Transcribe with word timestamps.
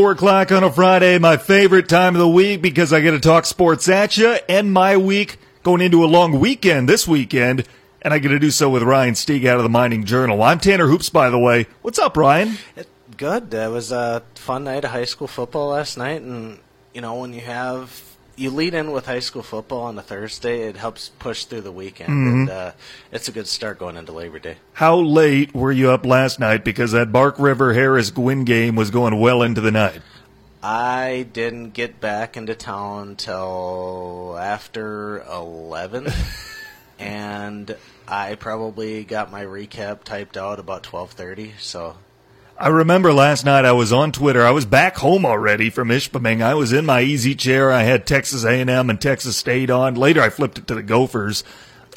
Four 0.00 0.12
o'clock 0.12 0.50
on 0.50 0.64
a 0.64 0.72
Friday, 0.72 1.18
my 1.18 1.36
favorite 1.36 1.86
time 1.86 2.14
of 2.14 2.20
the 2.20 2.26
week 2.26 2.62
because 2.62 2.90
I 2.90 3.00
get 3.00 3.10
to 3.10 3.20
talk 3.20 3.44
sports 3.44 3.86
at 3.86 4.16
you 4.16 4.38
and 4.48 4.72
my 4.72 4.96
week 4.96 5.36
going 5.62 5.82
into 5.82 6.02
a 6.02 6.06
long 6.06 6.40
weekend 6.40 6.88
this 6.88 7.06
weekend, 7.06 7.66
and 8.00 8.14
I 8.14 8.18
get 8.18 8.28
to 8.28 8.38
do 8.38 8.50
so 8.50 8.70
with 8.70 8.82
Ryan 8.82 9.12
Stieg 9.12 9.44
out 9.44 9.58
of 9.58 9.62
the 9.62 9.68
Mining 9.68 10.04
Journal. 10.04 10.42
I'm 10.42 10.58
Tanner 10.58 10.86
Hoops, 10.86 11.10
by 11.10 11.28
the 11.28 11.38
way. 11.38 11.66
What's 11.82 11.98
up, 11.98 12.16
Ryan? 12.16 12.56
Good. 13.18 13.52
It 13.52 13.70
was 13.70 13.92
a 13.92 14.22
fun 14.36 14.64
night 14.64 14.86
of 14.86 14.90
high 14.92 15.04
school 15.04 15.28
football 15.28 15.68
last 15.68 15.98
night, 15.98 16.22
and 16.22 16.60
you 16.94 17.02
know 17.02 17.16
when 17.16 17.34
you 17.34 17.42
have 17.42 18.09
you 18.40 18.50
lead 18.50 18.74
in 18.74 18.90
with 18.92 19.06
high 19.06 19.18
school 19.20 19.42
football 19.42 19.82
on 19.82 19.98
a 19.98 20.02
Thursday, 20.02 20.62
it 20.62 20.76
helps 20.76 21.10
push 21.18 21.44
through 21.44 21.60
the 21.60 21.72
weekend, 21.72 22.08
Mm-hmm. 22.10 22.38
and 22.40 22.50
uh, 22.50 22.72
it's 23.12 23.28
a 23.28 23.32
good 23.32 23.46
start 23.46 23.78
going 23.78 23.96
into 23.96 24.12
Labor 24.12 24.38
Day. 24.38 24.56
How 24.72 24.96
late 24.96 25.54
were 25.54 25.70
you 25.72 25.90
up 25.90 26.04
last 26.06 26.40
night 26.40 26.64
because 26.64 26.92
that 26.92 27.12
Bark 27.12 27.38
River 27.38 27.74
Harris 27.74 28.10
Gwinn 28.10 28.44
game 28.44 28.76
was 28.76 28.90
going 28.90 29.20
well 29.20 29.42
into 29.42 29.60
the 29.60 29.70
night? 29.70 30.00
I 30.62 31.26
didn't 31.32 31.70
get 31.70 32.00
back 32.00 32.36
into 32.36 32.54
town 32.54 33.16
till 33.16 34.36
after 34.38 35.22
eleven, 35.22 36.06
and 36.98 37.74
I 38.06 38.34
probably 38.34 39.04
got 39.04 39.30
my 39.30 39.44
recap 39.44 40.04
typed 40.04 40.36
out 40.36 40.58
about 40.58 40.82
twelve 40.82 41.12
thirty. 41.12 41.54
So 41.58 41.96
I 42.60 42.68
remember 42.68 43.14
last 43.14 43.46
night 43.46 43.64
I 43.64 43.72
was 43.72 43.90
on 43.90 44.12
Twitter. 44.12 44.44
I 44.44 44.50
was 44.50 44.66
back 44.66 44.98
home 44.98 45.24
already 45.24 45.70
from 45.70 45.88
Ishpeming. 45.88 46.42
I 46.42 46.52
was 46.52 46.74
in 46.74 46.84
my 46.84 47.00
easy 47.00 47.34
chair. 47.34 47.72
I 47.72 47.84
had 47.84 48.06
Texas 48.06 48.44
A&M 48.44 48.90
and 48.90 49.00
Texas 49.00 49.38
State 49.38 49.70
on. 49.70 49.94
Later, 49.94 50.20
I 50.20 50.28
flipped 50.28 50.58
it 50.58 50.66
to 50.66 50.74
the 50.74 50.82
Gophers. 50.82 51.42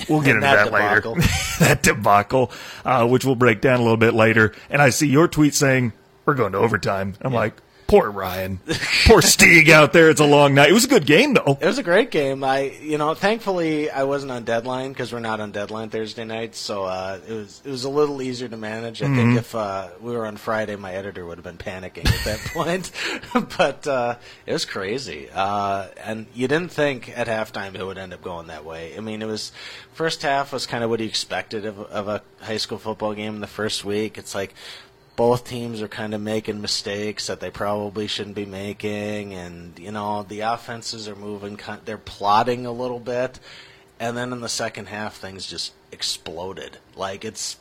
We'll 0.08 0.22
get 0.22 0.30
into 0.36 0.42
That 0.48 0.72
that, 0.72 0.72
later. 0.72 1.22
that 1.60 1.84
debacle, 1.84 2.50
uh, 2.86 3.06
which 3.06 3.26
we'll 3.26 3.36
break 3.36 3.60
down 3.60 3.82
a 3.82 3.84
little 3.84 3.98
bit 3.98 4.14
later. 4.14 4.54
And 4.70 4.82
I 4.82 4.90
see 4.90 5.08
your 5.10 5.28
tweet 5.28 5.54
saying 5.54 5.92
we're 6.26 6.34
going 6.34 6.54
to 6.54 6.60
overtime. 6.60 7.16
I'm 7.20 7.34
like, 7.34 7.56
poor 7.88 8.10
Ryan, 8.12 8.58
poor 9.06 9.22
Stieg 9.22 9.70
out 9.70 9.94
there. 9.94 10.10
It's 10.10 10.20
a 10.22 10.26
long 10.26 10.54
night. 10.56 10.70
It 10.70 10.74
was 10.74 10.86
a 10.86 10.88
good 10.88 11.06
game 11.06 11.34
though. 11.34 11.58
It 11.62 11.66
was 11.66 11.78
a 11.78 11.84
great 11.84 12.12
game. 12.12 12.44
I, 12.44 12.72
you 12.82 12.98
know, 12.98 13.14
thankfully 13.14 13.90
I 13.90 14.04
wasn't 14.04 14.32
on 14.32 14.44
deadline 14.44 14.94
because 14.94 15.14
we're 15.14 15.20
not 15.20 15.40
on 15.40 15.52
deadline 15.52 15.90
Thursday 15.90 16.24
nights, 16.26 16.58
so 16.60 16.84
uh, 16.86 17.20
it 17.28 17.32
was 17.34 17.62
it 17.64 17.70
was 17.70 17.84
a 17.84 17.90
little 17.90 18.22
easier 18.22 18.48
to 18.48 18.58
manage. 18.58 19.02
I 19.02 19.06
Mm-hmm. 19.06 19.16
think 19.18 19.38
if 19.40 19.54
uh, 19.56 19.90
we 20.02 20.14
were 20.14 20.26
on 20.26 20.38
Friday, 20.38 20.76
my 20.76 20.94
editor 20.94 21.26
would 21.26 21.38
have 21.38 21.44
been 21.46 21.58
panicking 21.58 22.06
at 22.08 22.24
that 22.26 22.40
point. 22.54 22.92
but 23.58 23.86
uh, 23.88 24.16
it 24.46 24.54
was 24.54 24.66
crazy, 24.66 25.30
uh, 25.34 25.88
and 26.04 26.26
you 26.34 26.48
didn't 26.48 26.72
think 26.72 27.16
at 27.18 27.28
halftime 27.28 27.76
it 27.76 27.86
would 27.86 27.98
end 27.98 28.14
up 28.14 28.22
going 28.24 28.48
that 28.48 28.66
way. 28.66 28.96
I 28.98 29.02
mean, 29.02 29.22
it 29.22 29.26
was 29.28 29.52
first 29.94 30.22
half 30.24 30.52
was 30.54 30.66
kind 30.66 30.84
of 30.84 30.90
what 30.90 31.00
you 31.00 31.06
expected 31.06 31.66
of, 31.66 31.80
of 31.80 32.08
a 32.08 32.22
high 32.42 32.58
school 32.58 32.78
football 32.80 33.14
game 33.14 33.36
in 33.36 33.42
the 33.42 33.48
first 33.48 33.86
week. 33.86 34.18
It's 34.18 34.34
like 34.34 34.54
both 35.16 35.48
teams 35.48 35.82
are 35.82 35.88
kind 35.88 36.14
of 36.14 36.22
making 36.22 36.62
mistakes 36.62 37.28
that 37.28 37.40
they 37.40 37.52
probably 37.52 38.08
shouldn't 38.08 38.36
be 38.36 38.46
making, 38.46 39.34
and 39.34 39.78
you 39.78 39.92
know 39.92 40.24
the 40.24 40.42
offenses 40.42 41.08
are 41.08 41.16
moving. 41.16 41.60
They're 41.86 41.98
plotting 41.98 42.66
a 42.66 42.72
little 42.72 43.00
bit, 43.00 43.40
and 44.00 44.18
then 44.18 44.34
in 44.34 44.42
the 44.42 44.50
second 44.50 44.88
half, 44.88 45.16
things 45.16 45.46
just 45.46 45.74
exploded. 45.92 46.78
Like 46.96 47.26
it's. 47.26 47.58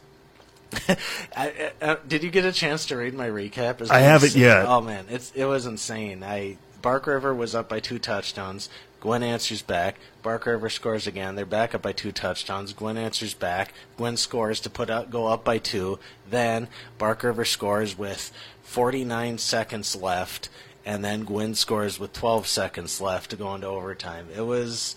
I, 0.88 0.96
I, 1.36 1.72
uh, 1.82 1.96
did 2.08 2.24
you 2.24 2.30
get 2.30 2.46
a 2.46 2.52
chance 2.52 2.86
to 2.86 2.96
read 2.96 3.12
my 3.12 3.28
recap? 3.28 3.86
I 3.90 4.00
haven't 4.00 4.28
insane? 4.28 4.42
yet. 4.42 4.66
Oh 4.66 4.80
man, 4.80 5.04
it's 5.10 5.30
it 5.32 5.44
was 5.44 5.66
insane. 5.66 6.22
I 6.22 6.56
Bark 6.80 7.06
River 7.06 7.34
was 7.34 7.54
up 7.54 7.68
by 7.68 7.80
two 7.80 7.98
touchdowns. 7.98 8.70
Gwinn 9.02 9.24
answers 9.24 9.62
back. 9.62 9.96
Bark 10.22 10.46
River 10.46 10.70
scores 10.70 11.08
again. 11.08 11.34
They're 11.34 11.44
back 11.44 11.74
up 11.74 11.82
by 11.82 11.90
two 11.90 12.12
touchdowns. 12.12 12.72
Gwinn 12.72 12.96
answers 12.96 13.34
back. 13.34 13.74
Gwinn 13.96 14.16
scores 14.16 14.60
to 14.60 14.70
put 14.70 14.90
up, 14.90 15.10
go 15.10 15.26
up 15.26 15.44
by 15.44 15.58
two. 15.58 15.98
Then 16.30 16.68
Bark 16.98 17.24
River 17.24 17.44
scores 17.44 17.98
with 17.98 18.30
49 18.62 19.38
seconds 19.38 19.96
left, 19.96 20.48
and 20.86 21.04
then 21.04 21.24
Gwinn 21.24 21.56
scores 21.56 21.98
with 21.98 22.12
12 22.12 22.46
seconds 22.46 23.00
left 23.00 23.30
to 23.30 23.36
go 23.36 23.52
into 23.56 23.66
overtime. 23.66 24.28
It 24.36 24.42
was, 24.42 24.94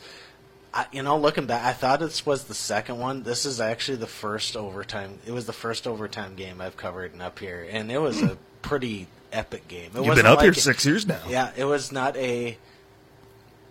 I, 0.72 0.86
you 0.92 1.02
know, 1.02 1.18
looking 1.18 1.48
back, 1.48 1.66
I 1.66 1.74
thought 1.74 2.00
this 2.00 2.28
was 2.28 2.44
the 2.44 2.54
second 2.54 3.00
one. 3.00 3.24
This 3.24 3.44
is 3.44 3.60
actually 3.60 3.98
the 3.98 4.06
first 4.06 4.56
overtime. 4.56 5.18
It 5.26 5.32
was 5.32 5.48
the 5.48 5.52
first 5.52 5.88
overtime 5.88 6.36
game 6.36 6.62
I've 6.62 6.78
covered 6.78 7.20
up 7.20 7.40
here, 7.40 7.68
and 7.72 7.92
it 7.92 7.98
was 7.98 8.22
a 8.22 8.28
hmm. 8.28 8.36
pretty 8.62 9.08
epic 9.32 9.68
game. 9.68 9.90
It 9.96 10.06
You've 10.06 10.16
been 10.16 10.28
up 10.28 10.44
here 10.44 10.54
six 10.54 10.86
years 10.86 11.08
now. 11.08 11.22
yeah, 11.28 11.52
it 11.58 11.66
was 11.66 11.92
not 11.92 12.16
a 12.18 12.60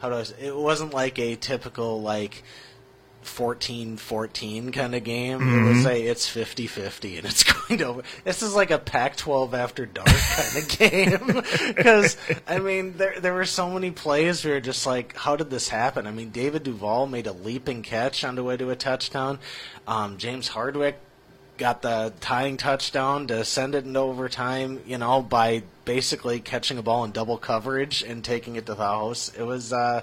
how 0.04 0.10
do 0.10 0.16
I 0.16 0.22
say, 0.24 0.34
it 0.38 0.54
wasn't 0.54 0.92
like 0.92 1.18
a 1.18 1.34
typical 1.34 2.02
like 2.02 2.42
14-14 3.22 4.70
kind 4.70 4.94
of 4.94 5.02
game. 5.02 5.40
It 5.40 5.66
was 5.66 5.86
a 5.86 5.98
it's 5.98 6.28
50-50 6.28 7.16
and 7.16 7.26
it's 7.26 7.42
going 7.68 7.78
to. 7.78 8.02
This 8.22 8.42
is 8.42 8.54
like 8.54 8.70
a 8.70 8.78
Pac-12 8.78 9.54
after 9.54 9.86
dark 9.86 10.06
kind 10.06 10.58
of 10.58 10.68
game 10.68 11.42
because 11.74 12.18
I 12.46 12.58
mean 12.58 12.98
there 12.98 13.18
there 13.18 13.32
were 13.32 13.46
so 13.46 13.70
many 13.70 13.92
plays 13.92 14.44
where 14.44 14.52
you're 14.54 14.60
just 14.60 14.84
like 14.84 15.16
how 15.16 15.36
did 15.36 15.48
this 15.48 15.70
happen? 15.70 16.06
I 16.06 16.10
mean 16.10 16.28
David 16.28 16.64
Duval 16.64 17.06
made 17.06 17.26
a 17.26 17.32
leaping 17.32 17.80
catch 17.80 18.24
on 18.24 18.34
the 18.34 18.44
way 18.44 18.58
to 18.58 18.68
a 18.68 18.76
touchdown. 18.76 19.38
Um, 19.88 20.18
James 20.18 20.48
Hardwick 20.48 21.00
got 21.56 21.82
the 21.82 22.12
tying 22.20 22.56
touchdown 22.56 23.26
to 23.28 23.44
send 23.44 23.74
it 23.74 23.84
into 23.84 24.00
overtime, 24.00 24.80
you 24.86 24.98
know, 24.98 25.22
by 25.22 25.62
basically 25.84 26.40
catching 26.40 26.78
a 26.78 26.82
ball 26.82 27.04
in 27.04 27.12
double 27.12 27.38
coverage 27.38 28.02
and 28.02 28.24
taking 28.24 28.56
it 28.56 28.66
to 28.66 28.74
the 28.74 28.82
house. 28.82 29.32
It 29.36 29.42
was 29.42 29.72
uh 29.72 30.02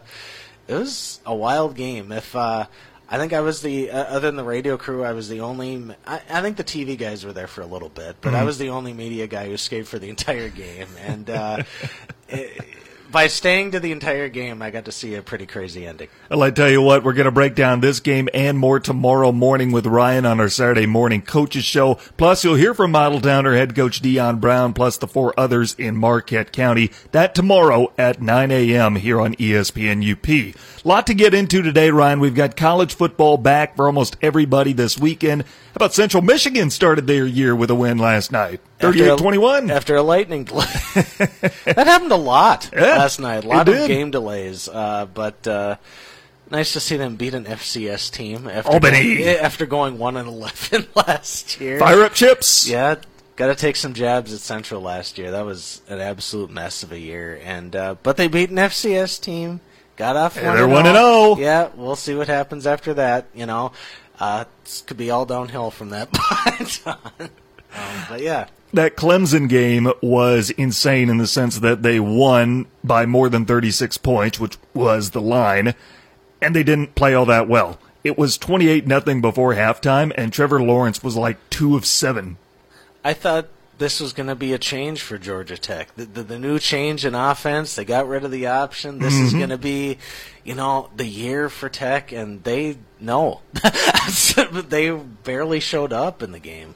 it 0.67 0.73
was 0.75 1.19
a 1.25 1.35
wild 1.35 1.75
game. 1.75 2.11
If 2.11 2.35
uh 2.35 2.67
I 3.11 3.17
think 3.17 3.33
I 3.33 3.41
was 3.41 3.61
the 3.61 3.91
uh, 3.91 4.05
other 4.05 4.27
than 4.27 4.37
the 4.37 4.43
radio 4.45 4.77
crew, 4.77 5.03
I 5.03 5.11
was 5.11 5.27
the 5.27 5.41
only. 5.41 5.83
I, 6.07 6.21
I 6.29 6.41
think 6.41 6.55
the 6.55 6.63
TV 6.63 6.97
guys 6.97 7.25
were 7.25 7.33
there 7.33 7.47
for 7.47 7.59
a 7.59 7.65
little 7.65 7.89
bit, 7.89 8.15
but 8.21 8.33
I 8.33 8.45
was 8.45 8.57
the 8.57 8.69
only 8.69 8.93
media 8.93 9.27
guy 9.27 9.47
who 9.47 9.57
stayed 9.57 9.85
for 9.85 9.99
the 9.99 10.07
entire 10.07 10.47
game. 10.47 10.87
And 11.05 11.29
uh, 11.29 11.63
it, 12.29 12.63
by 13.11 13.27
staying 13.27 13.71
to 13.71 13.79
the 13.79 13.91
entire 13.91 14.29
game, 14.29 14.61
I 14.61 14.71
got 14.71 14.85
to 14.85 14.91
see 14.91 15.15
a 15.15 15.21
pretty 15.21 15.45
crazy 15.45 15.85
ending. 15.85 16.07
Well, 16.29 16.43
I 16.43 16.51
tell 16.51 16.69
you 16.69 16.81
what, 16.81 17.03
we're 17.03 17.13
going 17.13 17.25
to 17.25 17.31
break 17.31 17.55
down 17.55 17.81
this 17.81 17.99
game 17.99 18.29
and 18.33 18.57
more 18.57 18.79
tomorrow 18.79 19.31
morning 19.31 19.71
with 19.71 19.85
Ryan 19.85 20.25
on 20.25 20.39
our 20.39 20.49
Saturday 20.49 20.85
morning 20.85 21.21
coaches 21.21 21.65
show. 21.65 21.95
Plus, 22.17 22.43
you'll 22.43 22.55
hear 22.55 22.73
from 22.73 22.93
Modeltowner 22.93 23.55
head 23.55 23.75
coach 23.75 23.99
Dion 23.99 24.39
Brown, 24.39 24.73
plus 24.73 24.97
the 24.97 25.07
four 25.07 25.33
others 25.37 25.75
in 25.77 25.97
Marquette 25.97 26.51
County. 26.51 26.91
That 27.11 27.35
tomorrow 27.35 27.93
at 27.97 28.21
9 28.21 28.51
a.m. 28.51 28.95
here 28.95 29.19
on 29.19 29.35
ESPN 29.35 30.01
UP. 30.11 30.55
Lot 30.85 31.07
to 31.07 31.13
get 31.13 31.33
into 31.33 31.61
today, 31.61 31.91
Ryan. 31.91 32.19
We've 32.19 32.33
got 32.33 32.55
college 32.55 32.95
football 32.95 33.37
back 33.37 33.75
for 33.75 33.87
almost 33.87 34.17
everybody 34.21 34.73
this 34.73 34.97
weekend. 34.97 35.43
How 35.43 35.75
about 35.75 35.93
Central 35.93 36.23
Michigan 36.23 36.69
started 36.69 37.07
their 37.07 37.25
year 37.25 37.55
with 37.55 37.69
a 37.69 37.75
win 37.75 37.97
last 37.97 38.31
night? 38.31 38.61
After 38.83 38.91
38 38.99 39.07
a- 39.13 39.17
21. 39.17 39.71
After 39.71 39.95
a 39.95 40.01
lightning 40.01 40.43
delay. 40.45 40.65
that 40.95 41.83
happened 41.87 42.11
a 42.11 42.15
lot 42.15 42.69
Yeah, 42.73 42.81
last 42.97 43.19
night. 43.19 43.43
A 43.43 43.47
lot 43.47 43.67
of 43.67 43.75
did. 43.75 43.87
game 43.87 44.11
delays. 44.11 44.67
Uh, 44.67 45.05
but 45.13 45.47
uh, 45.47 45.75
nice 46.49 46.73
to 46.73 46.79
see 46.79 46.97
them 46.97 47.15
beat 47.15 47.33
an 47.33 47.45
FCS 47.45 48.11
team 48.11 48.47
after 48.47 48.71
Albany. 48.71 49.17
going, 49.17 49.37
after 49.37 49.65
going 49.65 49.97
1 49.97 50.17
and 50.17 50.27
11 50.27 50.87
last 50.95 51.59
year. 51.61 51.79
Fire 51.79 52.03
up 52.03 52.13
chips. 52.13 52.67
Yeah, 52.69 52.95
got 53.35 53.47
to 53.47 53.55
take 53.55 53.75
some 53.75 53.93
jabs 53.93 54.33
at 54.33 54.39
Central 54.39 54.81
last 54.81 55.17
year. 55.17 55.31
That 55.31 55.45
was 55.45 55.81
an 55.87 55.99
absolute 55.99 56.49
mess 56.49 56.83
of 56.83 56.91
a 56.91 56.99
year. 56.99 57.39
And 57.43 57.75
uh, 57.75 57.95
but 58.03 58.17
they 58.17 58.27
beat 58.27 58.49
an 58.49 58.57
FCS 58.57 59.21
team. 59.21 59.61
Got 59.97 60.15
off. 60.15 60.37
And 60.37 60.45
they're 60.57 60.67
1-0. 60.67 61.37
Yeah, 61.37 61.69
we'll 61.75 61.95
see 61.95 62.15
what 62.15 62.27
happens 62.27 62.65
after 62.65 62.95
that. 62.95 63.27
You 63.35 63.45
know, 63.45 63.71
uh, 64.19 64.45
could 64.87 64.97
be 64.97 65.11
all 65.11 65.25
downhill 65.25 65.69
from 65.69 65.89
that 65.89 66.11
point 66.13 66.81
on. 66.85 67.29
Um, 67.75 68.05
but 68.09 68.21
yeah, 68.21 68.47
that 68.73 68.95
Clemson 68.95 69.49
game 69.49 69.91
was 70.01 70.49
insane 70.51 71.09
in 71.09 71.17
the 71.17 71.27
sense 71.27 71.59
that 71.59 71.83
they 71.83 71.99
won 71.99 72.67
by 72.83 73.05
more 73.05 73.29
than 73.29 73.45
36 73.45 73.97
points, 73.97 74.39
which 74.39 74.57
was 74.73 75.11
the 75.11 75.21
line, 75.21 75.75
and 76.41 76.55
they 76.55 76.63
didn't 76.63 76.95
play 76.95 77.13
all 77.13 77.25
that 77.25 77.47
well. 77.47 77.79
It 78.03 78.17
was 78.17 78.37
28 78.37 78.87
nothing 78.87 79.21
before 79.21 79.53
halftime, 79.53 80.11
and 80.15 80.33
Trevor 80.33 80.61
Lawrence 80.61 81.03
was 81.03 81.15
like 81.15 81.37
two 81.49 81.75
of 81.75 81.85
seven. 81.85 82.37
I 83.03 83.13
thought 83.13 83.47
this 83.77 83.99
was 83.99 84.13
going 84.13 84.27
to 84.27 84.35
be 84.35 84.53
a 84.53 84.57
change 84.57 85.01
for 85.01 85.17
Georgia 85.17 85.57
Tech. 85.57 85.93
The, 85.95 86.05
the, 86.05 86.23
the 86.23 86.39
new 86.39 86.57
change 86.57 87.03
in 87.03 87.13
offense, 87.13 87.75
they 87.75 87.83
got 87.83 88.07
rid 88.07 88.23
of 88.23 88.31
the 88.31 88.47
option. 88.47 88.99
This 88.99 89.13
is 89.13 89.33
going 89.33 89.49
to 89.49 89.57
be, 89.57 89.97
you 90.43 90.55
know, 90.55 90.89
the 90.95 91.05
year 91.05 91.49
for 91.49 91.67
Tech, 91.67 92.11
and 92.11 92.43
they 92.43 92.77
no, 92.99 93.41
they 94.67 94.91
barely 94.91 95.59
showed 95.59 95.91
up 95.91 96.23
in 96.23 96.31
the 96.31 96.39
game. 96.39 96.75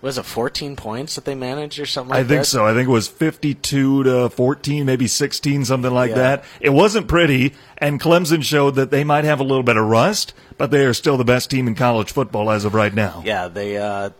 Was 0.00 0.16
it 0.16 0.24
14 0.24 0.76
points 0.76 1.16
that 1.16 1.24
they 1.24 1.34
managed 1.34 1.80
or 1.80 1.86
something 1.86 2.10
like 2.10 2.18
that? 2.18 2.24
I 2.24 2.28
think 2.28 2.42
that? 2.42 2.46
so. 2.46 2.64
I 2.64 2.72
think 2.72 2.88
it 2.88 2.92
was 2.92 3.08
52 3.08 4.04
to 4.04 4.28
14, 4.28 4.86
maybe 4.86 5.08
16, 5.08 5.64
something 5.64 5.92
like 5.92 6.10
Yeah. 6.10 6.16
that. 6.16 6.44
It 6.60 6.70
wasn't 6.70 7.08
pretty, 7.08 7.54
and 7.78 8.00
Clemson 8.00 8.44
showed 8.44 8.76
that 8.76 8.92
they 8.92 9.02
might 9.02 9.24
have 9.24 9.40
a 9.40 9.42
little 9.42 9.64
bit 9.64 9.76
of 9.76 9.84
rust, 9.86 10.34
but 10.56 10.70
they 10.70 10.84
are 10.84 10.94
still 10.94 11.16
the 11.16 11.24
best 11.24 11.50
team 11.50 11.66
in 11.66 11.74
college 11.74 12.12
football 12.12 12.48
as 12.50 12.64
of 12.64 12.74
right 12.74 12.94
now. 12.94 13.22
Yeah, 13.26 13.48
they 13.48 13.76
uh, 13.76 14.10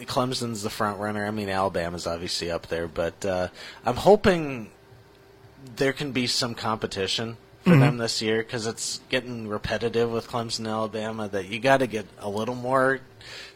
Clemson's 0.00 0.62
the 0.64 0.70
front 0.70 0.98
runner. 0.98 1.24
I 1.24 1.30
mean, 1.30 1.48
Alabama's 1.48 2.08
obviously 2.08 2.50
up 2.50 2.66
there, 2.66 2.88
but 2.88 3.24
uh, 3.24 3.48
I'm 3.86 3.96
hoping 3.96 4.70
there 5.76 5.92
can 5.92 6.10
be 6.10 6.26
some 6.26 6.54
competition 6.56 7.36
for 7.62 7.76
them 7.76 7.98
this 7.98 8.22
year 8.22 8.38
because 8.38 8.66
it's 8.66 9.00
getting 9.10 9.46
repetitive 9.46 10.10
with 10.10 10.26
Clemson 10.26 10.60
and 10.60 10.68
Alabama. 10.68 11.28
That 11.28 11.46
you 11.48 11.60
got 11.60 11.76
to 11.78 11.86
get 11.86 12.06
a 12.18 12.28
little 12.28 12.54
more 12.54 13.00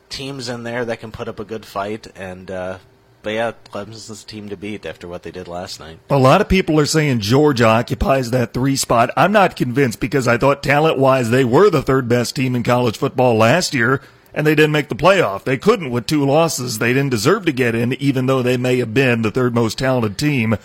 teams 0.09 0.49
in 0.49 0.62
there 0.62 0.85
that 0.85 1.01
can 1.01 1.12
put 1.12 1.29
up 1.29 1.41
a 1.41 1.45
good 1.45 1.67
fight, 1.67 2.06
and 2.17 2.51
uh, 2.51 2.79
but 3.23 3.31
yeah, 3.31 3.53
Clemson's 3.73 4.23
the 4.23 4.31
team 4.31 4.49
to 4.51 4.56
beat 4.56 4.85
after 4.85 5.09
what 5.09 5.23
they 5.23 5.31
did 5.31 5.49
last 5.49 5.81
night. 5.81 5.99
A 6.11 6.19
lot 6.19 6.41
of 6.41 6.49
people 6.49 6.79
are 6.79 6.87
saying 6.87 7.21
Georgia 7.21 7.67
occupies 7.67 8.31
that 8.31 8.53
three 8.53 8.77
spot. 8.77 9.11
I'm 9.17 9.33
not 9.33 9.56
convinced 9.56 9.99
because 9.99 10.29
I 10.29 10.37
thought 10.37 10.62
talent 10.62 10.99
wise 10.99 11.31
they 11.31 11.45
were 11.45 11.71
the 11.71 11.83
third 11.83 12.09
best 12.09 12.37
team 12.37 12.55
in 12.55 12.62
college 12.62 12.99
football 12.99 13.37
last 13.37 13.75
year 13.75 14.03
and 14.35 14.47
they 14.47 14.55
didn't 14.55 14.73
make 14.73 14.89
the 14.89 14.95
playoff. 14.97 15.45
They 15.45 15.56
couldn't 15.56 15.91
with 15.91 16.06
two 16.06 16.27
losses. 16.27 16.79
They 16.79 16.93
didn't 16.93 17.11
deserve 17.11 17.47
to 17.47 17.53
get 17.53 17.75
in, 17.75 17.95
even 17.95 18.27
though 18.27 18.43
they 18.43 18.56
may 18.56 18.79
have 18.79 18.93
been 18.93 19.23
the 19.23 19.31
third 19.31 19.55
most 19.55 19.79
talented 19.79 20.19
team. 20.19 20.56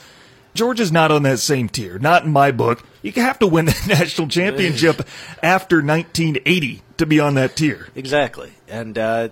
Georgia's 0.54 0.92
not 0.92 1.12
on 1.12 1.24
that 1.24 1.40
same 1.40 1.70
tier. 1.70 2.00
Not 2.00 2.26
in 2.26 2.32
my 2.32 2.52
book. 2.52 2.84
You 3.02 3.12
have 3.14 3.40
to 3.40 3.48
win 3.48 3.66
the 3.66 3.84
national 3.88 4.28
championship 4.28 5.08
after 5.42 5.78
1980 5.78 6.82
to 6.98 7.06
be 7.06 7.20
on 7.20 7.36
that 7.36 7.56
tier. 7.56 7.88
Exactly. 7.96 8.52
And 8.68 8.98
uh, 8.98 9.30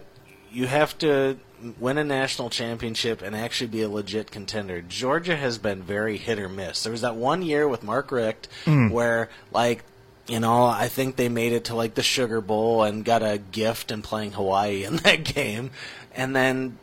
you 0.52 0.68
have 0.68 0.98
to 1.00 1.38
win 1.80 1.98
a 1.98 2.04
national 2.04 2.50
championship 2.50 3.22
and 3.22 3.36
actually 3.36 3.68
be 3.68 3.82
a 3.82 3.90
legit 3.90 4.32
contender. 4.32 4.82
Georgia 4.82 5.36
has 5.36 5.58
been 5.58 5.82
very 5.82 6.18
hit 6.18 6.40
or 6.40 6.50
miss. 6.50 6.84
There 6.84 6.92
was 6.92 7.02
that 7.02 7.16
one 7.16 7.42
year 7.42 7.68
with 7.68 7.84
Mark 7.84 8.12
Richt 8.12 8.48
mm. 8.66 8.92
where, 8.92 9.30
like, 9.52 9.84
you 10.28 10.40
know, 10.40 10.66
I 10.66 10.88
think 10.88 11.16
they 11.16 11.30
made 11.30 11.54
it 11.54 11.66
to 11.66 11.76
like 11.76 11.96
the 11.96 12.04
Sugar 12.04 12.42
Bowl 12.42 12.84
and 12.84 13.04
got 13.04 13.24
a 13.24 13.38
gift 13.38 13.92
in 13.92 14.02
playing 14.02 14.34
Hawaii 14.34 14.84
in 14.84 14.98
that 15.04 15.24
game, 15.24 15.72
and 16.14 16.36
then 16.36 16.78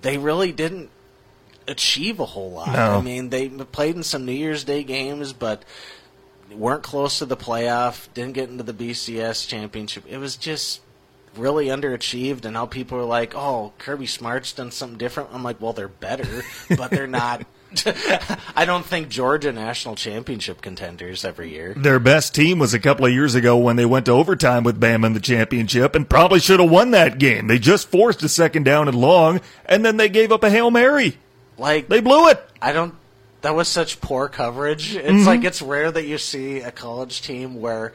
they 0.00 0.18
really 0.18 0.52
didn't 0.52 0.90
achieve 1.68 2.20
a 2.20 2.26
whole 2.26 2.50
lot. 2.50 2.72
No. 2.72 2.98
I 2.98 3.00
mean, 3.00 3.30
they 3.30 3.48
played 3.48 3.96
in 3.96 4.02
some 4.02 4.24
New 4.24 4.32
Year's 4.32 4.64
Day 4.64 4.82
games, 4.82 5.32
but 5.32 5.64
weren't 6.54 6.82
close 6.82 7.18
to 7.18 7.26
the 7.26 7.36
playoff. 7.36 8.08
Didn't 8.14 8.34
get 8.34 8.48
into 8.48 8.62
the 8.62 8.72
BCS 8.72 9.46
championship. 9.48 10.04
It 10.08 10.18
was 10.18 10.36
just 10.36 10.80
really 11.36 11.66
underachieved, 11.66 12.44
and 12.44 12.54
now 12.54 12.66
people 12.66 12.98
are 12.98 13.04
like, 13.04 13.34
"Oh, 13.34 13.72
Kirby 13.78 14.06
Smart's 14.06 14.52
done 14.52 14.70
something 14.70 14.98
different." 14.98 15.30
I'm 15.32 15.42
like, 15.42 15.60
"Well, 15.60 15.72
they're 15.72 15.88
better, 15.88 16.42
but 16.76 16.90
they're 16.90 17.06
not." 17.06 17.44
I 18.54 18.66
don't 18.66 18.84
think 18.84 19.08
Georgia 19.08 19.50
national 19.50 19.94
championship 19.94 20.60
contenders 20.60 21.24
every 21.24 21.50
year. 21.52 21.72
Their 21.74 21.98
best 21.98 22.34
team 22.34 22.58
was 22.58 22.74
a 22.74 22.78
couple 22.78 23.06
of 23.06 23.12
years 23.12 23.34
ago 23.34 23.56
when 23.56 23.76
they 23.76 23.86
went 23.86 24.06
to 24.06 24.12
overtime 24.12 24.62
with 24.62 24.78
Bama 24.78 25.06
in 25.06 25.14
the 25.14 25.20
championship 25.20 25.94
and 25.94 26.08
probably 26.08 26.38
should 26.38 26.60
have 26.60 26.70
won 26.70 26.90
that 26.90 27.18
game. 27.18 27.46
They 27.46 27.58
just 27.58 27.88
forced 27.88 28.22
a 28.22 28.28
second 28.28 28.64
down 28.64 28.88
and 28.88 29.00
long, 29.00 29.40
and 29.64 29.86
then 29.86 29.96
they 29.96 30.10
gave 30.10 30.32
up 30.32 30.44
a 30.44 30.50
Hail 30.50 30.70
Mary. 30.70 31.16
Like 31.62 31.88
they 31.88 32.00
blew 32.00 32.28
it. 32.28 32.44
I 32.60 32.72
don't 32.72 32.94
that 33.42 33.54
was 33.54 33.68
such 33.68 34.00
poor 34.00 34.28
coverage. 34.28 34.96
It's 34.96 35.06
mm-hmm. 35.06 35.26
like 35.26 35.44
it's 35.44 35.62
rare 35.62 35.90
that 35.90 36.04
you 36.04 36.18
see 36.18 36.58
a 36.58 36.72
college 36.72 37.22
team 37.22 37.60
where 37.60 37.92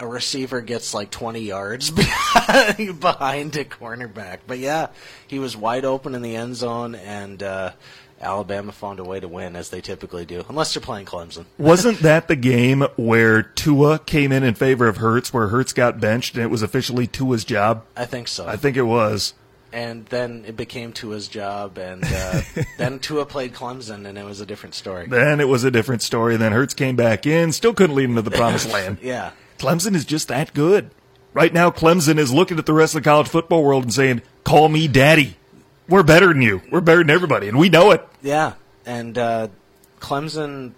a 0.00 0.06
receiver 0.06 0.60
gets 0.60 0.94
like 0.94 1.10
20 1.10 1.40
yards 1.40 1.90
behind 1.90 3.56
a 3.56 3.64
cornerback. 3.64 4.38
But 4.46 4.60
yeah, 4.60 4.88
he 5.26 5.40
was 5.40 5.56
wide 5.56 5.84
open 5.84 6.14
in 6.14 6.22
the 6.22 6.36
end 6.36 6.54
zone 6.54 6.94
and 6.94 7.42
uh, 7.42 7.72
Alabama 8.20 8.70
found 8.70 9.00
a 9.00 9.04
way 9.04 9.18
to 9.18 9.26
win 9.26 9.56
as 9.56 9.70
they 9.70 9.80
typically 9.80 10.24
do, 10.24 10.44
unless 10.48 10.72
they're 10.72 10.80
playing 10.80 11.06
Clemson. 11.06 11.44
Wasn't 11.58 11.98
that 12.00 12.28
the 12.28 12.36
game 12.36 12.86
where 12.96 13.42
Tua 13.42 13.98
came 13.98 14.30
in 14.30 14.44
in 14.44 14.54
favor 14.54 14.86
of 14.86 14.98
Hurts, 14.98 15.32
where 15.32 15.48
Hurts 15.48 15.72
got 15.72 16.00
benched 16.00 16.36
and 16.36 16.44
it 16.44 16.50
was 16.50 16.62
officially 16.62 17.08
Tua's 17.08 17.44
job? 17.44 17.84
I 17.96 18.04
think 18.04 18.28
so. 18.28 18.46
I 18.46 18.56
think 18.56 18.76
it 18.76 18.82
was. 18.82 19.34
And 19.72 20.06
then 20.06 20.44
it 20.46 20.56
became 20.56 20.92
Tua's 20.92 21.28
job, 21.28 21.76
and 21.76 22.02
uh, 22.04 22.40
then 22.78 22.98
Tua 23.00 23.26
played 23.26 23.52
Clemson, 23.52 24.06
and 24.06 24.16
it 24.16 24.24
was 24.24 24.40
a 24.40 24.46
different 24.46 24.74
story. 24.74 25.06
Then 25.06 25.40
it 25.40 25.48
was 25.48 25.64
a 25.64 25.70
different 25.70 26.00
story. 26.02 26.36
Then 26.36 26.52
Hurts 26.52 26.72
came 26.72 26.96
back 26.96 27.26
in, 27.26 27.52
still 27.52 27.74
couldn't 27.74 27.94
lead 27.94 28.08
him 28.08 28.14
to 28.14 28.22
the 28.22 28.30
promised 28.30 28.68
land. 28.72 28.98
yeah. 29.02 29.32
Clemson 29.58 29.94
is 29.94 30.04
just 30.04 30.28
that 30.28 30.54
good. 30.54 30.90
Right 31.34 31.52
now, 31.52 31.70
Clemson 31.70 32.16
is 32.18 32.32
looking 32.32 32.58
at 32.58 32.66
the 32.66 32.72
rest 32.72 32.94
of 32.94 33.02
the 33.02 33.04
college 33.08 33.28
football 33.28 33.62
world 33.62 33.82
and 33.84 33.92
saying, 33.92 34.22
call 34.44 34.68
me 34.68 34.88
daddy 34.88 35.36
we're 35.88 36.02
better 36.02 36.28
than 36.28 36.42
you. 36.42 36.60
We're 36.70 36.80
better 36.80 36.98
than 36.98 37.10
everybody, 37.10 37.48
and 37.48 37.58
we 37.58 37.68
know 37.68 37.90
it. 37.92 38.06
Yeah, 38.22 38.54
and 38.84 39.16
uh, 39.16 39.48
Clemson, 40.00 40.72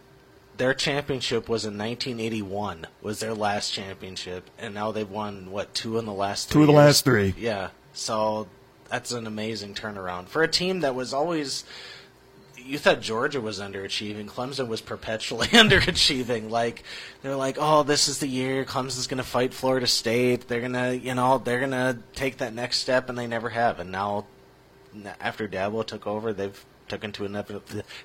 their 0.57 0.73
championship 0.73 1.49
was 1.49 1.65
in 1.65 1.77
1981. 1.77 2.87
Was 3.03 3.21
their 3.21 3.35
last 3.35 3.73
championship, 3.73 4.49
and 4.59 4.73
now 4.73 4.93
they've 4.93 5.11
won 5.11 5.51
what 5.51 5.75
two 5.75 5.99
in 5.99 6.07
the 6.07 6.13
last 6.13 6.49
three 6.49 6.61
two 6.61 6.63
of 6.63 6.67
the 6.69 6.73
last 6.73 7.05
three. 7.05 7.35
Yeah, 7.37 7.71
so 7.93 8.47
that's 8.91 9.13
an 9.13 9.27
amazing 9.27 9.75
turnaround 9.75 10.27
for 10.27 10.43
a 10.43 10.49
team 10.49 10.81
that 10.81 10.95
was 10.95 11.13
always. 11.13 11.65
You 12.57 12.77
thought 12.77 13.01
Georgia 13.01 13.41
was 13.41 13.59
underachieving. 13.59 14.27
Clemson 14.27 14.69
was 14.69 14.81
perpetually 14.81 15.47
underachieving. 15.49 16.51
Like 16.51 16.83
they're 17.23 17.37
like, 17.37 17.57
oh, 17.59 17.83
this 17.83 18.07
is 18.07 18.19
the 18.19 18.27
year 18.27 18.65
Clemson's 18.65 19.07
going 19.07 19.19
to 19.19 19.25
fight 19.25 19.55
Florida 19.55 19.87
State. 19.87 20.47
They're 20.47 20.61
gonna, 20.61 20.93
you 20.93 21.15
know, 21.15 21.39
they're 21.39 21.61
gonna 21.61 21.99
take 22.15 22.39
that 22.39 22.53
next 22.53 22.79
step, 22.79 23.09
and 23.09 23.17
they 23.17 23.27
never 23.27 23.49
have. 23.49 23.81
And 23.81 23.91
now 23.91 24.27
after 25.21 25.49
Dabo 25.49 25.87
took 25.87 26.07
over, 26.07 26.33
they've 26.33 26.65
taken 26.89 27.13
to 27.13 27.25
another 27.25 27.61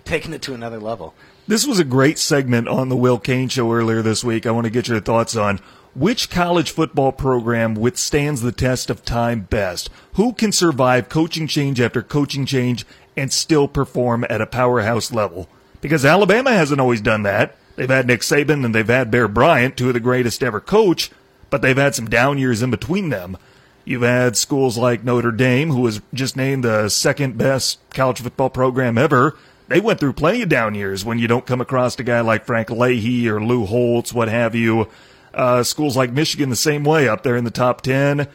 taken 0.05 0.33
it 0.33 0.41
to 0.43 0.53
another 0.53 0.79
level. 0.79 1.13
This 1.47 1.67
was 1.67 1.79
a 1.79 1.83
great 1.83 2.17
segment 2.17 2.67
on 2.67 2.89
the 2.89 2.95
Will 2.95 3.19
Cain 3.19 3.49
show 3.49 3.71
earlier 3.73 4.01
this 4.01 4.23
week. 4.23 4.45
I 4.45 4.51
want 4.51 4.65
to 4.65 4.71
get 4.71 4.87
your 4.87 4.99
thoughts 4.99 5.35
on 5.35 5.59
which 5.95 6.29
college 6.29 6.71
football 6.71 7.11
program 7.11 7.73
withstands 7.73 8.41
the 8.41 8.51
test 8.51 8.89
of 8.89 9.05
time 9.05 9.41
best? 9.41 9.89
Who 10.13 10.33
can 10.33 10.51
survive 10.51 11.09
coaching 11.09 11.47
change 11.47 11.79
after 11.79 12.03
coaching 12.03 12.45
change 12.45 12.85
and 13.15 13.31
still 13.31 13.67
perform 13.67 14.25
at 14.29 14.41
a 14.41 14.45
powerhouse 14.45 15.11
level? 15.11 15.47
Because 15.81 16.05
Alabama 16.05 16.51
hasn't 16.51 16.81
always 16.81 17.01
done 17.01 17.23
that. 17.23 17.55
They've 17.75 17.89
had 17.89 18.07
Nick 18.07 18.21
Saban 18.21 18.65
and 18.65 18.75
they've 18.75 18.87
had 18.87 19.11
Bear 19.11 19.27
Bryant, 19.27 19.77
two 19.77 19.87
of 19.87 19.93
the 19.93 19.99
greatest 19.99 20.43
ever 20.43 20.59
coach, 20.59 21.11
but 21.49 21.61
they've 21.61 21.77
had 21.77 21.95
some 21.95 22.09
down 22.09 22.37
years 22.37 22.61
in 22.61 22.71
between 22.71 23.09
them. 23.09 23.37
You've 23.85 24.01
had 24.01 24.35
schools 24.35 24.77
like 24.77 25.03
Notre 25.03 25.31
Dame, 25.31 25.69
who 25.69 25.81
was 25.81 26.01
just 26.13 26.35
named 26.35 26.63
the 26.63 26.89
second 26.89 27.37
best 27.37 27.79
college 27.93 28.19
football 28.19 28.49
program 28.49 28.97
ever. 28.97 29.37
They 29.67 29.79
went 29.79 29.99
through 29.99 30.13
plenty 30.13 30.41
of 30.41 30.49
down 30.49 30.75
years 30.75 31.05
when 31.05 31.19
you 31.19 31.27
don't 31.27 31.45
come 31.45 31.61
across 31.61 31.97
a 31.99 32.03
guy 32.03 32.21
like 32.21 32.45
Frank 32.45 32.69
Leahy 32.69 33.29
or 33.29 33.43
Lou 33.43 33.65
Holtz, 33.65 34.13
what 34.13 34.27
have 34.27 34.55
you. 34.55 34.89
Uh, 35.35 35.63
schools 35.63 35.97
like 35.97 36.11
Michigan, 36.11 36.49
the 36.49 36.55
same 36.55 36.83
way, 36.83 37.07
up 37.07 37.23
there 37.23 37.35
in 37.35 37.43
the 37.43 37.51
top 37.51 37.81
10 37.81 38.27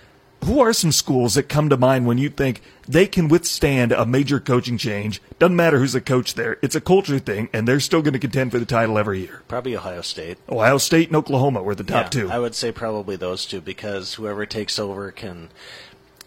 who 0.44 0.60
are 0.60 0.72
some 0.72 0.92
schools 0.92 1.34
that 1.34 1.44
come 1.44 1.68
to 1.68 1.76
mind 1.76 2.06
when 2.06 2.18
you 2.18 2.28
think 2.28 2.62
they 2.88 3.06
can 3.06 3.28
withstand 3.28 3.92
a 3.92 4.06
major 4.06 4.40
coaching 4.40 4.78
change? 4.78 5.20
Doesn't 5.38 5.56
matter 5.56 5.78
who's 5.78 5.92
the 5.92 6.00
coach 6.00 6.34
there. 6.34 6.58
It's 6.62 6.74
a 6.74 6.80
culture 6.80 7.18
thing, 7.18 7.48
and 7.52 7.68
they're 7.68 7.80
still 7.80 8.02
going 8.02 8.14
to 8.14 8.18
contend 8.18 8.50
for 8.50 8.58
the 8.58 8.66
title 8.66 8.98
every 8.98 9.20
year. 9.20 9.42
Probably 9.48 9.76
Ohio 9.76 10.00
State. 10.00 10.38
Ohio 10.48 10.78
State 10.78 11.08
and 11.08 11.16
Oklahoma 11.16 11.62
were 11.62 11.74
the 11.74 11.84
top 11.84 12.06
yeah, 12.06 12.22
two. 12.22 12.30
I 12.30 12.38
would 12.38 12.54
say 12.54 12.72
probably 12.72 13.16
those 13.16 13.44
two 13.44 13.60
because 13.60 14.14
whoever 14.14 14.46
takes 14.46 14.78
over 14.78 15.10
can. 15.10 15.50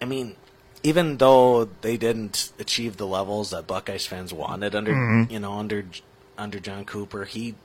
I 0.01 0.05
mean, 0.05 0.35
even 0.83 1.17
though 1.17 1.65
they 1.81 1.97
didn't 1.97 2.51
achieve 2.59 2.97
the 2.97 3.07
levels 3.07 3.49
that 3.49 3.67
Buckeyes 3.67 4.05
fans 4.05 4.33
wanted 4.33 4.75
under, 4.75 4.93
mm-hmm. 4.93 5.31
you 5.31 5.39
know, 5.39 5.53
under 5.53 5.85
under 6.37 6.59
John 6.59 6.85
Cooper, 6.85 7.25
he 7.25 7.55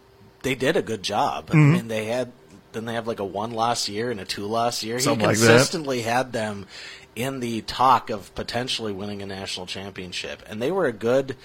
they 0.43 0.55
did 0.55 0.77
a 0.77 0.83
good 0.83 1.03
job. 1.03 1.49
Mm-hmm. 1.49 1.59
I 1.59 1.77
mean, 1.77 1.88
they 1.88 2.07
had 2.07 2.33
then 2.73 2.85
they 2.85 2.95
have 2.95 3.07
like 3.07 3.21
a 3.21 3.25
one 3.25 3.53
loss 3.53 3.89
year 3.89 4.11
and 4.11 4.21
a 4.21 4.25
two 4.25 4.47
loss 4.47 4.83
year. 4.83 4.99
Something 4.99 5.29
he 5.29 5.35
consistently 5.35 5.99
like 5.99 6.07
had 6.07 6.33
them 6.33 6.67
in 7.15 7.41
the 7.41 7.63
talk 7.63 8.11
of 8.11 8.35
potentially 8.35 8.93
winning 8.93 9.23
a 9.23 9.27
national 9.27 9.67
championship, 9.67 10.43
and 10.47 10.63
they 10.63 10.71
were 10.71 10.87
a 10.87 10.93
good 10.93 11.37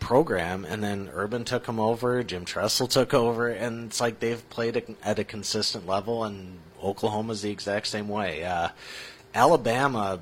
program. 0.00 0.64
And 0.64 0.82
then 0.82 1.10
Urban 1.12 1.44
took 1.44 1.64
them 1.66 1.80
over, 1.80 2.22
Jim 2.22 2.44
Tressel 2.44 2.88
took 2.88 3.14
over, 3.14 3.48
and 3.48 3.86
it's 3.86 4.00
like 4.00 4.20
they've 4.20 4.48
played 4.50 4.96
at 5.02 5.18
a 5.18 5.24
consistent 5.24 5.86
level. 5.86 6.24
And 6.24 6.58
Oklahoma's 6.82 7.42
the 7.42 7.50
exact 7.50 7.86
same 7.86 8.08
way. 8.08 8.44
Uh, 8.44 8.68
Alabama, 9.34 10.20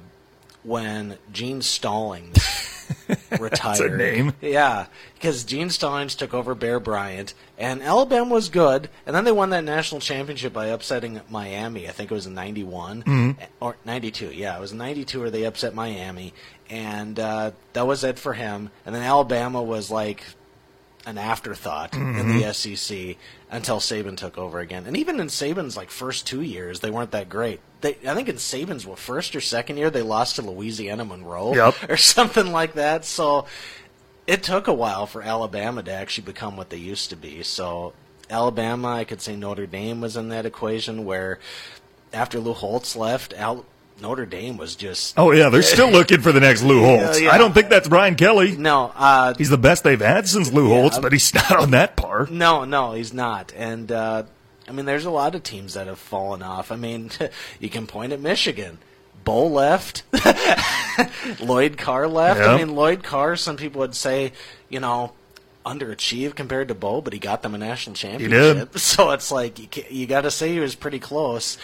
when 0.63 1.19
Gene 1.33 1.63
Stallings 1.63 2.39
retired. 3.39 3.51
That's 3.51 3.81
a 3.81 3.89
name. 3.89 4.33
Yeah, 4.41 4.87
because 5.15 5.45
Gene 5.45 5.71
Stallings 5.71 6.15
took 6.15 6.35
over 6.35 6.55
Bear 6.55 6.81
Bryant, 6.81 7.35
and 7.59 7.83
Alabama 7.83 8.35
was 8.35 8.49
good, 8.49 8.89
and 9.07 9.15
then 9.15 9.25
they 9.25 9.33
won 9.33 9.51
that 9.51 9.65
national 9.65 10.01
championship 10.01 10.53
by 10.53 10.67
upsetting 10.67 11.21
Miami. 11.29 11.89
I 11.89 11.93
think 11.93 12.11
it 12.11 12.15
was 12.15 12.27
in 12.27 12.35
'91 12.35 13.03
mm-hmm. 13.03 13.43
or 13.61 13.77
'92. 13.85 14.33
Yeah, 14.33 14.57
it 14.57 14.61
was 14.61 14.73
'92 14.73 15.21
where 15.21 15.31
they 15.31 15.45
upset 15.45 15.75
Miami, 15.75 16.35
and 16.71 17.19
uh, 17.19 17.53
that 17.73 17.87
was 17.87 18.05
it 18.05 18.19
for 18.19 18.33
him. 18.33 18.71
And 18.87 18.95
then 18.95 19.03
Alabama 19.03 19.63
was 19.63 19.91
like 19.91 20.25
an 21.07 21.19
afterthought 21.19 21.93
mm-hmm. 21.93 22.19
in 22.19 22.39
the 22.39 22.53
SEC 22.53 23.17
until 23.51 23.79
Saban 23.79 24.17
took 24.17 24.39
over 24.39 24.61
again. 24.61 24.87
And 24.87 24.97
even 24.97 25.21
in 25.21 25.27
Saban's 25.27 25.77
like 25.77 25.91
first 25.91 26.27
two 26.27 26.43
years, 26.43 26.81
they 26.81 26.91
weren't 26.91 27.11
that 27.11 27.29
great. 27.29 27.61
They, 27.81 27.97
I 28.07 28.15
think 28.15 28.29
in 28.29 28.37
Saban's 28.37 28.87
well, 28.87 28.97
first 28.97 29.35
or 29.35 29.41
second 29.41 29.77
year, 29.77 29.91
they 29.91 30.03
lost 30.03 30.37
to 30.37 30.43
Louisiana 30.43 31.05
Monroe 31.05 31.55
yep. 31.55 31.75
or 31.89 31.97
something 31.97 32.53
like 32.53 32.75
that. 32.75 33.05
So 33.05 33.47
it 34.27 34.43
took 34.43 34.69
a 34.69 34.73
while 34.73 35.07
for 35.07 35.23
Alabama 35.23 35.83
to 35.83 35.93
actually 35.93 36.25
become 36.25 36.57
what 36.57 36.71
they 36.71 36.77
used 36.77 37.11
to 37.11 37.17
be. 37.17 37.43
So 37.43 37.93
Alabama, 38.31 38.89
I 38.89 39.05
could 39.05 39.21
say 39.21 39.37
Notre 39.37 39.67
Dame 39.67 40.01
was 40.01 40.17
in 40.17 40.29
that 40.29 40.47
equation 40.47 41.05
where 41.05 41.39
after 42.13 42.39
Lou 42.39 42.53
Holtz 42.53 42.95
left, 42.95 43.33
Al- 43.35 43.67
Notre 44.01 44.27
Dame 44.27 44.57
was 44.57 44.77
just. 44.77 45.19
Oh 45.19 45.33
yeah, 45.33 45.49
they're 45.49 45.63
still 45.63 45.91
looking 45.93 46.21
for 46.21 46.33
the 46.33 46.41
next 46.41 46.63
Lou 46.63 46.83
Holtz. 46.83 47.21
Yeah, 47.21 47.27
yeah. 47.27 47.33
I 47.33 47.39
don't 47.39 47.53
think 47.53 47.69
that's 47.69 47.89
Brian 47.89 48.15
Kelly. 48.15 48.57
No, 48.57 48.93
uh, 48.95 49.35
he's 49.35 49.51
the 49.51 49.59
best 49.59 49.85
they've 49.85 50.01
had 50.01 50.29
since 50.29 50.53
Lou 50.53 50.69
yeah, 50.69 50.81
Holtz, 50.81 50.99
but 50.99 51.13
he's 51.13 51.33
not 51.35 51.53
on 51.57 51.71
that 51.73 51.97
par. 51.97 52.27
No, 52.31 52.65
no, 52.65 52.93
he's 52.93 53.13
not. 53.13 53.53
And 53.57 53.91
uh, 53.93 54.25
I 54.69 54.73
mean, 54.73 54.87
there's 54.87 55.05
a 55.05 55.11
lot 55.11 55.35
of 55.35 55.43
teams 55.43 55.75
that 55.75 55.87
have 55.87 55.99
fallen 55.99 56.43
off. 56.43 56.73
I 56.73 56.77
mean, 56.77 57.11
you 57.61 57.69
can 57.69 57.87
point 57.87 58.13
at 58.13 58.21
Michigan. 58.21 58.79
Bo 59.25 59.47
left. 59.47 60.03
Lloyd 61.41 61.79
Carr 61.79 62.09
left. 62.09 62.41
Yep. 62.41 62.49
I 62.49 62.57
mean, 62.59 62.75
Lloyd 62.75 63.05
Carr. 63.05 63.37
Some 63.37 63.57
people 63.57 63.79
would 63.79 63.95
say, 63.95 64.33
you 64.69 64.81
know, 64.81 65.13
underachieved 65.65 66.35
compared 66.35 66.69
to 66.69 66.75
Bo, 66.75 67.01
but 67.01 67.13
he 67.13 67.19
got 67.19 67.43
them 67.43 67.55
a 67.55 67.59
national 67.59 67.95
championship. 67.95 68.77
So 68.79 69.13
it's 69.13 69.31
like 69.31 69.77
you, 69.77 69.85
you 69.91 70.07
got 70.07 70.23
to 70.23 70.31
say 70.31 70.53
he 70.53 70.61
was 70.61 70.75
pretty 70.75 70.99
close. 70.99 71.57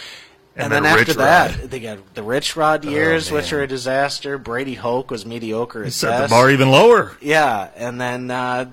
And 0.55 0.65
And, 0.65 0.73
then 0.73 0.83
then 0.83 0.99
after 0.99 1.13
that, 1.13 1.59
Rod. 1.59 1.69
they 1.71 1.79
got 1.79 2.13
the 2.15 2.23
Rich 2.23 2.55
Rod 2.55 2.83
years, 2.83 3.31
which 3.31 3.51
man. 3.51 3.61
are 3.61 3.63
a 3.63 3.67
disaster. 3.67 4.37
Brady 4.37 4.73
Hoke 4.73 5.09
was 5.11 5.25
mediocre 5.25 5.83
He 5.85 5.89
set 5.89 6.21
the 6.23 6.27
bar 6.27 6.49
even 6.49 6.69
lower. 6.69 7.15
Yeah, 7.21 7.69
and 7.75 7.99
then 8.01 8.29
uh, 8.31 8.69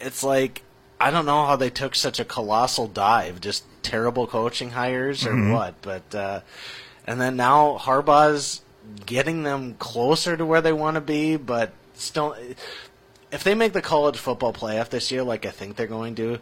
it's 0.00 0.22
like 0.22 0.62
I 1.00 1.10
don't 1.10 1.26
know 1.26 1.44
how 1.46 1.56
they 1.56 1.70
took 1.70 1.94
such 1.94 2.20
a 2.20 2.24
colossal 2.24 2.86
dive, 2.86 3.40
just 3.40 3.64
terrible 3.82 4.26
coaching 4.26 4.70
hires 4.70 5.26
or 5.26 5.32
Mm-hmm. 5.32 5.52
what. 5.52 5.74
But 5.82 6.14
uh, 6.14 6.40
and 7.06 7.20
then 7.20 7.36
now 7.36 7.76
Harbaugh's 7.78 8.62
getting 9.04 9.42
them 9.42 9.74
closer 9.78 10.36
to 10.36 10.46
where 10.46 10.60
they 10.62 10.72
want 10.72 10.94
to 10.94 11.00
be, 11.00 11.36
but 11.36 11.72
still, 11.94 12.34
if 13.30 13.44
they 13.44 13.54
make 13.54 13.72
the 13.72 13.82
college 13.82 14.16
football 14.18 14.52
playoff 14.52 14.88
this 14.88 15.10
year, 15.12 15.22
like 15.22 15.44
I 15.44 15.50
think 15.50 15.76
they're 15.76 15.86
going 15.86 16.14
to. 16.16 16.38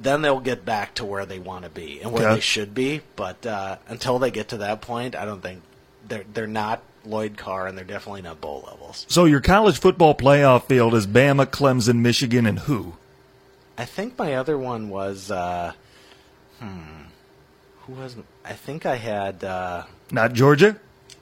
Then 0.00 0.22
they'll 0.22 0.40
get 0.40 0.64
back 0.64 0.94
to 0.96 1.04
where 1.04 1.26
they 1.26 1.38
want 1.38 1.64
to 1.64 1.70
be 1.70 2.00
and 2.00 2.12
where 2.12 2.24
Okay. 2.26 2.34
they 2.36 2.40
should 2.40 2.72
be. 2.74 3.00
But 3.16 3.44
uh, 3.44 3.76
until 3.88 4.18
they 4.18 4.30
get 4.30 4.48
to 4.48 4.58
that 4.58 4.80
point, 4.80 5.16
I 5.16 5.24
don't 5.24 5.42
think 5.42 5.62
they're 6.06 6.24
they're 6.32 6.46
not 6.46 6.82
Lloyd 7.04 7.36
Carr 7.36 7.66
and 7.66 7.76
they're 7.76 7.84
definitely 7.84 8.22
not 8.22 8.40
Bo 8.40 8.60
levels. 8.60 9.06
So 9.08 9.24
your 9.24 9.40
college 9.40 9.78
football 9.78 10.14
playoff 10.14 10.64
field 10.64 10.94
is 10.94 11.06
Bama, 11.06 11.46
Clemson, 11.46 11.96
Michigan, 12.00 12.46
and 12.46 12.60
who? 12.60 12.94
I 13.76 13.84
think 13.84 14.18
my 14.18 14.34
other 14.34 14.58
one 14.58 14.88
was, 14.88 15.30
uh, 15.30 15.72
hmm, 16.60 17.04
who 17.82 17.92
was? 17.94 18.16
I 18.44 18.52
think 18.54 18.84
I 18.86 18.96
had 18.96 19.42
uh, 19.44 19.84
Not 20.10 20.32
Georgia? 20.32 20.76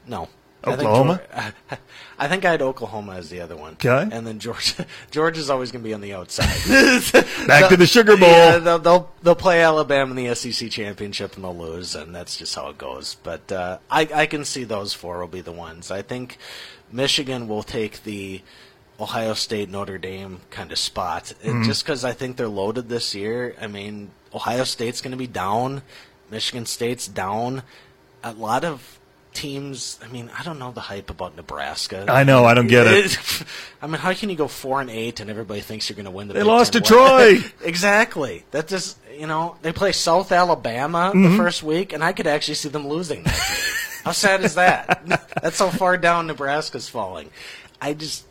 no. 0.06 0.28
Oklahoma? 0.66 1.20
I 1.32 1.40
think, 1.42 1.80
I 2.18 2.28
think 2.28 2.44
I 2.44 2.50
had 2.52 2.62
Oklahoma 2.62 3.14
as 3.14 3.30
the 3.30 3.40
other 3.40 3.56
one. 3.56 3.74
Okay. 3.74 4.08
And 4.10 4.26
then 4.26 4.38
Georgia. 4.38 4.86
Georgia's 5.10 5.50
always 5.50 5.70
going 5.70 5.82
to 5.82 5.88
be 5.88 5.94
on 5.94 6.00
the 6.00 6.14
outside. 6.14 6.46
Back 7.46 7.68
to 7.68 7.76
the 7.76 7.86
Sugar 7.86 8.16
Bowl. 8.16 8.28
Yeah, 8.28 8.58
they'll, 8.58 8.78
they'll 8.78 9.10
they'll 9.22 9.34
play 9.34 9.62
Alabama 9.62 10.14
in 10.14 10.26
the 10.26 10.34
SEC 10.34 10.70
championship 10.70 11.36
and 11.36 11.44
they'll 11.44 11.56
lose, 11.56 11.94
and 11.94 12.14
that's 12.14 12.36
just 12.36 12.54
how 12.54 12.68
it 12.68 12.78
goes. 12.78 13.16
But 13.22 13.50
uh, 13.52 13.78
I 13.90 14.08
I 14.14 14.26
can 14.26 14.44
see 14.44 14.64
those 14.64 14.94
four 14.94 15.20
will 15.20 15.26
be 15.26 15.40
the 15.40 15.52
ones. 15.52 15.90
I 15.90 16.02
think 16.02 16.38
Michigan 16.90 17.48
will 17.48 17.62
take 17.62 18.04
the 18.04 18.42
Ohio 18.98 19.34
State 19.34 19.68
Notre 19.68 19.98
Dame 19.98 20.40
kind 20.50 20.72
of 20.72 20.78
spot, 20.78 21.32
And 21.44 21.64
just 21.64 21.84
because 21.84 22.04
I 22.04 22.12
think 22.12 22.36
they're 22.36 22.48
loaded 22.48 22.88
this 22.88 23.14
year. 23.14 23.54
I 23.60 23.66
mean, 23.66 24.10
Ohio 24.34 24.64
State's 24.64 25.00
going 25.00 25.10
to 25.10 25.18
be 25.18 25.26
down, 25.26 25.82
Michigan 26.30 26.66
State's 26.66 27.06
down. 27.06 27.62
A 28.22 28.32
lot 28.32 28.64
of 28.64 28.98
teams. 29.36 30.00
I 30.02 30.08
mean, 30.08 30.30
I 30.36 30.42
don't 30.42 30.58
know 30.58 30.72
the 30.72 30.80
hype 30.80 31.10
about 31.10 31.36
Nebraska. 31.36 32.06
I 32.08 32.24
know, 32.24 32.44
I 32.44 32.54
don't 32.54 32.66
get 32.66 32.86
it. 32.86 33.18
I 33.82 33.86
mean, 33.86 33.96
how 34.00 34.12
can 34.14 34.30
you 34.30 34.36
go 34.36 34.48
four 34.48 34.80
and 34.80 34.90
eight 34.90 35.20
and 35.20 35.28
everybody 35.30 35.60
thinks 35.60 35.88
you're 35.88 35.94
going 35.96 36.06
to 36.06 36.10
win 36.10 36.28
the? 36.28 36.34
They 36.34 36.40
Big 36.40 36.46
lost 36.46 36.72
Ten 36.72 36.82
to 36.82 36.88
Troy. 36.88 37.38
exactly. 37.62 38.44
That 38.50 38.66
just 38.66 38.98
you 39.16 39.26
know 39.26 39.56
they 39.62 39.72
play 39.72 39.92
South 39.92 40.32
Alabama 40.32 41.12
Mm-hmm. 41.14 41.22
the 41.30 41.36
first 41.36 41.62
week, 41.62 41.92
and 41.92 42.02
I 42.02 42.12
could 42.12 42.26
actually 42.26 42.54
see 42.54 42.68
them 42.70 42.88
losing 42.88 43.22
that. 43.24 43.40
How 44.04 44.12
sad 44.12 44.42
is 44.42 44.54
that? 44.54 45.02
That's 45.42 45.58
how 45.58 45.68
far 45.70 45.96
down 45.96 46.26
Nebraska's 46.26 46.88
falling. 46.88 47.30
I 47.80 47.92
just. 47.94 48.24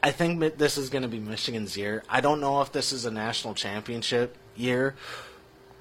I 0.00 0.12
think 0.12 0.56
this 0.58 0.78
is 0.78 0.90
going 0.90 1.02
to 1.02 1.08
be 1.08 1.18
Michigan's 1.18 1.76
year. 1.76 2.04
I 2.08 2.20
don't 2.20 2.40
know 2.40 2.60
if 2.62 2.70
this 2.70 2.92
is 2.92 3.04
a 3.04 3.10
national 3.10 3.54
championship 3.54 4.36
year, 4.56 4.94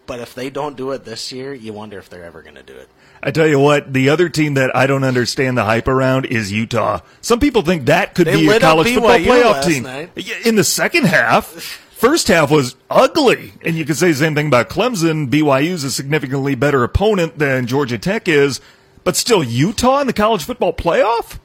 but 0.07 0.19
if 0.19 0.33
they 0.33 0.50
don't 0.50 0.75
do 0.75 0.91
it 0.91 1.05
this 1.05 1.31
year, 1.31 1.53
you 1.53 1.71
wonder 1.71 2.00
if 2.00 2.09
they're 2.09 2.24
ever 2.24 2.41
going 2.41 2.55
to 2.55 2.63
do 2.63 2.74
it. 2.74 2.89
I 3.24 3.31
tell 3.31 3.47
you 3.47 3.59
what, 3.59 3.93
the 3.93 4.09
other 4.09 4.29
team 4.29 4.53
that 4.55 4.75
I 4.75 4.88
don't 4.88 5.03
understand 5.03 5.57
the 5.57 5.65
hype 5.65 5.88
around 5.88 6.25
is 6.25 6.51
Utah. 6.51 7.01
Some 7.21 7.39
people 7.39 7.62
think 7.62 7.86
that 7.86 8.13
could 8.15 8.27
They 8.27 8.36
be 8.41 8.47
a 8.50 8.59
college 8.59 8.93
football 8.93 9.17
playoff 9.17 9.63
team. 9.65 9.83
night. 9.83 10.12
In 10.45 10.55
the 10.55 10.63
second 10.63 11.05
half, 11.05 11.45
first 11.45 12.27
half 12.27 12.51
was 12.51 12.75
ugly. 12.89 13.53
And 13.65 13.75
you 13.75 13.86
could 13.86 13.97
say 13.97 14.09
the 14.12 14.17
same 14.17 14.36
thing 14.36 14.47
about 14.47 14.69
Clemson. 14.69 15.29
BYU's 15.29 15.83
a 15.83 15.91
significantly 15.91 16.55
better 16.55 16.83
opponent 16.83 17.39
than 17.39 17.65
Georgia 17.67 17.97
Tech 17.97 18.27
is, 18.27 18.62
but 19.03 19.15
still 19.15 19.43
Utah 19.43 20.00
in 20.01 20.07
the 20.07 20.13
college 20.13 20.43
football 20.43 20.74
playoff? 20.74 21.39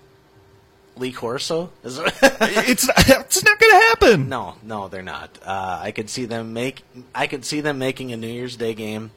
Lee 0.97 1.11
Corso 1.13 1.71
is. 1.83 1.99
It's 2.45 2.87
it's 3.09 3.45
not 3.45 3.59
going 3.59 3.73
to 3.73 3.79
happen. 3.89 4.29
No, 4.29 4.57
no, 4.63 4.89
they're 4.89 5.03
not. 5.03 5.39
Uh, 5.43 5.81
I 5.83 5.91
could 5.91 6.11
see 6.11 6.27
them 6.27 6.53
make. 6.53 6.83
I 7.15 7.27
could 7.27 7.47
see 7.47 7.63
them 7.63 7.79
making 7.79 8.13
a 8.13 8.17
New 8.19 8.27
Year's 8.29 8.57
Day 8.57 8.75
game, 8.75 9.11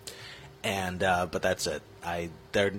and 0.63 1.03
uh, 1.03 1.27
but 1.29 1.41
that's 1.41 1.67
it. 1.67 1.81
I 2.03 2.29
they're 2.55 2.73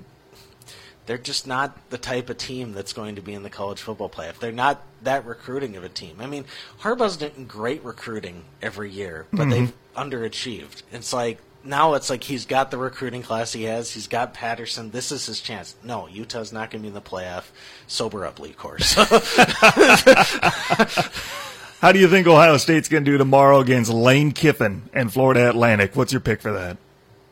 they're 1.06 1.18
just 1.18 1.46
not 1.46 1.90
the 1.90 1.98
type 1.98 2.28
of 2.30 2.38
team 2.38 2.72
that's 2.72 2.92
going 2.92 3.14
to 3.14 3.22
be 3.22 3.32
in 3.32 3.44
the 3.44 3.50
college 3.50 3.80
football 3.80 4.10
playoff. 4.10 4.40
They're 4.40 4.50
not 4.50 4.82
that 5.02 5.24
recruiting 5.24 5.76
of 5.76 5.84
a 5.84 5.88
team. 5.88 6.16
I 6.18 6.26
mean, 6.26 6.44
Harbaugh's 6.80 7.16
doing 7.16 7.46
great 7.46 7.84
recruiting 7.84 8.42
every 8.60 8.90
year, 8.90 9.26
but 9.32 9.48
they've 9.48 9.72
underachieved. 9.96 10.82
It's 10.90 11.12
like 11.12 11.38
now 11.62 11.94
it's 11.94 12.10
like 12.10 12.24
he's 12.24 12.44
got 12.46 12.72
the 12.72 12.78
recruiting 12.78 13.22
class 13.22 13.52
he 13.52 13.62
has. 13.64 13.92
He's 13.92 14.08
got 14.08 14.34
Patterson. 14.34 14.90
This 14.90 15.12
is 15.12 15.26
his 15.26 15.40
chance. 15.40 15.76
No, 15.84 16.08
Utah's 16.08 16.52
not 16.52 16.72
going 16.72 16.82
to 16.82 16.82
be 16.82 16.88
in 16.88 16.94
the 16.94 17.00
playoff. 17.00 17.44
Sober 17.86 18.26
up, 18.26 18.40
Lee 18.40 18.52
Corso. 18.52 19.04
How 21.80 21.92
do 21.92 22.00
you 22.00 22.08
think 22.08 22.26
Ohio 22.26 22.56
State's 22.56 22.88
going 22.88 23.04
to 23.04 23.10
do 23.12 23.18
tomorrow 23.18 23.60
against 23.60 23.92
Lane 23.92 24.32
Kiffin 24.32 24.88
and 24.92 25.12
Florida 25.12 25.48
Atlantic? 25.48 25.94
What's 25.94 26.12
your 26.12 26.20
pick 26.20 26.40
for 26.40 26.52
that? 26.52 26.78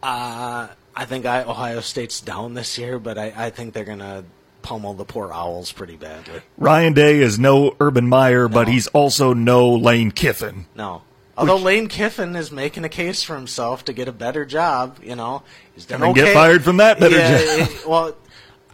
Uh, 0.03 0.69
I 0.97 1.05
think 1.07 1.27
I, 1.27 1.43
Ohio 1.43 1.81
State's 1.81 2.21
down 2.21 2.55
this 2.55 2.79
year, 2.79 2.99
but 2.99 3.19
I, 3.19 3.33
I 3.37 3.51
think 3.51 3.75
they're 3.75 3.85
going 3.85 3.99
to 3.99 4.25
pummel 4.63 4.95
the 4.95 5.05
poor 5.05 5.33
Owls 5.33 5.73
pretty 5.73 5.97
badly. 5.97 6.41
Ryan 6.57 6.93
Day 6.93 7.19
is 7.21 7.39
no 7.39 7.77
Urban 7.81 8.09
Meyer, 8.09 8.49
but 8.49 8.69
he's 8.69 8.87
also 8.89 9.35
no 9.35 9.71
Lane 9.75 10.11
Kiffin. 10.11 10.67
No. 10.75 11.03
Although 11.37 11.57
Lane 11.57 11.89
Kiffin 11.89 12.37
is 12.37 12.53
making 12.53 12.85
a 12.85 12.89
case 12.89 13.23
for 13.25 13.35
himself 13.35 13.85
to 13.87 13.93
get 13.93 14.07
a 14.07 14.13
better 14.13 14.45
job, 14.45 14.99
you 15.03 15.17
know, 15.17 15.43
he's 15.75 15.85
done 15.85 16.03
okay. 16.05 16.27
get 16.27 16.35
fired 16.35 16.63
from 16.63 16.77
that 16.77 17.01
better 17.01 17.17
Yeah, 17.17 17.39
job. 17.39 17.69
it- 17.71 17.87
well, 17.89 18.15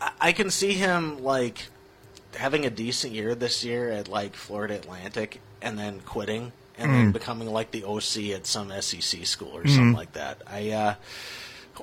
I- 0.00 0.12
I 0.20 0.32
can 0.32 0.50
see 0.50 0.74
him 0.74 1.24
like 1.24 1.68
having 2.36 2.66
a 2.66 2.70
decent 2.70 3.14
year 3.14 3.34
this 3.34 3.64
year 3.64 3.90
at 3.90 4.08
like 4.08 4.34
Florida 4.34 4.74
Atlantic, 4.74 5.40
and 5.62 5.78
then 5.78 6.00
quitting 6.00 6.52
and 6.78 6.90
Hmm. 6.90 6.96
then 6.96 7.12
becoming 7.12 7.50
like 7.50 7.70
the 7.70 7.84
OC 7.84 8.32
at 8.34 8.46
some 8.46 8.70
SEC 8.70 9.24
school 9.26 9.56
or 9.56 9.66
something 9.66 9.92
like 9.94 10.12
that. 10.12 10.42
I. 10.46 10.70
uh 10.70 10.94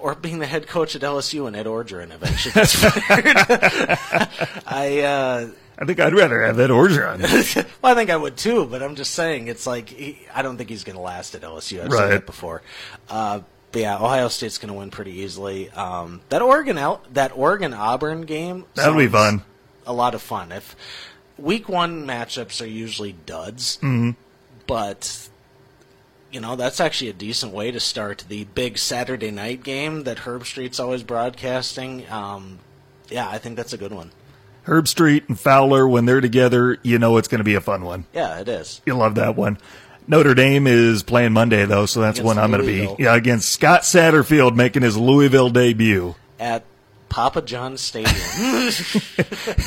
or 0.02 0.16
being 0.16 0.40
the 0.40 0.46
head 0.46 0.68
coach 0.68 0.96
at 0.96 1.02
LSU 1.02 1.48
and 1.48 1.56
Ed 1.56 1.66
Orgeron 1.66 2.12
eventually 2.14 2.66
fired. 2.66 4.60
I 4.66 5.02
uh, 5.02 5.50
I 5.80 5.86
think 5.86 6.00
I'd 6.00 6.14
rather 6.14 6.42
have 6.44 6.60
Ed 6.60 6.70
Orgeron. 6.70 7.20
well, 7.82 7.92
I 7.92 7.96
think 7.96 8.10
I 8.10 8.18
would 8.18 8.38
too, 8.38 8.66
but 8.66 8.82
I'm 8.82 8.96
just 8.96 9.14
saying 9.14 9.48
it's 9.48 9.68
like 9.68 9.90
he, 9.90 10.20
I 10.34 10.42
don't 10.42 10.58
think 10.58 10.70
he's 10.70 10.84
going 10.84 10.96
to 10.96 11.02
last 11.02 11.36
at 11.36 11.42
LSU. 11.42 11.82
I've 11.84 11.92
Right. 11.92 11.98
said 12.00 12.12
that 12.12 12.26
before. 12.26 12.62
Uh, 13.10 13.42
but 13.72 13.82
yeah, 13.82 13.96
Ohio 13.98 14.28
State's 14.30 14.58
going 14.58 14.74
to 14.74 14.80
win 14.80 14.90
pretty 14.92 15.12
easily. 15.20 15.70
Um, 15.72 16.22
that 16.30 16.42
Oregon 16.42 16.78
out 16.78 17.14
that 17.14 17.32
Oregon 17.38 17.74
Auburn 17.74 18.22
game 18.22 18.66
That'll 18.76 18.96
be 18.98 19.08
fun. 19.08 19.44
A 19.86 19.94
lot 19.94 20.16
of 20.16 20.22
fun. 20.22 20.52
If 20.52 20.76
week 21.38 21.70
one 21.70 22.06
matchups 22.08 22.62
are 22.62 22.68
usually 22.68 23.12
duds, 23.26 23.78
Mm-hmm. 23.78 24.12
but 24.66 25.30
you 26.32 26.40
know 26.40 26.56
that's 26.56 26.80
actually 26.80 27.10
a 27.10 27.14
decent 27.14 27.54
way 27.54 27.72
to 27.72 27.80
start 27.80 28.26
the 28.28 28.44
big 28.46 28.78
Saturday 28.78 29.32
night 29.32 29.64
game 29.64 30.04
that 30.04 30.18
Herbstreit's 30.20 30.80
always 30.80 31.04
broadcasting. 31.04 32.10
Um, 32.10 32.60
yeah, 33.10 33.30
I 33.30 33.38
think 33.38 33.56
that's 33.56 33.74
a 33.74 33.78
good 33.78 33.92
one. 33.94 34.12
Herb 34.64 34.88
Street 34.88 35.24
and 35.30 35.40
Fowler, 35.40 35.88
when 35.88 36.06
they're 36.06 36.20
together, 36.20 36.78
you 36.84 37.00
know 37.00 37.16
it's 37.18 37.30
going 37.30 37.40
to 37.40 37.46
be 37.46 37.56
a 37.56 37.62
fun 37.62 37.86
one. 37.86 38.06
Yeah, 38.14 38.40
it 38.40 38.50
is. 38.50 38.82
You'll 38.86 38.98
love 38.98 39.16
that 39.16 39.36
one. 39.38 39.58
Notre 40.10 40.34
Dame 40.36 40.68
is 40.68 41.04
playing 41.04 41.32
Monday, 41.34 41.66
though, 41.66 41.86
so 41.86 42.02
that's 42.02 42.20
Against 42.20 42.36
one 42.36 42.44
I'm 42.44 42.52
going 42.52 42.62
to 42.62 42.68
be. 42.68 43.04
Yeah, 43.04 43.16
against 43.16 43.50
Scott 43.50 43.82
Satterfield 43.82 44.56
making 44.56 44.82
his 44.84 44.98
Louisville 44.98 45.50
debut. 45.50 46.16
at 46.40 46.64
Papa 47.10 47.42
John's 47.42 47.80
Stadium. 47.82 48.16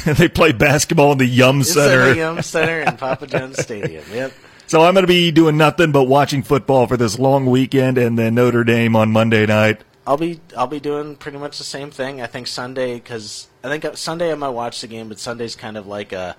they 0.17 0.29
play 0.29 0.53
basketball 0.53 1.13
in 1.13 1.19
the 1.19 1.27
Yum 1.27 1.61
It's 1.61 1.73
Center. 1.73 2.11
the 2.11 2.17
Yum 2.17 2.43
Center 2.43 2.81
and 2.81 2.99
Papa 2.99 3.27
John's 3.27 3.59
Stadium. 3.63 4.05
Yep. 4.13 4.33
So 4.71 4.83
I'm 4.83 4.95
going 4.95 5.03
to 5.03 5.09
be 5.09 5.33
doing 5.33 5.57
nothing 5.57 5.91
but 5.91 6.05
watching 6.05 6.45
football 6.45 6.87
for 6.87 6.97
this 6.97 7.19
long 7.19 7.47
weekend 7.47 7.99
and 7.99 8.17
then 8.17 8.37
Notre 8.37 8.63
Dame 8.63 8.95
on 8.95 9.11
Monday 9.11 9.45
night. 9.45 9.81
I'll 10.07 10.17
be 10.17 10.39
I'll 10.57 10.69
be 10.69 10.79
doing 10.79 11.17
pretty 11.17 11.39
much 11.39 11.59
the 11.59 11.65
same 11.65 11.91
thing. 11.91 12.23
I 12.23 12.29
think 12.29 12.47
Sunday 12.47 12.95
because 12.95 13.49
I 13.65 13.69
think 13.69 13.85
uh, 13.85 13.97
Sunday 13.97 14.31
I 14.31 14.37
might 14.37 14.51
watch 14.51 14.81
the 14.81 14.87
game, 14.87 15.09
but 15.09 15.19
Sunday's 15.19 15.57
kind 15.57 15.77
of 15.77 15.89
like 15.89 16.13
a 16.13 16.37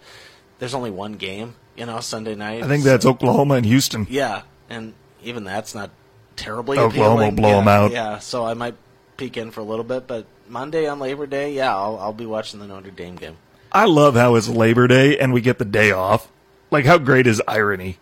there's 0.60 0.74
only 0.74 0.92
one 0.92 1.16
game, 1.16 1.56
you 1.76 1.86
know, 1.86 2.00
Sunday 2.00 2.36
night. 2.36 2.64
I 2.64 2.70
think 2.70 2.86
that's 2.86 3.06
Oklahoma 3.06 3.56
and 3.56 3.66
Houston. 3.66 4.08
yeah, 4.10 4.44
and 4.70 4.94
even 5.22 5.44
that's 5.44 5.76
not 5.76 5.90
terribly 6.38 6.78
Oklahoma 6.78 7.24
appealing. 7.24 7.36
blow 7.36 7.58
them 7.58 7.68
out. 7.68 7.92
Yeah, 7.92 8.20
so 8.20 8.46
I 8.46 8.54
might 8.54 8.76
peek 9.18 9.36
in 9.36 9.52
for 9.52 9.60
a 9.60 9.66
little 9.66 9.84
bit, 9.84 10.08
but 10.08 10.26
Monday 10.48 10.88
on 10.88 11.00
Labor 11.00 11.28
Day, 11.28 11.52
yeah, 11.54 11.76
I'll 11.76 12.00
I'll 12.00 12.14
be 12.14 12.26
watching 12.26 12.62
the 12.62 12.68
Notre 12.68 12.92
Dame 12.92 13.18
game. 13.18 13.36
I 13.74 13.88
love 13.88 14.16
how 14.16 14.36
it's 14.36 14.48
Labor 14.48 14.88
Day 14.88 15.20
and 15.20 15.34
we 15.34 15.42
get 15.42 15.58
the 15.58 15.66
day 15.66 15.92
off. 15.92 16.32
Like, 16.72 16.86
how 16.86 16.98
great 16.98 17.28
is 17.28 17.42
irony? 17.46 17.98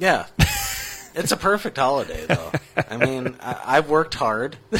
Yeah. 0.00 0.26
It's 1.12 1.32
a 1.32 1.36
perfect 1.36 1.76
holiday, 1.76 2.24
though. 2.26 2.52
I 2.88 2.96
mean, 2.96 3.36
I, 3.40 3.60
I've 3.66 3.90
worked 3.90 4.14
hard 4.14 4.56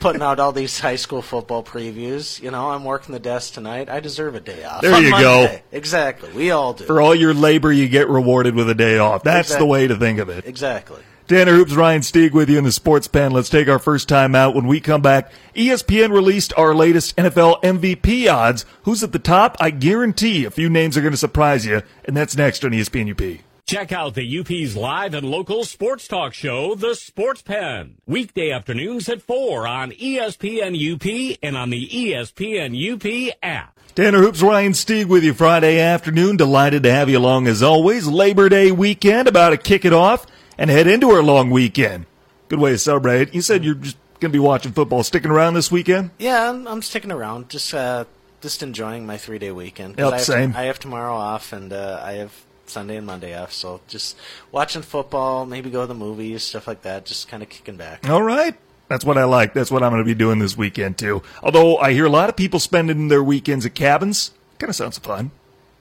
putting 0.00 0.22
out 0.22 0.38
all 0.38 0.52
these 0.52 0.78
high 0.78 0.96
school 0.96 1.20
football 1.20 1.64
previews. 1.64 2.40
You 2.40 2.52
know, 2.52 2.70
I'm 2.70 2.84
working 2.84 3.12
the 3.12 3.18
desk 3.18 3.54
tonight. 3.54 3.90
I 3.90 4.00
deserve 4.00 4.36
a 4.36 4.40
day 4.40 4.64
off. 4.64 4.82
There 4.82 4.94
on 4.94 5.02
you 5.02 5.10
Monday. 5.10 5.56
go. 5.72 5.76
Exactly. 5.76 6.30
We 6.32 6.52
all 6.52 6.74
do. 6.74 6.84
For 6.84 7.00
all 7.02 7.14
your 7.14 7.34
labor, 7.34 7.72
you 7.72 7.88
get 7.88 8.08
rewarded 8.08 8.54
with 8.54 8.70
a 8.70 8.74
day 8.74 8.98
off. 8.98 9.24
That's 9.24 9.54
the 9.54 9.66
way 9.66 9.86
to 9.88 9.96
think 9.96 10.20
of 10.20 10.28
it. 10.28 10.46
exactly. 10.46 11.02
Tanner 11.26 11.54
Hoops, 11.54 11.74
Ryan 11.74 12.02
Stieg 12.02 12.30
with 12.30 12.48
you 12.48 12.56
in 12.56 12.62
the 12.62 12.70
sports 12.70 13.08
pen. 13.08 13.32
Let's 13.32 13.48
take 13.48 13.66
our 13.66 13.80
first 13.80 14.08
time 14.08 14.36
out. 14.36 14.54
When 14.54 14.68
we 14.68 14.78
come 14.78 15.02
back, 15.02 15.32
ESPN 15.56 16.12
released 16.12 16.52
our 16.56 16.72
latest 16.72 17.16
NFL 17.16 17.60
MVP 17.62 18.32
odds. 18.32 18.64
Who's 18.84 19.02
at 19.02 19.10
the 19.10 19.18
top? 19.18 19.56
I 19.58 19.70
guarantee 19.70 20.44
a 20.44 20.52
few 20.52 20.70
names 20.70 20.96
are 20.96 21.00
going 21.00 21.10
to 21.12 21.16
surprise 21.18 21.66
you, 21.66 21.82
and 22.04 22.16
that's 22.16 22.36
next 22.36 22.64
on 22.64 22.70
ESPN 22.70 23.10
UP. 23.10 23.40
Check 23.66 23.90
out 23.90 24.14
the 24.14 24.38
UP's 24.38 24.76
live 24.76 25.12
and 25.12 25.28
local 25.28 25.64
sports 25.64 26.06
talk 26.06 26.34
show, 26.34 26.76
The 26.76 26.94
Sports 26.94 27.42
Pen. 27.42 27.96
Weekday 28.06 28.52
afternoons 28.52 29.08
at 29.08 29.22
4 29.22 29.66
on 29.66 29.90
ESPN 29.90 30.76
UP 30.76 31.36
and 31.42 31.56
on 31.56 31.70
the 31.70 31.88
ESPN 31.88 32.76
UP 32.78 33.36
app. 33.42 33.76
Tanner 33.96 34.20
Hoops, 34.20 34.40
Ryan 34.40 34.70
Stieg 34.70 35.06
with 35.06 35.24
you 35.24 35.34
Friday 35.34 35.80
afternoon. 35.80 36.36
Delighted 36.36 36.84
to 36.84 36.92
have 36.92 37.08
you 37.08 37.18
along 37.18 37.48
as 37.48 37.60
always. 37.60 38.06
Labor 38.06 38.48
Day 38.48 38.70
weekend, 38.70 39.26
about 39.26 39.50
to 39.50 39.56
kick 39.56 39.84
it 39.84 39.92
off 39.92 40.28
and 40.56 40.70
head 40.70 40.86
into 40.86 41.10
our 41.10 41.24
long 41.24 41.50
weekend. 41.50 42.06
Good 42.48 42.60
way 42.60 42.70
to 42.70 42.78
celebrate. 42.78 43.34
You 43.34 43.42
said 43.42 43.64
you're 43.64 43.74
just 43.74 43.96
going 44.20 44.30
to 44.30 44.36
be 44.36 44.38
watching 44.38 44.70
football, 44.70 45.02
sticking 45.02 45.32
around 45.32 45.54
this 45.54 45.72
weekend? 45.72 46.10
Yeah, 46.20 46.50
I'm, 46.50 46.68
I'm 46.68 46.82
sticking 46.82 47.10
around. 47.10 47.48
Just 47.48 47.74
uh, 47.74 48.04
just 48.42 48.62
enjoying 48.62 49.06
my 49.06 49.16
three 49.18 49.40
day 49.40 49.50
weekend. 49.50 49.96
Yep, 49.98 50.12
I 50.12 50.16
have 50.18 50.24
same. 50.24 50.54
I 50.54 50.62
have 50.66 50.78
tomorrow 50.78 51.16
off, 51.16 51.52
and 51.52 51.72
uh, 51.72 52.00
I 52.00 52.12
have 52.12 52.45
Sunday 52.70 52.96
and 52.96 53.06
Monday 53.06 53.36
off. 53.36 53.52
So 53.52 53.80
just 53.88 54.16
watching 54.52 54.82
football, 54.82 55.46
maybe 55.46 55.70
go 55.70 55.82
to 55.82 55.86
the 55.86 55.94
movies, 55.94 56.42
stuff 56.42 56.66
like 56.66 56.82
that. 56.82 57.06
Just 57.06 57.28
kind 57.28 57.42
of 57.42 57.48
kicking 57.48 57.76
back. 57.76 58.08
All 58.08 58.22
right. 58.22 58.54
That's 58.88 59.04
what 59.04 59.18
I 59.18 59.24
like. 59.24 59.52
That's 59.52 59.70
what 59.70 59.82
I'm 59.82 59.90
going 59.90 60.02
to 60.02 60.06
be 60.06 60.14
doing 60.14 60.38
this 60.38 60.56
weekend 60.56 60.98
too. 60.98 61.22
Although 61.42 61.78
I 61.78 61.92
hear 61.92 62.06
a 62.06 62.10
lot 62.10 62.28
of 62.28 62.36
people 62.36 62.60
spending 62.60 63.08
their 63.08 63.22
weekends 63.22 63.66
at 63.66 63.74
cabins. 63.74 64.32
Kind 64.58 64.70
of 64.70 64.76
sounds 64.76 64.98
fun. 64.98 65.32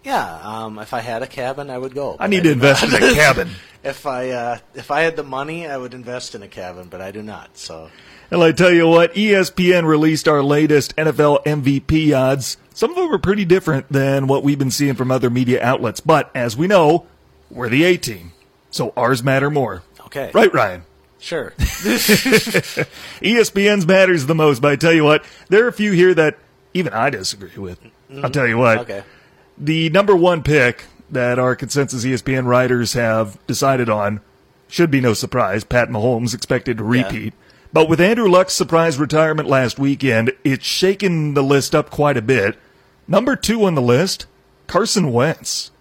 Yeah, 0.03 0.39
um, 0.43 0.77
if 0.77 0.93
I 0.93 0.99
had 0.99 1.23
a 1.23 1.27
cabin, 1.27 1.71
I 1.71 1.77
would 1.77 1.95
go. 1.95 2.15
I 2.19 2.27
need 2.27 2.37
to 2.37 2.43
do 2.43 2.51
invest 2.51 2.83
in 2.83 2.93
a 2.93 3.13
cabin. 3.15 3.49
if 3.83 4.05
I 4.05 4.29
uh, 4.29 4.57
if 4.75 4.91
I 4.91 5.01
had 5.01 5.15
the 5.15 5.23
money, 5.23 5.67
I 5.67 5.77
would 5.77 5.95
invest 5.95 6.35
in 6.35 6.43
a 6.43 6.47
cabin, 6.47 6.89
but 6.89 7.01
I 7.01 7.09
do 7.09 7.23
not. 7.23 7.57
So 7.57 7.89
And 8.31 8.41
I 8.43 8.51
tell 8.51 8.71
you 8.71 8.87
what, 8.87 9.13
ESPN 9.13 9.85
released 9.85 10.27
our 10.27 10.41
latest 10.43 10.95
NFL 10.95 11.43
MVP 11.45 12.15
odds. 12.17 12.57
Some 12.73 12.89
of 12.91 12.95
them 12.97 13.11
are 13.13 13.17
pretty 13.19 13.45
different 13.45 13.87
than 13.91 14.27
what 14.27 14.43
we've 14.43 14.59
been 14.59 14.71
seeing 14.71 14.95
from 14.95 15.11
other 15.11 15.29
media 15.29 15.63
outlets. 15.63 15.99
But 15.99 16.31
as 16.35 16.57
we 16.57 16.67
know, 16.67 17.05
we're 17.49 17.69
the 17.69 17.83
A 17.83 17.97
team. 17.97 18.31
So 18.71 18.91
ours 18.97 19.23
matter 19.23 19.49
more. 19.49 19.83
okay, 20.07 20.31
Right, 20.33 20.53
Ryan? 20.53 20.83
sure. 21.19 21.53
ESPN's 23.21 23.85
matters 23.87 24.25
the 24.25 24.35
most, 24.35 24.61
but 24.61 24.71
I 24.71 24.75
tell 24.75 24.93
you 24.93 25.03
what, 25.03 25.23
there 25.49 25.63
are 25.65 25.69
a 25.69 25.73
few 25.73 25.91
here 25.91 26.13
that 26.13 26.37
even 26.73 26.93
I 26.93 27.09
disagree 27.09 27.57
with. 27.57 27.81
Mm-hmm. 27.83 28.25
I'll 28.25 28.31
tell 28.31 28.47
you 28.47 28.57
what. 28.57 28.79
okay, 28.79 29.03
The 29.57 29.89
number 29.91 30.15
one 30.15 30.43
pick 30.43 30.85
that 31.09 31.39
our 31.39 31.55
consensus 31.55 32.03
ESPN 32.03 32.45
writers 32.45 32.93
have 32.93 33.37
decided 33.47 33.89
on 33.89 34.21
should 34.67 34.91
be 34.91 34.99
no 34.99 35.13
surprise. 35.13 35.63
Pat 35.63 35.89
Mahomes 35.89 36.33
expected 36.33 36.77
to 36.79 36.83
repeat. 36.83 37.33
But 37.75 37.89
with 37.89 37.99
Andrew 37.99 38.29
Luck's 38.29 38.53
surprise 38.53 38.97
retirement 38.97 39.49
last 39.49 39.77
weekend, 39.77 40.31
it's 40.45 40.65
shaken 40.65 41.33
the 41.33 41.43
list 41.43 41.75
up 41.75 41.89
quite 41.89 42.15
a 42.15 42.21
bit. 42.21 42.55
Number 43.05 43.35
two 43.35 43.65
on 43.65 43.75
the 43.75 43.81
list, 43.81 44.27
Carson 44.65 45.11
Wentz. 45.11 45.71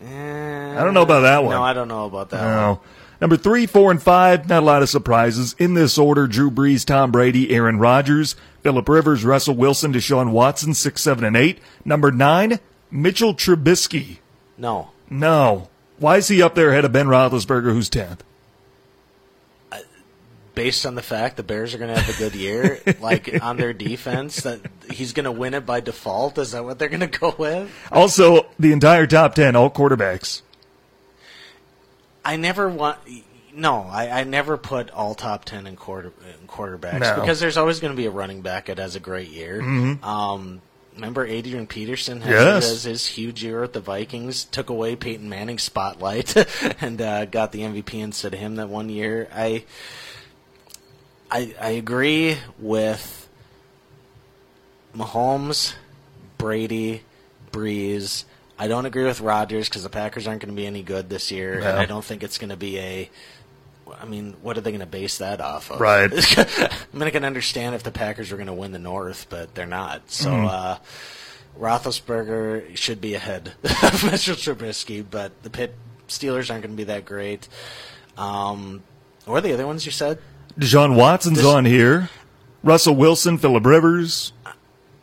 I 0.00 0.76
don't 0.78 0.94
know 0.94 1.02
about 1.02 1.20
that 1.20 1.42
eh, 1.42 1.44
one. 1.44 1.50
No, 1.50 1.62
I 1.62 1.74
don't 1.74 1.88
know 1.88 2.06
about 2.06 2.30
that. 2.30 2.66
one. 2.66 2.78
Number 3.20 3.36
three, 3.36 3.66
four, 3.66 3.90
and 3.90 4.02
five, 4.02 4.48
not 4.48 4.62
a 4.62 4.64
lot 4.64 4.80
of 4.80 4.88
surprises. 4.88 5.54
In 5.58 5.74
this 5.74 5.98
order, 5.98 6.26
Drew 6.26 6.50
Brees, 6.50 6.86
Tom 6.86 7.10
Brady, 7.10 7.50
Aaron 7.50 7.78
Rodgers, 7.78 8.34
Philip 8.62 8.88
Rivers, 8.88 9.22
Russell 9.22 9.56
Wilson, 9.56 9.92
Deshaun 9.92 10.30
Watson, 10.30 10.72
six, 10.72 11.02
seven, 11.02 11.24
and 11.24 11.36
eight. 11.36 11.58
Number 11.84 12.10
nine, 12.10 12.58
Mitchell 12.90 13.34
Trubisky. 13.34 14.20
No, 14.56 14.92
No. 15.10 15.68
Why 15.98 16.16
is 16.16 16.28
he 16.28 16.40
up 16.40 16.54
there 16.54 16.70
ahead 16.70 16.86
of 16.86 16.92
Ben 16.92 17.08
Roethlisberger, 17.08 17.74
who's 17.74 17.90
10th? 17.90 18.20
Based 20.54 20.84
on 20.86 20.94
the 20.94 21.02
fact 21.02 21.36
the 21.36 21.42
Bears 21.42 21.74
are 21.74 21.78
going 21.78 21.94
to 21.94 22.00
have 22.00 22.14
a 22.14 22.18
good 22.18 22.34
year, 22.34 22.80
like 23.00 23.42
on 23.42 23.56
their 23.56 23.72
defense, 23.72 24.42
that 24.42 24.60
he's 24.90 25.12
going 25.12 25.24
to 25.24 25.32
win 25.32 25.54
it 25.54 25.64
by 25.66 25.80
default. 25.80 26.38
Is 26.38 26.52
that 26.52 26.64
what 26.64 26.78
they're 26.78 26.88
going 26.88 27.00
to 27.00 27.06
go 27.18 27.34
with? 27.38 27.70
Also, 27.92 28.46
the 28.58 28.72
entire 28.72 29.06
top 29.06 29.34
10, 29.34 29.56
all 29.56 29.70
quarterbacks. 29.70 30.42
I 32.24 32.36
never 32.36 32.68
want. 32.68 32.98
No, 33.54 33.82
I, 33.82 34.20
I 34.20 34.24
never 34.24 34.56
put 34.56 34.90
all 34.90 35.14
top 35.14 35.44
ten 35.44 35.66
in 35.66 35.74
quarter 35.74 36.12
in 36.40 36.46
quarterbacks 36.46 37.00
No. 37.00 37.16
because 37.20 37.40
there's 37.40 37.56
always 37.56 37.80
going 37.80 37.92
to 37.92 37.96
be 37.96 38.06
a 38.06 38.10
running 38.10 38.42
back 38.42 38.66
that 38.66 38.78
has 38.78 38.94
a 38.94 39.00
great 39.00 39.28
year. 39.30 39.60
Um, 39.60 40.60
remember 40.94 41.26
Adrian 41.26 41.66
Peterson 41.66 42.20
has, 42.20 42.30
Yes. 42.30 42.68
has 42.68 42.82
his 42.84 43.06
huge 43.06 43.42
year 43.42 43.64
at 43.64 43.72
the 43.72 43.80
Vikings, 43.80 44.44
took 44.44 44.70
away 44.70 44.94
Peyton 44.96 45.28
Manning's 45.28 45.62
spotlight, 45.64 46.36
and 46.80 47.00
uh, 47.02 47.24
got 47.24 47.50
the 47.52 47.60
MVP 47.62 47.94
instead 47.94 48.34
of 48.34 48.40
him 48.40 48.56
that 48.56 48.68
one 48.68 48.88
year. 48.88 49.28
I 49.34 49.64
I 51.30 51.54
I 51.60 51.70
agree 51.70 52.36
with 52.58 53.28
Mahomes, 54.96 55.74
Brady, 56.38 57.02
Brees. 57.52 58.24
I 58.58 58.68
don't 58.68 58.84
agree 58.86 59.04
with 59.04 59.20
Rodgers 59.20 59.68
because 59.68 59.82
the 59.84 59.88
Packers 59.90 60.26
aren't 60.26 60.42
going 60.42 60.54
to 60.54 60.56
be 60.60 60.66
any 60.66 60.82
good 60.82 61.08
this 61.08 61.30
year, 61.30 61.58
and 61.60 61.78
I 61.78 61.86
don't 61.86 62.04
think 62.04 62.22
it's 62.22 62.38
going 62.38 62.50
to 62.50 62.56
be 62.56 62.78
a. 62.78 63.10
I 64.00 64.04
mean, 64.04 64.36
what 64.42 64.56
are 64.56 64.60
they 64.60 64.70
going 64.70 64.80
to 64.80 64.86
base 64.86 65.18
that 65.18 65.40
off 65.40 65.70
of? 65.70 65.80
Right. 65.80 66.10
I 66.38 66.68
mean, 66.92 67.02
I 67.02 67.10
can 67.10 67.24
understand 67.24 67.74
if 67.74 67.82
the 67.82 67.90
Packers 67.90 68.30
were 68.30 68.36
going 68.36 68.46
to 68.46 68.52
win 68.52 68.70
the 68.70 68.78
North, 68.78 69.26
but 69.28 69.54
they're 69.56 69.66
not. 69.66 70.10
So, 70.12 70.30
Mm-hmm. 70.30 70.46
uh, 70.46 70.76
Roethlisberger 71.58 72.76
should 72.76 73.00
be 73.00 73.14
ahead 73.14 73.52
of 73.64 74.04
Mitchell 74.04 74.36
Trubisky, 74.36 75.04
but 75.08 75.42
the 75.42 75.50
Pitt 75.50 75.74
Steelers 76.08 76.50
aren't 76.50 76.62
going 76.62 76.70
to 76.70 76.76
be 76.76 76.84
that 76.84 77.04
great. 77.04 77.48
Um, 78.16 78.84
are 79.26 79.40
the 79.40 79.52
other 79.52 79.66
ones 79.66 79.84
you 79.84 79.92
said? 79.92 80.18
Deshaun 80.58 80.96
Watson's 80.96 81.38
This- 81.38 81.46
on 81.46 81.64
here. 81.64 82.10
Russell 82.62 82.94
Wilson, 82.94 83.38
Philip 83.38 83.64
Rivers. 83.64 84.32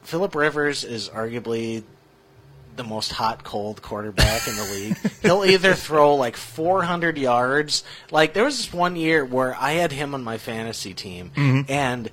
Philip 0.03 0.36
Rivers 0.36 0.83
is 0.83 1.10
arguably 1.10 1.83
the 2.77 2.83
most 2.83 3.12
hot 3.12 3.43
cold 3.43 3.81
quarterback 3.81 4.47
in 4.47 4.55
the 4.55 4.63
league. 4.63 4.97
He'll 5.21 5.43
either 5.43 5.73
throw 5.73 6.15
like 6.15 6.38
400 6.38 7.17
yards. 7.17 7.83
Like 8.12 8.33
there 8.33 8.45
was 8.45 8.57
this 8.57 8.71
one 8.73 8.95
year 8.95 9.25
where 9.25 9.55
I 9.60 9.73
had 9.73 9.91
him 9.91 10.13
on 10.13 10.23
my 10.23 10.38
fantasy 10.38 10.93
team, 10.93 11.31
mm-hmm. 11.36 11.71
and 11.71 12.10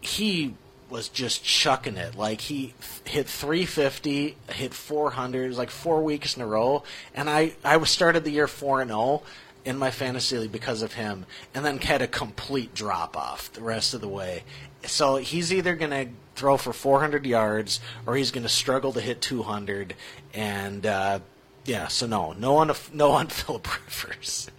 he 0.00 0.54
was 0.90 1.08
just 1.08 1.42
chucking 1.42 1.96
it. 1.96 2.14
Like 2.14 2.42
he 2.42 2.74
hit 3.04 3.26
350, 3.26 4.36
hit 4.50 4.74
400, 4.74 5.44
it 5.44 5.48
was 5.48 5.58
like 5.58 5.70
four 5.70 6.04
weeks 6.04 6.36
in 6.36 6.42
a 6.42 6.46
row, 6.46 6.84
and 7.14 7.28
I 7.28 7.54
I 7.64 7.78
was 7.78 7.90
started 7.90 8.22
the 8.24 8.30
year 8.30 8.46
four 8.46 8.80
and 8.80 8.90
zero. 8.90 9.22
In 9.64 9.78
my 9.78 9.90
fantasy 9.90 10.36
league 10.36 10.52
because 10.52 10.82
of 10.82 10.92
him, 10.92 11.24
and 11.54 11.64
then 11.64 11.78
had 11.78 12.02
a 12.02 12.06
complete 12.06 12.74
drop 12.74 13.16
off 13.16 13.50
the 13.52 13.62
rest 13.62 13.94
of 13.94 14.02
the 14.02 14.08
way. 14.08 14.44
So 14.82 15.16
he's 15.16 15.52
either 15.54 15.74
going 15.74 15.90
to 15.90 16.08
throw 16.34 16.56
for 16.56 16.72
400 16.72 17.24
yards 17.24 17.80
or 18.06 18.16
he's 18.16 18.30
going 18.30 18.42
to 18.42 18.48
struggle 18.50 18.92
to 18.92 19.00
hit 19.00 19.22
200. 19.22 19.94
And 20.34 20.84
uh, 20.84 21.20
yeah, 21.64 21.88
so 21.88 22.06
no, 22.06 22.32
no 22.32 22.56
on 22.56 22.72
no 22.92 23.12
on 23.12 23.26
Philip 23.28 23.66
Rivers. 23.86 24.50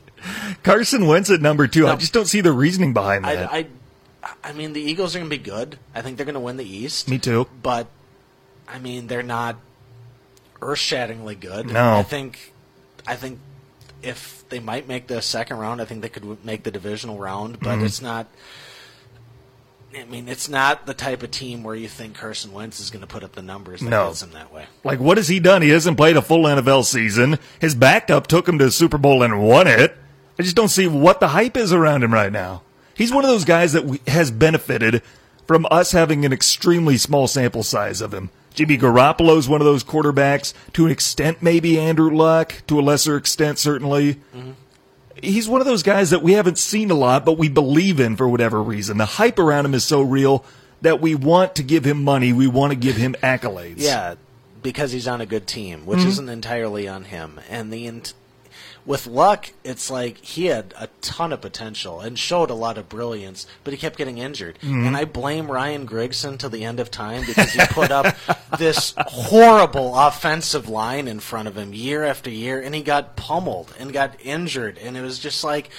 Carson 0.64 1.06
Wentz 1.06 1.30
at 1.30 1.42
number 1.42 1.68
two. 1.68 1.88
I 1.88 1.96
just 1.96 2.14
don't 2.14 2.26
see 2.26 2.42
the 2.42 2.52
reasoning 2.52 2.94
behind 2.94 3.26
that. 3.26 3.52
I, 3.54 3.68
I, 4.24 4.34
I 4.44 4.54
mean, 4.54 4.74
the 4.74 4.82
Eagles 4.82 5.16
are 5.16 5.20
going 5.20 5.30
to 5.30 5.38
be 5.38 5.44
good. 5.44 5.78
I 5.94 6.02
think 6.02 6.18
they're 6.18 6.26
going 6.26 6.34
to 6.34 6.40
win 6.40 6.58
the 6.58 6.66
East. 6.68 7.10
Me 7.10 7.20
too. 7.20 7.48
But 7.62 7.88
I 8.68 8.80
mean, 8.80 9.08
they're 9.08 9.24
not 9.24 9.58
earth-shatteringly 10.62 11.36
good. 11.36 11.68
No. 11.68 11.98
I 11.98 12.04
think, 12.04 12.54
I 13.06 13.16
think 13.16 13.40
if 14.04 14.44
they 14.50 14.60
might 14.60 14.88
make 14.88 15.08
the 15.08 15.22
second 15.22 15.58
round, 15.58 15.82
I 15.82 15.86
think 15.86 16.02
they 16.02 16.10
could 16.10 16.44
make 16.46 16.64
the 16.64 16.72
divisional 16.72 17.18
round. 17.18 17.60
But 17.60 17.76
Mm-hmm. 17.78 17.86
it's 17.86 18.02
not. 18.02 18.28
I 19.98 20.04
mean, 20.04 20.28
it's 20.28 20.50
not 20.50 20.86
the 20.86 20.94
type 20.94 21.24
of 21.24 21.32
team 21.32 21.64
where 21.64 21.74
you 21.76 21.88
think 21.88 22.16
Carson 22.18 22.52
Wentz 22.52 22.82
is 22.82 22.90
going 22.90 23.00
to 23.02 23.08
put 23.08 23.24
up 23.24 23.32
the 23.32 23.42
numbers 23.42 23.80
that 23.80 23.90
No. 23.90 24.08
gets 24.08 24.22
him 24.22 24.32
that 24.34 24.54
way. 24.54 24.66
Like, 24.84 25.00
what 25.00 25.16
has 25.16 25.30
he 25.30 25.40
done? 25.40 25.62
He 25.62 25.70
hasn't 25.70 25.96
played 25.96 26.18
a 26.18 26.22
full 26.22 26.44
NFL 26.44 26.84
season. 26.84 27.40
His 27.62 27.76
backup 27.76 28.28
took 28.28 28.48
him 28.50 28.58
to 28.60 28.66
the 28.66 28.72
Super 28.72 28.98
Bowl 28.98 29.24
and 29.24 29.42
won 29.42 29.68
it. 29.68 29.96
I 30.38 30.44
just 30.44 30.56
don't 30.58 30.68
see 30.68 30.86
what 30.86 31.22
the 31.22 31.30
hype 31.30 31.56
is 31.56 31.72
around 31.72 32.04
him 32.04 32.14
right 32.14 32.32
now. 32.32 32.64
He's 32.94 33.14
one 33.14 33.24
of 33.24 33.30
those 33.30 33.46
guys 33.46 33.72
that 33.72 33.86
we, 33.86 34.02
has 34.08 34.32
benefited 34.32 35.02
from 35.48 35.66
us 35.72 35.94
having 35.94 36.26
an 36.26 36.34
extremely 36.34 36.98
small 36.98 37.28
sample 37.28 37.64
size 37.64 38.02
of 38.02 38.14
him. 38.14 38.32
Jimmy 38.56 38.78
Garoppolo's 38.78 39.48
one 39.48 39.62
of 39.62 39.66
those 39.66 39.84
quarterbacks, 39.84 40.54
to 40.74 40.86
an 40.86 40.92
extent, 40.92 41.42
maybe 41.42 41.78
Andrew 41.78 42.16
Luck, 42.16 42.64
to 42.68 42.80
a 42.80 42.82
lesser 42.82 43.18
extent, 43.18 43.60
certainly. 43.60 44.16
Mm-hmm. 44.36 44.52
He's 45.22 45.48
one 45.48 45.62
of 45.62 45.68
those 45.68 45.84
guys 45.84 46.10
that 46.10 46.22
we 46.22 46.34
haven't 46.34 46.58
seen 46.58 46.92
a 46.92 46.96
lot, 46.96 47.26
but 47.26 47.38
we 47.38 47.50
believe 47.50 48.00
in 48.00 48.16
for 48.16 48.28
whatever 48.28 48.62
reason. 48.62 48.98
The 48.98 49.06
hype 49.06 49.40
around 49.40 49.66
him 49.66 49.74
is 49.74 49.84
so 49.84 50.02
real 50.02 50.44
that 50.82 51.02
we 51.02 51.16
want 51.16 51.56
to 51.56 51.64
give 51.64 51.86
him 51.86 52.04
money. 52.04 52.34
We 52.34 52.48
want 52.48 52.72
to 52.72 52.78
give 52.78 52.96
him 52.96 53.16
accolades. 53.22 53.76
Yeah, 53.78 54.16
because 54.62 54.92
he's 54.92 55.08
on 55.08 55.22
a 55.22 55.26
good 55.26 55.48
team, 55.48 55.86
which 55.86 56.00
mm-hmm. 56.00 56.10
isn't 56.10 56.30
entirely 56.30 56.88
on 56.88 57.06
him. 57.06 57.40
And 57.50 57.72
the 57.72 57.88
with 58.86 59.08
Luck, 59.08 59.52
it's 59.64 59.90
like 59.90 60.18
he 60.18 60.46
had 60.46 60.74
a 60.80 60.88
ton 61.02 61.34
of 61.34 61.42
potential 61.42 62.00
and 62.02 62.18
showed 62.20 62.50
a 62.50 62.54
lot 62.56 62.78
of 62.78 62.88
brilliance, 62.88 63.48
but 63.64 63.74
he 63.74 63.78
kept 63.78 63.98
getting 63.98 64.20
injured. 64.20 64.60
Mm-hmm. 64.60 64.86
And 64.86 64.98
I 64.98 65.06
blame 65.06 65.50
Ryan 65.52 65.88
Grigson 65.88 66.38
to 66.40 66.50
the 66.50 66.64
end 66.64 66.80
of 66.80 66.92
time 66.92 67.24
because 67.26 67.52
he 67.52 67.66
put 67.68 67.92
up 67.92 68.16
this 68.60 68.94
horrible 68.98 69.98
offensive 69.98 70.70
line 70.70 71.08
in 71.08 71.20
front 71.20 71.48
of 71.48 71.58
him 71.58 71.74
year 71.74 72.04
after 72.04 72.30
year, 72.30 72.62
and 72.62 72.76
he 72.76 72.84
got 72.84 73.16
pummeled 73.16 73.74
and 73.80 73.92
got 73.92 74.16
injured, 74.24 74.78
and 74.78 74.96
it 74.96 75.02
was 75.02 75.18
just 75.18 75.44
like 75.44 75.70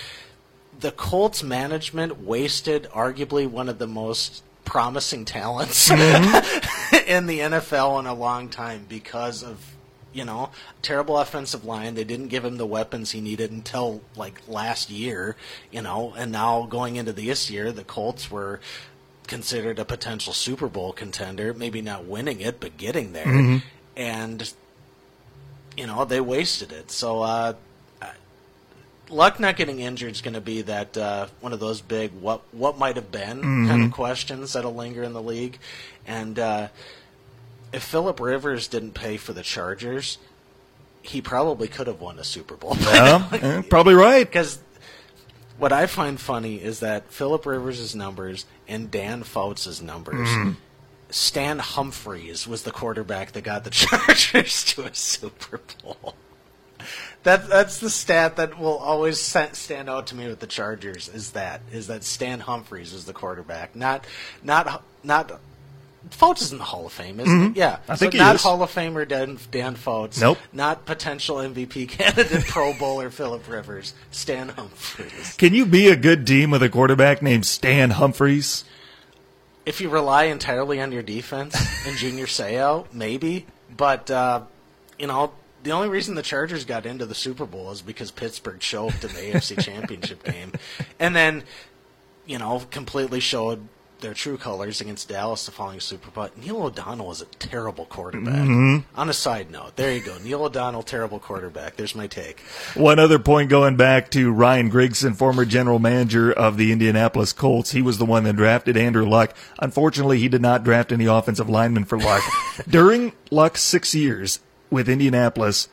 the 0.80 0.90
Colts 0.90 1.42
management 1.42 2.20
wasted 2.20 2.88
arguably 2.92 3.48
one 3.48 3.68
of 3.68 3.78
the 3.78 3.86
most 3.86 4.42
promising 4.64 5.24
talents 5.24 5.88
Mm-hmm. 5.88 6.96
in 7.06 7.26
the 7.26 7.38
NFL 7.38 8.00
in 8.00 8.06
a 8.06 8.14
long 8.14 8.48
time 8.48 8.84
because 8.88 9.44
of 9.44 9.75
you 10.16 10.24
know 10.24 10.50
terrible 10.80 11.18
offensive 11.18 11.64
line. 11.64 11.94
They 11.94 12.04
didn't 12.04 12.28
give 12.28 12.44
him 12.44 12.56
the 12.56 12.66
weapons 12.66 13.10
he 13.12 13.20
needed 13.20 13.50
until 13.52 14.00
like 14.16 14.40
last 14.48 14.88
year, 14.90 15.36
you 15.70 15.82
know, 15.82 16.14
and 16.16 16.32
now 16.32 16.66
going 16.66 16.96
into 16.96 17.12
this 17.12 17.50
year, 17.50 17.70
the 17.70 17.84
Colts 17.84 18.30
were 18.30 18.58
considered 19.26 19.78
a 19.78 19.84
potential 19.84 20.32
Super 20.32 20.68
Bowl 20.68 20.92
contender, 20.92 21.52
maybe 21.52 21.82
not 21.82 22.06
winning 22.06 22.40
it, 22.40 22.60
but 22.60 22.76
getting 22.78 23.12
there, 23.12 23.26
and 23.96 24.52
you 25.76 25.86
know 25.86 26.04
they 26.04 26.20
wasted 26.20 26.72
it. 26.72 26.90
So. 26.90 27.22
uh 27.22 27.52
Luck 29.08 29.38
not 29.38 29.56
getting 29.56 29.78
injured 29.78 30.10
is 30.10 30.20
going 30.20 30.34
to 30.34 30.40
be 30.40 30.62
that 30.62 30.96
uh, 30.96 31.28
one 31.40 31.52
of 31.52 31.60
those 31.60 31.80
big 31.80 32.10
what 32.20 32.40
what 32.50 32.76
might 32.76 32.96
have 32.96 33.12
been 33.12 33.40
kind 33.40 33.84
of 33.84 33.92
questions 33.92 34.54
that'll 34.54 34.74
linger 34.74 35.04
in 35.04 35.12
the 35.12 35.22
league, 35.22 35.60
and 36.08 36.36
uh, 36.36 36.66
if 37.72 37.82
Philip 37.82 38.20
Rivers 38.20 38.68
didn't 38.68 38.92
pay 38.92 39.16
for 39.16 39.32
the 39.32 39.42
Chargers, 39.42 40.18
he 41.02 41.20
probably 41.20 41.68
could 41.68 41.86
have 41.86 42.00
won 42.00 42.18
a 42.18 42.24
Super 42.24 42.56
Bowl. 42.56 42.76
Yeah, 42.80 43.62
probably 43.68 43.94
right. 43.94 44.26
Because 44.26 44.58
what 45.58 45.72
I 45.72 45.86
find 45.86 46.20
funny 46.20 46.56
is 46.56 46.80
that 46.80 47.10
Philip 47.10 47.46
Rivers' 47.46 47.94
numbers 47.94 48.46
and 48.68 48.90
Dan 48.90 49.22
Fouts' 49.22 49.80
numbers. 49.80 50.28
Mm-hmm. 50.28 50.52
Stan 51.10 51.60
Humphries 51.60 52.48
was 52.48 52.64
the 52.64 52.72
quarterback 52.72 53.32
that 53.32 53.42
got 53.44 53.64
the 53.64 53.70
Chargers 53.70 54.64
to 54.64 54.84
a 54.84 54.94
Super 54.94 55.60
Bowl. 55.82 56.14
That 57.22 57.48
that's 57.48 57.80
the 57.80 57.90
stat 57.90 58.36
that 58.36 58.58
will 58.58 58.76
always 58.76 59.20
stand 59.20 59.90
out 59.90 60.08
to 60.08 60.14
me 60.14 60.28
with 60.28 60.40
the 60.40 60.46
Chargers. 60.46 61.08
Is 61.08 61.32
that 61.32 61.60
is 61.72 61.88
that 61.88 62.04
Stan 62.04 62.40
Humphries 62.40 62.92
was 62.92 63.04
the 63.04 63.12
quarterback, 63.12 63.74
not 63.74 64.06
not 64.42 64.84
not. 65.02 65.40
Fouts 66.10 66.40
is 66.42 66.52
in 66.52 66.58
the 66.58 66.64
Hall 66.64 66.86
of 66.86 66.92
Fame, 66.92 67.18
isn't 67.20 67.54
he? 67.54 67.58
Yeah, 67.60 67.76
Mm-hmm. 67.76 67.92
I 67.92 67.96
think 67.96 68.12
so 68.12 68.18
he 68.18 68.24
not. 68.24 68.40
Hall 68.40 68.62
of 68.62 68.70
Famer 68.72 69.06
Dan 69.06 69.38
Dan 69.50 69.74
Fouts. 69.74 70.20
Nope. 70.20 70.38
Not 70.52 70.86
potential 70.86 71.36
MVP 71.36 71.88
candidate 71.90 72.44
Pro 72.46 72.72
Bowler 72.74 73.10
Philip 73.10 73.48
Rivers. 73.48 73.94
Stan 74.10 74.50
Humphries. 74.50 75.34
Can 75.36 75.52
you 75.54 75.66
be 75.66 75.88
a 75.88 75.96
good 75.96 76.26
team 76.26 76.50
with 76.50 76.62
a 76.62 76.68
quarterback 76.68 77.22
named 77.22 77.44
Stan 77.46 77.90
Humphries? 77.90 78.64
If 79.64 79.80
you 79.80 79.88
rely 79.88 80.24
entirely 80.24 80.80
on 80.80 80.92
your 80.92 81.02
defense 81.02 81.56
and 81.86 81.96
Junior 81.96 82.26
Seau, 82.26 82.86
maybe. 82.92 83.46
But 83.76 84.08
uh, 84.10 84.42
you 84.98 85.08
know, 85.08 85.32
the 85.64 85.72
only 85.72 85.88
reason 85.88 86.14
the 86.14 86.22
Chargers 86.22 86.64
got 86.64 86.86
into 86.86 87.04
the 87.04 87.16
Super 87.16 87.46
Bowl 87.46 87.72
is 87.72 87.82
because 87.82 88.12
Pittsburgh 88.12 88.60
choked 88.60 89.02
in 89.02 89.10
the 89.10 89.32
AFC 89.32 89.60
Championship 89.60 90.22
game, 90.32 90.52
and 91.00 91.16
then 91.16 91.42
you 92.26 92.38
know 92.38 92.62
completely 92.70 93.18
showed 93.18 93.66
their 94.00 94.14
true 94.14 94.36
colors 94.36 94.80
against 94.80 95.08
Dallas 95.08 95.46
the 95.46 95.52
following 95.52 95.80
Super 95.80 96.10
Bowl. 96.10 96.28
Neil 96.36 96.64
O'Donnell 96.64 97.10
is 97.10 97.22
a 97.22 97.26
terrible 97.26 97.86
quarterback. 97.86 98.34
Mm-hmm. 98.34 98.98
On 98.98 99.08
a 99.08 99.12
side 99.12 99.50
note, 99.50 99.76
there 99.76 99.92
you 99.92 100.00
go. 100.00 100.16
Neil 100.18 100.44
O'Donnell, 100.44 100.82
terrible 100.82 101.18
quarterback. 101.18 101.76
There's 101.76 101.94
my 101.94 102.06
take. 102.06 102.40
One 102.74 102.98
other 102.98 103.18
point 103.18 103.50
going 103.50 103.76
back 103.76 104.10
to 104.12 104.32
Ryan 104.32 104.70
Grigson, 104.70 105.16
former 105.16 105.44
general 105.44 105.78
manager 105.78 106.32
of 106.32 106.56
the 106.56 106.72
Indianapolis 106.72 107.32
Colts. 107.32 107.72
He 107.72 107.82
was 107.82 107.98
the 107.98 108.04
one 108.04 108.24
that 108.24 108.36
drafted 108.36 108.76
Andrew 108.76 109.08
Luck. 109.08 109.34
Unfortunately, 109.58 110.18
he 110.18 110.28
did 110.28 110.42
not 110.42 110.64
draft 110.64 110.92
any 110.92 111.06
offensive 111.06 111.48
linemen 111.48 111.84
for 111.84 111.98
Luck. 111.98 112.22
During 112.68 113.12
Luck's 113.30 113.62
six 113.62 113.94
years 113.94 114.40
with 114.70 114.88
Indianapolis, 114.88 115.68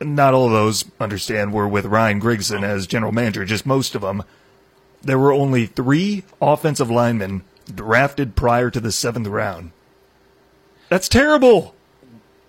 not 0.00 0.34
all 0.34 0.46
of 0.46 0.52
those, 0.52 0.84
understand, 1.00 1.52
were 1.52 1.68
with 1.68 1.86
Ryan 1.86 2.20
Grigson 2.20 2.62
as 2.62 2.86
general 2.86 3.12
manager, 3.12 3.44
just 3.44 3.66
most 3.66 3.94
of 3.94 4.02
them. 4.02 4.22
There 5.02 5.18
were 5.18 5.32
only 5.32 5.66
three 5.66 6.24
offensive 6.40 6.90
linemen 6.90 7.42
drafted 7.74 8.36
prior 8.36 8.70
to 8.70 8.80
the 8.80 8.92
seventh 8.92 9.26
round. 9.26 9.72
That's 10.88 11.08
terrible. 11.08 11.74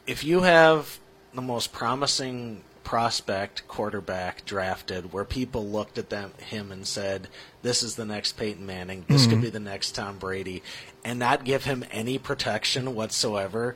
if 0.08 0.23
you 0.23 0.41
have 0.41 0.99
the 1.34 1.41
most 1.41 1.71
promising 1.71 2.63
prospect 2.84 3.67
quarterback 3.67 4.43
drafted 4.45 5.13
where 5.13 5.23
people 5.23 5.67
looked 5.67 5.99
at 5.99 6.10
them 6.10 6.32
him 6.39 6.71
and 6.71 6.88
said 6.88 7.27
this 7.62 7.84
is 7.84 7.95
the 7.95 8.05
next 8.05 8.32
Peyton 8.32 8.65
Manning 8.65 9.05
this 9.08 9.25
could 9.25 9.34
mm-hmm. 9.34 9.41
be 9.41 9.49
the 9.51 9.60
next 9.60 9.91
Tom 9.91 10.17
Brady 10.17 10.63
and 11.05 11.19
not 11.19 11.43
give 11.43 11.65
him 11.65 11.86
any 11.91 12.17
protection 12.17 12.95
whatsoever 12.95 13.75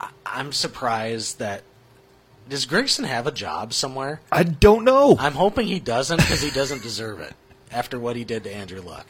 I- 0.00 0.08
I'm 0.24 0.52
surprised 0.52 1.38
that 1.38 1.64
does 2.48 2.64
Grigson 2.64 3.04
have 3.04 3.26
a 3.26 3.30
job 3.30 3.74
somewhere 3.74 4.22
I 4.32 4.44
don't 4.44 4.84
know. 4.84 5.16
I'm 5.18 5.34
hoping 5.34 5.66
he 5.66 5.78
doesn't 5.80 6.16
because 6.16 6.40
he 6.40 6.50
doesn't 6.50 6.82
deserve 6.82 7.20
it 7.20 7.34
after 7.70 7.98
what 7.98 8.16
he 8.16 8.24
did 8.24 8.44
to 8.44 8.54
Andrew 8.54 8.80
Luck 8.80 9.06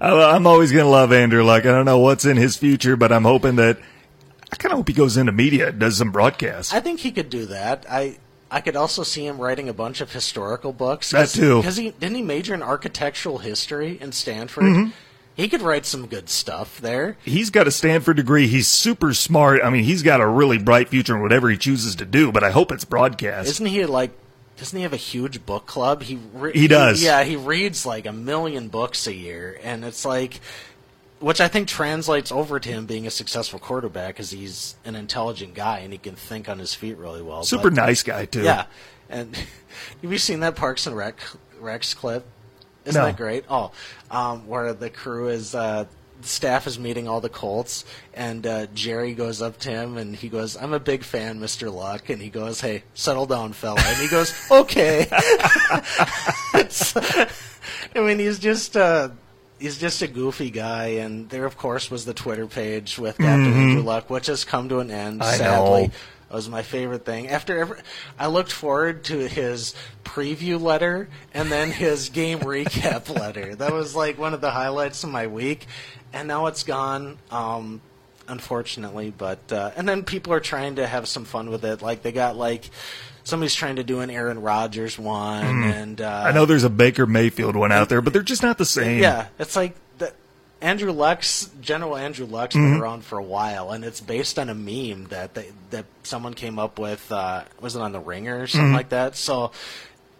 I'm 0.00 0.46
always 0.46 0.72
going 0.72 0.84
to 0.84 0.90
love 0.90 1.12
Andrew 1.12 1.42
Luck. 1.42 1.64
I 1.64 1.72
don't 1.72 1.84
know 1.84 1.98
what's 1.98 2.24
in 2.24 2.36
his 2.36 2.56
future, 2.56 2.96
but 2.96 3.12
I'm 3.12 3.24
hoping 3.24 3.56
that 3.56 3.78
I 4.52 4.56
kind 4.56 4.72
of 4.72 4.78
hope 4.78 4.88
he 4.88 4.94
goes 4.94 5.16
into 5.16 5.32
media, 5.32 5.72
does 5.72 5.96
some 5.96 6.12
broadcasts. 6.12 6.72
I 6.72 6.80
think 6.80 7.00
he 7.00 7.12
could 7.12 7.30
do 7.30 7.46
that. 7.46 7.86
I 7.88 8.18
I 8.50 8.60
could 8.60 8.76
also 8.76 9.02
see 9.02 9.26
him 9.26 9.38
writing 9.38 9.68
a 9.68 9.74
bunch 9.74 10.00
of 10.00 10.12
historical 10.12 10.72
books. 10.72 11.10
That 11.10 11.28
too. 11.28 11.56
Because 11.56 11.76
he 11.76 11.90
didn't 11.90 12.14
he 12.14 12.22
major 12.22 12.54
in 12.54 12.62
architectural 12.62 13.38
history 13.38 13.98
in 14.00 14.12
Stanford. 14.12 14.64
Mm-hmm. 14.64 14.90
He 15.34 15.48
could 15.48 15.62
write 15.62 15.84
some 15.84 16.06
good 16.06 16.28
stuff 16.30 16.80
there. 16.80 17.16
He's 17.24 17.50
got 17.50 17.66
a 17.66 17.72
Stanford 17.72 18.16
degree. 18.16 18.46
He's 18.46 18.68
super 18.68 19.12
smart. 19.12 19.60
I 19.64 19.70
mean, 19.70 19.82
he's 19.82 20.04
got 20.04 20.20
a 20.20 20.26
really 20.28 20.58
bright 20.58 20.88
future 20.88 21.16
in 21.16 21.22
whatever 21.22 21.50
he 21.50 21.56
chooses 21.56 21.96
to 21.96 22.04
do, 22.04 22.30
but 22.30 22.44
I 22.44 22.50
hope 22.52 22.70
it's 22.70 22.84
broadcast. 22.84 23.48
Isn't 23.48 23.66
he 23.66 23.84
like? 23.86 24.12
Doesn't 24.56 24.76
he 24.76 24.82
have 24.84 24.92
a 24.92 24.96
huge 24.96 25.44
book 25.44 25.66
club? 25.66 26.02
He 26.02 26.18
re- 26.32 26.52
He 26.52 26.68
does. 26.68 27.02
yeah, 27.02 27.24
he 27.24 27.34
reads 27.36 27.84
like 27.84 28.06
a 28.06 28.12
million 28.12 28.68
books 28.68 29.06
a 29.06 29.14
year, 29.14 29.58
and 29.62 29.84
it's 29.84 30.04
like, 30.04 30.40
which 31.18 31.40
I 31.40 31.48
think 31.48 31.66
translates 31.68 32.30
over 32.30 32.60
to 32.60 32.68
him 32.68 32.86
being 32.86 33.06
a 33.06 33.10
successful 33.10 33.58
quarterback, 33.58 34.14
because 34.14 34.30
he's 34.30 34.76
an 34.84 34.94
intelligent 34.94 35.54
guy 35.54 35.78
and 35.80 35.92
he 35.92 35.98
can 35.98 36.14
think 36.14 36.48
on 36.48 36.58
his 36.60 36.72
feet 36.74 36.96
really 36.98 37.22
well. 37.22 37.42
super 37.42 37.64
But- 37.70 37.74
nice 37.84 38.02
guy, 38.04 38.26
too. 38.26 38.42
Yeah, 38.42 38.66
and 39.10 39.34
have 40.02 40.12
you 40.12 40.18
seen 40.18 40.40
that 40.40 40.54
Parks 40.54 40.86
and 40.86 40.96
Rec 40.96 41.16
Rex 41.60 41.92
clip? 41.94 42.24
Isn't 42.84 43.00
No. 43.00 43.06
that 43.06 43.16
great? 43.16 43.44
Oh, 43.48 43.72
um, 44.10 44.46
where 44.46 44.72
the 44.74 44.90
crew 44.90 45.28
is, 45.28 45.54
uh, 45.54 45.86
staff 46.24 46.66
is 46.66 46.78
meeting 46.78 47.06
all 47.08 47.20
the 47.20 47.28
Colts, 47.28 47.84
and 48.14 48.46
uh, 48.46 48.66
Jerry 48.74 49.14
goes 49.14 49.40
up 49.42 49.58
to 49.60 49.70
him 49.70 49.96
and 49.96 50.14
he 50.16 50.28
goes, 50.28 50.56
"I'm 50.56 50.72
a 50.72 50.80
big 50.80 51.04
fan, 51.04 51.40
Mister 51.40 51.70
Luck," 51.70 52.08
and 52.10 52.20
he 52.20 52.30
goes, 52.30 52.60
"Hey, 52.60 52.82
settle 52.94 53.26
down, 53.26 53.52
fella," 53.52 53.80
and 53.84 53.96
he 53.98 54.08
goes, 54.08 54.32
"Okay." 54.50 55.06
I 57.94 58.00
mean, 58.00 58.18
he's 58.18 58.38
just. 58.38 58.76
Uh, 58.76 59.10
He's 59.60 59.78
just 59.78 60.02
a 60.02 60.08
goofy 60.08 60.50
guy, 60.50 60.86
and 60.98 61.30
there, 61.30 61.46
of 61.46 61.56
course, 61.56 61.88
was 61.88 62.04
the 62.04 62.12
Twitter 62.12 62.46
page 62.48 62.98
with 62.98 63.16
Captain 63.16 63.52
Andrew 63.54 63.82
Luck, 63.82 64.10
which 64.10 64.26
has 64.26 64.44
come 64.44 64.68
to 64.68 64.80
an 64.80 64.90
end, 64.90 65.20
Mm-hmm. 65.20 65.30
I 65.30 65.36
sadly. 65.36 65.82
know. 65.86 65.92
Was 66.34 66.48
my 66.48 66.62
favorite 66.62 67.04
thing. 67.04 67.28
After 67.28 67.58
every, 67.58 67.78
I 68.18 68.26
looked 68.26 68.50
forward 68.50 69.04
to 69.04 69.28
his 69.28 69.74
preview 70.02 70.60
letter 70.60 71.08
and 71.32 71.50
then 71.50 71.70
his 71.70 72.08
game 72.08 72.38
recap 72.40 73.08
letter. 73.08 73.54
That 73.54 73.72
was 73.72 73.94
like 73.94 74.18
one 74.18 74.34
of 74.34 74.40
the 74.40 74.50
highlights 74.50 75.04
of 75.04 75.10
my 75.10 75.28
week, 75.28 75.66
and 76.12 76.26
now 76.26 76.46
it's 76.46 76.64
gone. 76.64 77.18
Um, 77.30 77.80
unfortunately, 78.26 79.12
but 79.16 79.52
uh, 79.52 79.70
and 79.76 79.88
then 79.88 80.02
people 80.02 80.32
are 80.32 80.40
trying 80.40 80.76
to 80.76 80.86
have 80.86 81.06
some 81.06 81.24
fun 81.24 81.50
with 81.50 81.64
it. 81.64 81.82
Like 81.82 82.02
they 82.02 82.12
got 82.12 82.36
like 82.36 82.68
somebody's 83.22 83.54
trying 83.54 83.76
to 83.76 83.84
do 83.84 84.00
an 84.00 84.10
Aaron 84.10 84.40
Rodgers 84.40 84.98
one, 84.98 85.64
and 85.64 86.00
uh. 86.00 86.24
I 86.26 86.32
know 86.32 86.46
there's 86.46 86.64
a 86.64 86.70
Baker 86.70 87.06
Mayfield 87.06 87.54
one 87.54 87.72
out 87.72 87.88
there, 87.88 88.00
but 88.00 88.12
they're 88.12 88.22
just 88.22 88.42
not 88.42 88.58
the 88.58 88.64
same. 88.64 89.00
yeah, 89.00 89.28
it's 89.38 89.56
like 89.56 89.76
Andrew 90.64 90.92
Lux, 90.92 91.50
General 91.60 91.96
Andrew 91.96 92.26
Lux, 92.26 92.54
Mm-hmm. 92.56 92.72
been 92.74 92.80
around 92.82 93.04
for 93.04 93.18
a 93.18 93.22
while, 93.22 93.70
and 93.70 93.84
it's 93.84 94.00
based 94.00 94.38
on 94.38 94.48
a 94.48 94.54
meme 94.54 95.04
that 95.10 95.34
they, 95.34 95.50
that 95.70 95.84
someone 96.02 96.34
came 96.34 96.58
up 96.58 96.78
with. 96.78 97.12
Uh, 97.12 97.44
was 97.60 97.76
it 97.76 97.82
on 97.82 97.92
the 97.92 98.00
Ringer 98.00 98.40
or 98.42 98.46
something 98.46 98.66
Mm-hmm. 98.68 98.74
like 98.76 98.88
that? 98.88 99.14
So. 99.16 99.52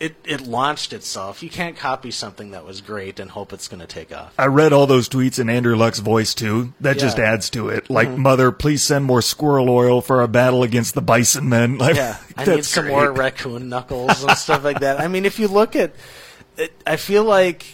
It, 0.01 0.17
it 0.25 0.41
launched 0.43 0.93
itself. 0.93 1.41
You 1.43 1.49
can't 1.49 1.77
copy 1.77 2.11
something 2.11 2.51
that 2.51 2.67
was 2.67 2.81
great 2.81 3.21
and 3.21 3.31
hope 3.31 3.53
it's 3.53 3.69
going 3.69 3.81
to 3.81 3.87
take 3.87 4.13
off. 4.15 4.35
I 4.37 4.47
read 4.47 4.73
all 4.73 4.87
those 4.89 5.09
tweets 5.09 5.39
in 5.39 5.49
Andrew 5.49 5.77
Luck's 5.77 6.01
voice 6.01 6.35
too. 6.35 6.75
That 6.81 6.99
just 6.99 7.17
Yeah. 7.17 7.25
Mm-hmm. 7.27 7.35
adds 7.35 7.51
to 7.51 7.69
it. 7.69 7.89
Like, 7.89 8.11
mother, 8.11 8.51
please 8.51 8.83
send 8.83 9.05
more 9.05 9.23
squirrel 9.23 9.71
oil 9.71 10.01
for 10.03 10.21
our 10.21 10.27
battle 10.27 10.63
against 10.65 10.95
the 10.95 11.01
bison 11.01 11.49
men. 11.49 11.79
Like, 11.85 11.95
Yeah, 11.95 12.19
I 12.37 12.45
need 12.45 12.65
some 12.65 12.85
great. 12.87 12.93
more 12.93 13.13
raccoon 13.13 13.69
knuckles 13.69 14.25
and 14.25 14.37
stuff 14.37 14.65
like 14.65 14.81
that. 14.81 15.01
I 15.01 15.07
mean, 15.07 15.25
if 15.25 15.39
you 15.39 15.47
look 15.47 15.77
at, 15.77 15.95
it, 16.59 16.73
I 16.85 16.97
feel 16.97 17.23
like 17.25 17.65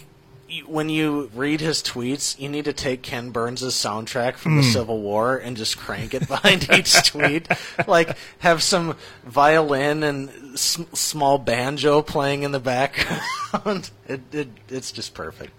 when 0.67 0.89
you 0.89 1.29
read 1.33 1.61
his 1.61 1.81
tweets, 1.81 2.39
you 2.39 2.49
need 2.49 2.65
to 2.65 2.73
take 2.73 3.01
Ken 3.01 3.29
Burns' 3.31 3.61
soundtrack 3.63 4.35
from 4.35 4.57
the 4.57 4.63
hmm. 4.63 4.69
Civil 4.69 4.99
War 5.01 5.37
and 5.37 5.55
just 5.55 5.77
crank 5.77 6.13
it 6.13 6.27
behind 6.27 6.69
each 6.71 7.03
tweet. 7.07 7.47
Like, 7.87 8.17
have 8.39 8.61
some 8.61 8.95
violin 9.25 10.03
and 10.03 10.29
s- 10.53 10.79
small 10.93 11.37
banjo 11.37 12.01
playing 12.01 12.43
in 12.43 12.51
the 12.51 12.59
background. 12.59 13.89
it, 14.07 14.21
it, 14.33 14.49
it's 14.69 14.91
just 14.91 15.13
perfect. 15.13 15.53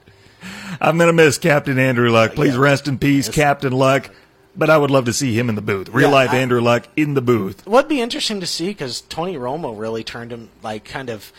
I'm 0.80 0.98
going 0.98 1.08
to 1.08 1.12
miss 1.12 1.38
Captain 1.38 1.78
Andrew 1.78 2.10
Luck. 2.10 2.32
Uh, 2.32 2.34
Please 2.34 2.54
Yeah. 2.54 2.60
rest 2.60 2.88
in 2.88 2.98
peace. 2.98 3.28
Captain 3.28 3.72
Luck. 3.72 4.10
But 4.54 4.68
I 4.68 4.76
would 4.76 4.90
love 4.90 5.06
to 5.06 5.14
see 5.14 5.32
him 5.38 5.48
in 5.48 5.54
the 5.54 5.62
booth. 5.62 5.88
Real 5.88 6.08
Yeah, 6.10 6.14
life 6.14 6.30
I- 6.30 6.36
Andrew 6.38 6.60
Luck 6.60 6.86
in 6.94 7.14
the 7.14 7.22
booth. 7.22 7.66
What'd 7.66 7.88
be 7.88 8.02
interesting 8.02 8.40
to 8.40 8.46
see 8.46 8.66
because 8.68 9.00
Tony 9.00 9.36
Romo 9.36 9.78
really 9.78 10.04
turned 10.04 10.30
him 10.30 10.50
like 10.62 10.84
kind 10.84 11.08
of, 11.08 11.32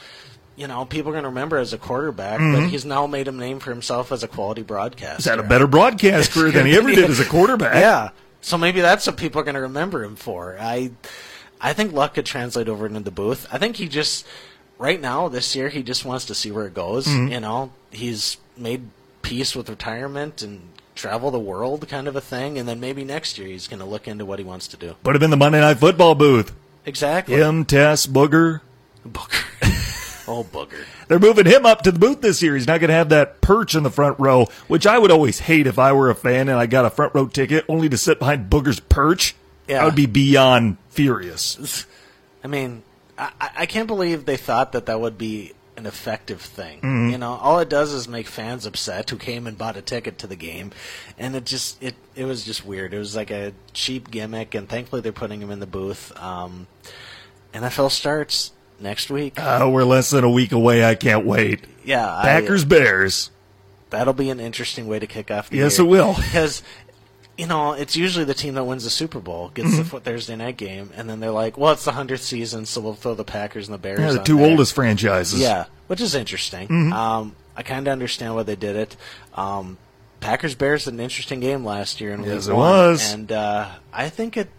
you 0.55 0.67
know, 0.67 0.85
people 0.85 1.09
are 1.09 1.13
going 1.13 1.23
to 1.23 1.29
remember 1.29 1.57
as 1.57 1.73
a 1.73 1.77
quarterback, 1.77 2.39
but 2.39 2.43
mm-hmm. 2.43 2.67
he's 2.67 2.85
now 2.85 3.07
made 3.07 3.27
a 3.27 3.31
name 3.31 3.59
for 3.59 3.71
himself 3.71 4.11
as 4.11 4.23
a 4.23 4.27
quality 4.27 4.61
broadcaster. 4.61 5.15
He's 5.17 5.25
had 5.25 5.39
a 5.39 5.43
better 5.43 5.67
broadcast 5.67 6.31
career 6.31 6.51
than 6.51 6.65
he 6.65 6.75
ever 6.77 6.91
did 6.91 7.09
as 7.09 7.19
a 7.19 7.25
quarterback. 7.25 7.73
Yeah, 7.83 8.09
so 8.41 8.57
maybe 8.57 8.81
that's 8.81 9.07
what 9.07 9.17
people 9.17 9.41
are 9.41 9.43
going 9.43 9.55
to 9.55 9.61
remember 9.61 10.03
him 10.03 10.15
for. 10.15 10.57
I, 10.59 10.91
I 11.59 11.73
think 11.73 11.93
Luck 11.93 12.13
could 12.13 12.25
translate 12.25 12.69
over 12.69 12.85
into 12.85 12.99
the 12.99 13.11
booth. 13.11 13.47
I 13.51 13.57
think 13.57 13.77
he 13.77 13.87
just 13.87 14.27
right 14.77 14.99
now 14.99 15.29
this 15.29 15.55
year 15.55 15.69
he 15.69 15.81
just 15.81 16.03
wants 16.03 16.25
to 16.25 16.35
see 16.35 16.51
where 16.51 16.67
it 16.67 16.73
goes. 16.73 17.07
Mm-hmm. 17.07 17.31
You 17.31 17.39
know, 17.39 17.71
he's 17.91 18.37
made 18.57 18.89
peace 19.21 19.55
with 19.55 19.69
retirement 19.69 20.41
and 20.41 20.61
travel 20.93 21.31
the 21.31 21.39
world 21.39 21.87
kind 21.87 22.07
of 22.07 22.15
a 22.15 22.21
thing, 22.21 22.59
and 22.59 22.67
then 22.67 22.79
maybe 22.79 23.03
next 23.03 23.37
year 23.37 23.47
he's 23.47 23.67
going 23.67 23.79
to 23.79 23.85
look 23.85 24.07
into 24.07 24.25
what 24.25 24.39
he 24.39 24.45
wants 24.45 24.67
to 24.69 24.77
do. 24.77 24.95
Put 25.03 25.15
him 25.15 25.23
in 25.23 25.29
the 25.29 25.37
Monday 25.37 25.59
Night 25.59 25.77
Football 25.77 26.15
booth. 26.15 26.53
Exactly. 26.85 27.35
Him, 27.35 27.65
Tess, 27.65 28.05
Booger. 28.05 28.61
Booger. 29.07 29.43
Oh, 30.27 30.43
booger. 30.43 30.85
They're 31.07 31.19
moving 31.19 31.45
him 31.45 31.65
up 31.65 31.81
to 31.83 31.91
the 31.91 31.99
booth 31.99 32.21
this 32.21 32.41
year. 32.41 32.55
He's 32.55 32.67
not 32.67 32.79
going 32.79 32.89
to 32.89 32.95
have 32.95 33.09
that 33.09 33.41
perch 33.41 33.75
in 33.75 33.83
the 33.83 33.91
front 33.91 34.19
row, 34.19 34.47
which 34.67 34.87
I 34.87 34.97
would 34.97 35.11
always 35.11 35.39
hate 35.39 35.67
if 35.67 35.79
I 35.79 35.93
were 35.93 36.09
a 36.09 36.15
fan 36.15 36.49
and 36.49 36.57
I 36.57 36.65
got 36.65 36.85
a 36.85 36.89
front 36.89 37.13
row 37.15 37.27
ticket 37.27 37.65
only 37.67 37.89
to 37.89 37.97
sit 37.97 38.19
behind 38.19 38.49
Booger's 38.49 38.79
perch. 38.79 39.35
Yeah. 39.67 39.81
I 39.81 39.85
would 39.85 39.95
be 39.95 40.05
beyond 40.05 40.77
furious. 40.89 41.85
I 42.43 42.47
mean, 42.47 42.83
I, 43.17 43.31
I 43.39 43.65
can't 43.65 43.87
believe 43.87 44.25
they 44.25 44.37
thought 44.37 44.73
that 44.73 44.87
that 44.87 44.99
would 44.99 45.17
be 45.17 45.53
an 45.77 45.85
effective 45.85 46.41
thing. 46.41 46.77
Mm-hmm. 46.79 47.09
You 47.11 47.17
know, 47.17 47.31
all 47.33 47.59
it 47.59 47.69
does 47.69 47.93
is 47.93 48.07
make 48.07 48.27
fans 48.27 48.65
upset 48.65 49.09
who 49.09 49.17
came 49.17 49.47
and 49.47 49.57
bought 49.57 49.77
a 49.77 49.81
ticket 49.81 50.19
to 50.19 50.27
the 50.27 50.35
game, 50.35 50.71
and 51.17 51.35
it 51.35 51.45
just 51.45 51.81
it 51.81 51.95
it 52.15 52.25
was 52.25 52.43
just 52.45 52.65
weird. 52.65 52.93
It 52.93 52.99
was 52.99 53.15
like 53.15 53.31
a 53.31 53.53
cheap 53.73 54.11
gimmick, 54.11 54.55
and 54.55 54.67
thankfully 54.67 55.01
they're 55.01 55.11
putting 55.11 55.41
him 55.41 55.51
in 55.51 55.59
the 55.59 55.67
booth. 55.67 56.11
Um, 56.21 56.67
NFL 57.53 57.91
starts 57.91 58.51
next 58.79 59.09
week. 59.09 59.39
Uh, 59.39 59.69
we're 59.71 59.83
less 59.83 60.09
than 60.09 60.23
a 60.23 60.29
week 60.29 60.51
away. 60.51 60.83
I 60.85 60.95
can't 60.95 61.25
wait. 61.25 61.61
yeah, 61.83 62.13
I- 62.15 62.23
Packers, 62.23 62.65
Bears. 62.65 63.29
that'll 63.89 64.13
be 64.13 64.29
an 64.29 64.39
interesting 64.39 64.87
way 64.87 64.99
to 64.99 65.07
kick 65.07 65.29
off 65.31 65.49
the 65.49 65.57
Yes, 65.57 65.77
year. 65.77 65.87
it 65.87 65.89
will. 65.89 66.13
because 66.17 66.63
you 67.37 67.47
know 67.47 67.73
it's 67.73 67.95
usually 67.95 68.25
the 68.25 68.33
team 68.33 68.53
that 68.55 68.63
wins 68.63 68.83
the 68.83 68.89
Super 68.89 69.19
Bowl 69.19 69.49
gets 69.53 69.69
Mm-hmm. 69.69 69.89
the 69.95 69.99
Thursday 70.01 70.35
night 70.35 70.57
game, 70.57 70.91
and 70.95 71.09
then 71.09 71.19
they're 71.19 71.31
like, 71.31 71.57
"Well, 71.57 71.73
it's 71.73 71.85
the 71.85 71.91
hundredth 71.93 72.23
season, 72.23 72.65
so 72.65 72.81
we'll 72.81 72.93
throw 72.95 73.15
the 73.15 73.23
Packers 73.23 73.67
and 73.67 73.73
the 73.73 73.79
Bears." 73.79 73.99
Yeah, 73.99 74.11
the 74.11 74.19
two 74.23 74.37
there." 74.37 74.49
oldest 74.51 74.73
franchises. 74.73 75.39
Yeah, 75.39 75.65
which 75.87 76.01
is 76.01 76.13
interesting. 76.15 76.67
Mm-hmm. 76.67 76.93
Um, 76.93 77.35
I 77.55 77.63
kind 77.63 77.87
of 77.87 77.91
understand 77.91 78.35
why 78.35 78.43
they 78.43 78.55
did 78.55 78.75
it. 78.75 78.95
Um, 79.35 79.77
Packers 80.19 80.55
Bears 80.55 80.87
an 80.87 80.99
interesting 80.99 81.39
game 81.39 81.65
last 81.65 81.99
year 81.99 82.13
and 82.13 82.25
Yes, 82.25 82.47
it 82.47 82.53
was. 82.55 83.13
and 83.13 83.29
uh, 83.31 83.67
I 83.91 84.07
think 84.09 84.37
it 84.37 84.49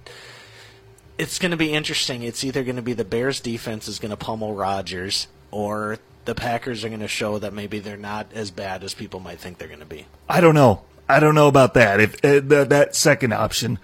it's 1.18 1.38
going 1.38 1.50
to 1.52 1.56
be 1.56 1.72
interesting. 1.72 2.22
It's 2.22 2.42
either 2.44 2.62
going 2.64 2.76
to 2.76 2.82
be 2.82 2.92
the 2.92 3.04
Bears 3.04 3.40
defense 3.40 3.88
is 3.88 3.98
going 3.98 4.10
to 4.10 4.16
pummel 4.16 4.54
Rodgers, 4.54 5.28
or 5.50 5.98
the 6.24 6.34
Packers 6.34 6.84
are 6.84 6.88
going 6.88 7.00
to 7.00 7.08
show 7.08 7.38
that 7.38 7.52
maybe 7.52 7.78
they're 7.78 7.96
not 7.96 8.26
as 8.34 8.50
bad 8.50 8.82
as 8.82 8.94
people 8.94 9.20
might 9.20 9.38
think 9.38 9.58
they're 9.58 9.68
going 9.68 9.80
to 9.80 9.86
be. 9.86 10.06
I 10.28 10.40
don't 10.40 10.54
know. 10.54 10.82
I 11.08 11.20
don't 11.20 11.34
know 11.34 11.48
about 11.48 11.74
that. 11.74 12.00
If 12.00 12.14
uh, 12.24 12.40
th- 12.40 12.68
that 12.68 12.96
second 12.96 13.32
option, 13.32 13.78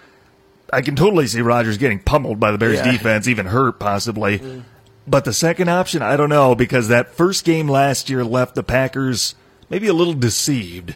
I 0.72 0.80
can 0.80 0.96
totally 0.96 1.26
see 1.26 1.40
Rodgers 1.42 1.76
getting 1.76 1.98
pummeled 1.98 2.40
by 2.40 2.50
the 2.50 2.58
Bears 2.58 2.78
Yeah. 2.78 2.90
defense, 2.92 3.28
even 3.28 3.46
hurt 3.46 3.78
possibly. 3.78 4.62
But 5.06 5.24
the 5.24 5.32
second 5.32 5.68
option, 5.68 6.02
I 6.02 6.16
don't 6.16 6.28
know 6.30 6.54
because 6.54 6.88
that 6.88 7.12
first 7.14 7.44
game 7.44 7.68
last 7.68 8.08
year 8.08 8.24
left 8.24 8.54
the 8.54 8.62
Packers 8.62 9.34
maybe 9.68 9.86
a 9.86 9.92
little 9.92 10.14
deceived. 10.14 10.94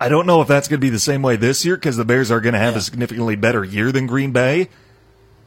I 0.00 0.08
don't 0.08 0.26
know 0.26 0.42
if 0.42 0.48
that's 0.48 0.66
going 0.68 0.80
to 0.80 0.84
be 0.84 0.90
the 0.90 0.98
same 0.98 1.22
way 1.22 1.36
this 1.36 1.64
year 1.64 1.76
because 1.76 1.96
the 1.96 2.04
Bears 2.04 2.30
are 2.30 2.40
going 2.40 2.54
to 2.54 2.58
have 2.58 2.74
Yeah. 2.74 2.78
a 2.78 2.82
significantly 2.82 3.36
better 3.36 3.64
year 3.64 3.90
than 3.92 4.06
Green 4.06 4.32
Bay. 4.32 4.68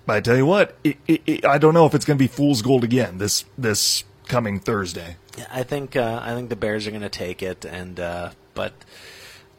I 0.08 0.22
tell 0.22 0.38
you 0.38 0.46
what, 0.46 0.78
it, 0.84 0.98
it, 1.08 1.22
it, 1.26 1.46
I 1.46 1.58
don't 1.58 1.74
know 1.74 1.86
if 1.86 1.96
it's 1.96 2.06
going 2.06 2.18
to 2.18 2.24
be 2.24 2.28
fool's 2.28 2.62
gold 2.62 2.84
again 2.84 3.18
this 3.18 3.46
this 3.58 4.04
coming 4.28 4.60
Thursday. 4.60 5.18
I 5.52 5.64
think 5.64 5.96
uh, 5.96 6.22
I 6.24 6.34
think 6.34 6.50
the 6.50 6.56
Bears 6.56 6.88
are 6.88 6.92
going 6.92 7.02
to 7.02 7.10
take 7.10 7.42
it, 7.42 7.66
and 7.66 8.00
uh, 8.00 8.32
but 8.54 8.74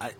I 0.00 0.12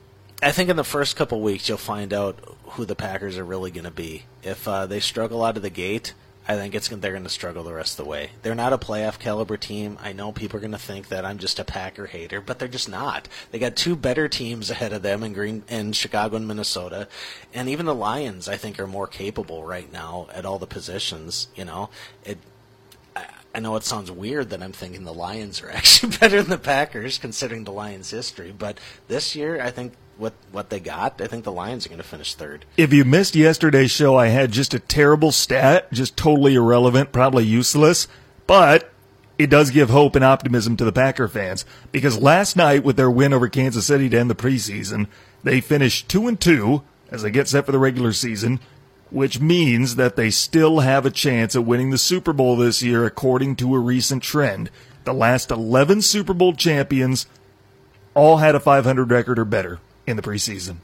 I 0.43 0.53
think 0.53 0.69
in 0.69 0.77
the 0.77 0.85
first 0.85 1.17
couple 1.17 1.41
weeks 1.41 1.69
you'll 1.69 1.79
find 1.79 2.13
out 2.13 2.39
who 2.71 2.85
the 2.85 2.97
Packers 2.97 3.39
are 3.39 3.45
really 3.45 3.71
going 3.71 3.85
to 3.85 3.91
be. 3.91 4.25
If 4.43 4.67
uh, 4.67 4.87
they 4.87 5.01
struggle 5.01 5.45
out 5.45 5.57
of 5.57 5.63
the 5.63 5.71
gate, 5.71 6.15
I 6.49 6.55
think 6.55 6.75
it's 6.75 6.89
they're 6.89 7.13
going 7.13 7.25
to 7.25 7.29
struggle 7.29 7.65
the 7.65 7.73
rest 7.73 7.99
of 7.99 8.05
the 8.05 8.11
way. 8.11 8.31
They're 8.43 8.55
not 8.55 8.73
a 8.73 8.79
playoff 8.79 9.19
caliber 9.19 9.57
team. 9.57 9.99
I 10.01 10.13
know 10.13 10.31
people 10.31 10.59
are 10.59 10.61
going 10.61 10.73
to 10.73 10.79
think 10.79 11.09
that 11.09 11.25
I'm 11.25 11.39
just 11.39 11.59
a 11.59 11.65
Packer 11.65 12.07
hater, 12.07 12.41
but 12.41 12.59
they're 12.59 12.69
just 12.69 12.89
not. 12.89 13.29
They 13.51 13.59
got 13.59 13.75
two 13.75 13.97
better 13.97 14.29
teams 14.29 14.71
ahead 14.71 14.93
of 14.93 15.03
them 15.03 15.25
in 15.25 15.33
Green 15.33 15.65
in 15.69 15.93
Chicago 15.93 16.37
and 16.37 16.47
Minnesota, 16.47 17.09
and 17.53 17.69
even 17.69 17.87
the 17.87 17.95
Lions 17.95 18.49
I 18.49 18.57
think 18.57 18.79
are 18.79 18.87
more 18.87 19.09
capable 19.09 19.65
right 19.65 19.93
now 19.93 20.29
at 20.33 20.47
all 20.47 20.59
the 20.59 20.67
positions. 20.67 21.49
You 21.57 21.65
know, 21.65 21.91
it 22.25 22.39
I 23.57 23.59
know 23.59 23.75
it 23.77 23.85
sounds 23.85 24.11
weird 24.11 24.51
that 24.51 24.63
I'm 24.63 24.73
thinking 24.73 25.05
the 25.05 25.15
Lions 25.15 25.63
are 25.63 25.71
actually 25.73 26.17
better 26.19 26.43
than 26.43 26.51
the 26.51 26.59
Packers, 26.59 27.17
considering 27.19 27.65
the 27.65 27.73
Lions' 27.73 28.11
history. 28.11 28.55
But 28.57 28.79
this 29.09 29.35
year, 29.35 29.61
I 29.61 29.71
think 29.71 29.95
what 30.19 30.33
what 30.53 30.71
they 30.71 30.81
got, 30.81 31.21
I 31.21 31.27
think 31.27 31.45
the 31.45 31.53
Lions 31.53 31.87
are 31.87 31.89
going 31.89 32.01
to 32.01 32.07
finish 32.07 32.35
third. 32.35 32.65
If 32.77 32.93
you 32.93 33.05
missed 33.05 33.35
yesterday's 33.35 33.91
show, 33.91 34.17
I 34.17 34.29
had 34.29 34.53
just 34.53 34.75
a 34.75 34.79
terrible 34.79 35.33
stat, 35.33 35.93
just 35.93 36.17
totally 36.17 36.55
irrelevant, 36.55 37.13
probably 37.13 37.45
useless, 37.45 38.09
but 38.47 38.93
it 39.39 39.51
does 39.51 39.71
give 39.71 39.91
hope 39.91 40.17
and 40.17 40.25
optimism 40.25 40.77
to 40.77 40.85
the 40.85 40.93
Packer 40.93 41.29
fans 41.29 41.65
because 41.93 42.19
last 42.21 42.57
night 42.57 42.85
with 42.85 42.97
their 42.97 43.11
win 43.11 43.33
over 43.33 43.49
Kansas 43.49 43.87
City 43.87 44.09
to 44.09 44.19
end 44.19 44.31
the 44.31 44.35
preseason, 44.35 45.07
they 45.45 45.61
finished 45.61 46.09
2 46.09 46.27
and 46.27 46.41
2 46.41 46.83
as 47.11 47.23
they 47.23 47.31
get 47.31 47.49
set 47.49 47.67
for 47.67 47.73
the 47.73 47.79
regular 47.79 48.13
season, 48.13 48.61
which 49.11 49.41
means 49.41 49.97
that 49.97 50.17
they 50.17 50.31
still 50.31 50.81
have 50.81 51.05
a 51.05 51.11
chance 51.11 51.55
at 51.55 51.65
winning 51.65 51.91
the 51.91 51.99
Super 51.99 52.33
Bowl 52.33 52.57
this 52.57 52.83
year 52.83 53.05
according 53.05 53.57
to 53.57 53.75
a 53.75 53.79
recent 53.79 54.23
trend. 54.23 54.71
The 55.05 55.15
last 55.15 55.51
11 55.51 56.03
Super 56.03 56.35
Bowl 56.35 56.55
champions 56.55 57.27
all 58.15 58.39
had 58.39 58.55
a 58.55 58.61
500 58.61 59.11
record 59.11 59.39
or 59.39 59.45
better 59.45 59.79
in 60.07 60.17
the 60.17 60.23
preseason. 60.23 60.77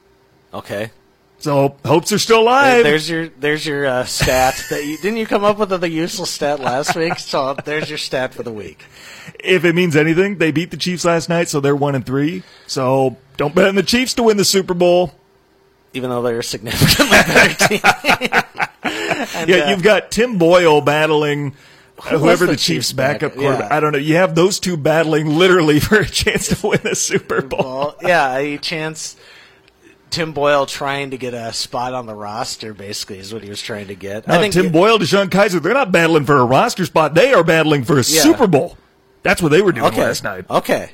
Okay, 0.54 0.90
So 1.38 1.76
hopes 1.84 2.12
are 2.12 2.18
still 2.18 2.40
alive. 2.42 2.84
there's 2.84 3.08
your 3.08 3.28
there's 3.28 3.64
your 3.66 3.86
uh, 3.86 4.04
stat 4.04 4.62
that 4.70 4.84
you 4.84 4.96
didn't 4.98 5.16
you 5.16 5.26
come 5.26 5.44
up 5.44 5.58
with 5.58 5.70
the 5.70 5.88
useless 5.88 6.30
stat 6.30 6.60
last 6.60 6.94
week. 6.94 7.18
So 7.18 7.54
there's 7.64 7.88
your 7.88 7.98
stat 7.98 8.34
for 8.34 8.42
the 8.42 8.52
week. 8.52 8.84
if 9.42 9.64
it 9.64 9.74
means 9.74 9.96
anything, 9.96 10.36
they 10.38 10.50
beat 10.52 10.70
the 10.70 10.76
Chiefs 10.76 11.04
last 11.04 11.28
night, 11.28 11.48
so 11.48 11.60
they're 11.60 11.74
one 11.76 11.94
and 11.94 12.04
three. 12.04 12.42
So 12.66 13.16
don't 13.36 13.54
bet 13.54 13.66
on 13.68 13.74
the 13.76 13.82
Chiefs 13.82 14.14
to 14.14 14.22
win 14.24 14.36
the 14.36 14.44
Super 14.44 14.74
Bowl. 14.74 15.12
Even 15.94 16.10
though 16.10 16.22
they're 16.22 16.38
a 16.38 16.44
significantly 16.44 17.16
better 17.26 17.68
team. 17.68 17.80
And, 18.84 19.48
Yeah, 19.48 19.56
uh, 19.58 19.70
you've 19.70 19.82
got 19.84 20.10
Tim 20.10 20.36
Boyle 20.36 20.80
battling 20.80 21.54
Who 22.04 22.18
whoever 22.18 22.46
the 22.46 22.52
the, 22.52 22.56
Chiefs' 22.56 22.88
Chiefs' 22.88 22.92
backup 22.92 23.32
back- 23.32 23.38
quarterback. 23.38 23.70
yeah. 23.70 23.76
I 23.76 23.80
don't 23.80 23.92
know. 23.92 23.98
You 23.98 24.16
have 24.16 24.34
those 24.34 24.58
two 24.58 24.76
battling 24.76 25.28
literally 25.38 25.78
for 25.80 25.98
a 26.00 26.06
chance 26.06 26.48
to 26.48 26.66
win 26.66 26.80
the 26.82 26.94
Super 26.96 27.42
Bowl. 27.42 27.94
Yeah, 28.02 28.36
a 28.36 28.58
chance. 28.58 29.16
Tim 30.10 30.32
Boyle 30.32 30.66
trying 30.66 31.10
to 31.12 31.16
get 31.16 31.32
a 31.32 31.54
spot 31.54 31.94
on 31.94 32.04
the 32.04 32.14
roster, 32.14 32.74
basically, 32.74 33.18
is 33.18 33.32
what 33.32 33.42
he 33.42 33.48
was 33.48 33.62
trying 33.62 33.86
to 33.86 33.94
get. 33.94 34.28
No, 34.28 34.46
Tim 34.50 34.70
Boyle, 34.70 34.98
DeShone 34.98 35.28
Kizer, 35.30 35.62
they're 35.62 35.72
not 35.72 35.90
battling 35.90 36.26
for 36.26 36.36
a 36.36 36.44
roster 36.44 36.84
spot. 36.84 37.14
They 37.14 37.32
are 37.32 37.42
battling 37.42 37.84
for 37.84 37.94
a 37.94 38.04
Yeah. 38.06 38.20
Super 38.20 38.46
Bowl. 38.46 38.76
That's 39.22 39.40
what 39.40 39.50
they 39.52 39.62
were 39.62 39.72
doing 39.72 39.86
okay. 39.86 40.02
last 40.02 40.22
night. 40.22 40.44
Okay. 40.50 40.90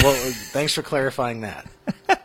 Well, 0.00 0.14
thanks 0.52 0.72
for 0.74 0.82
clarifying 0.82 1.40
that. 1.40 1.66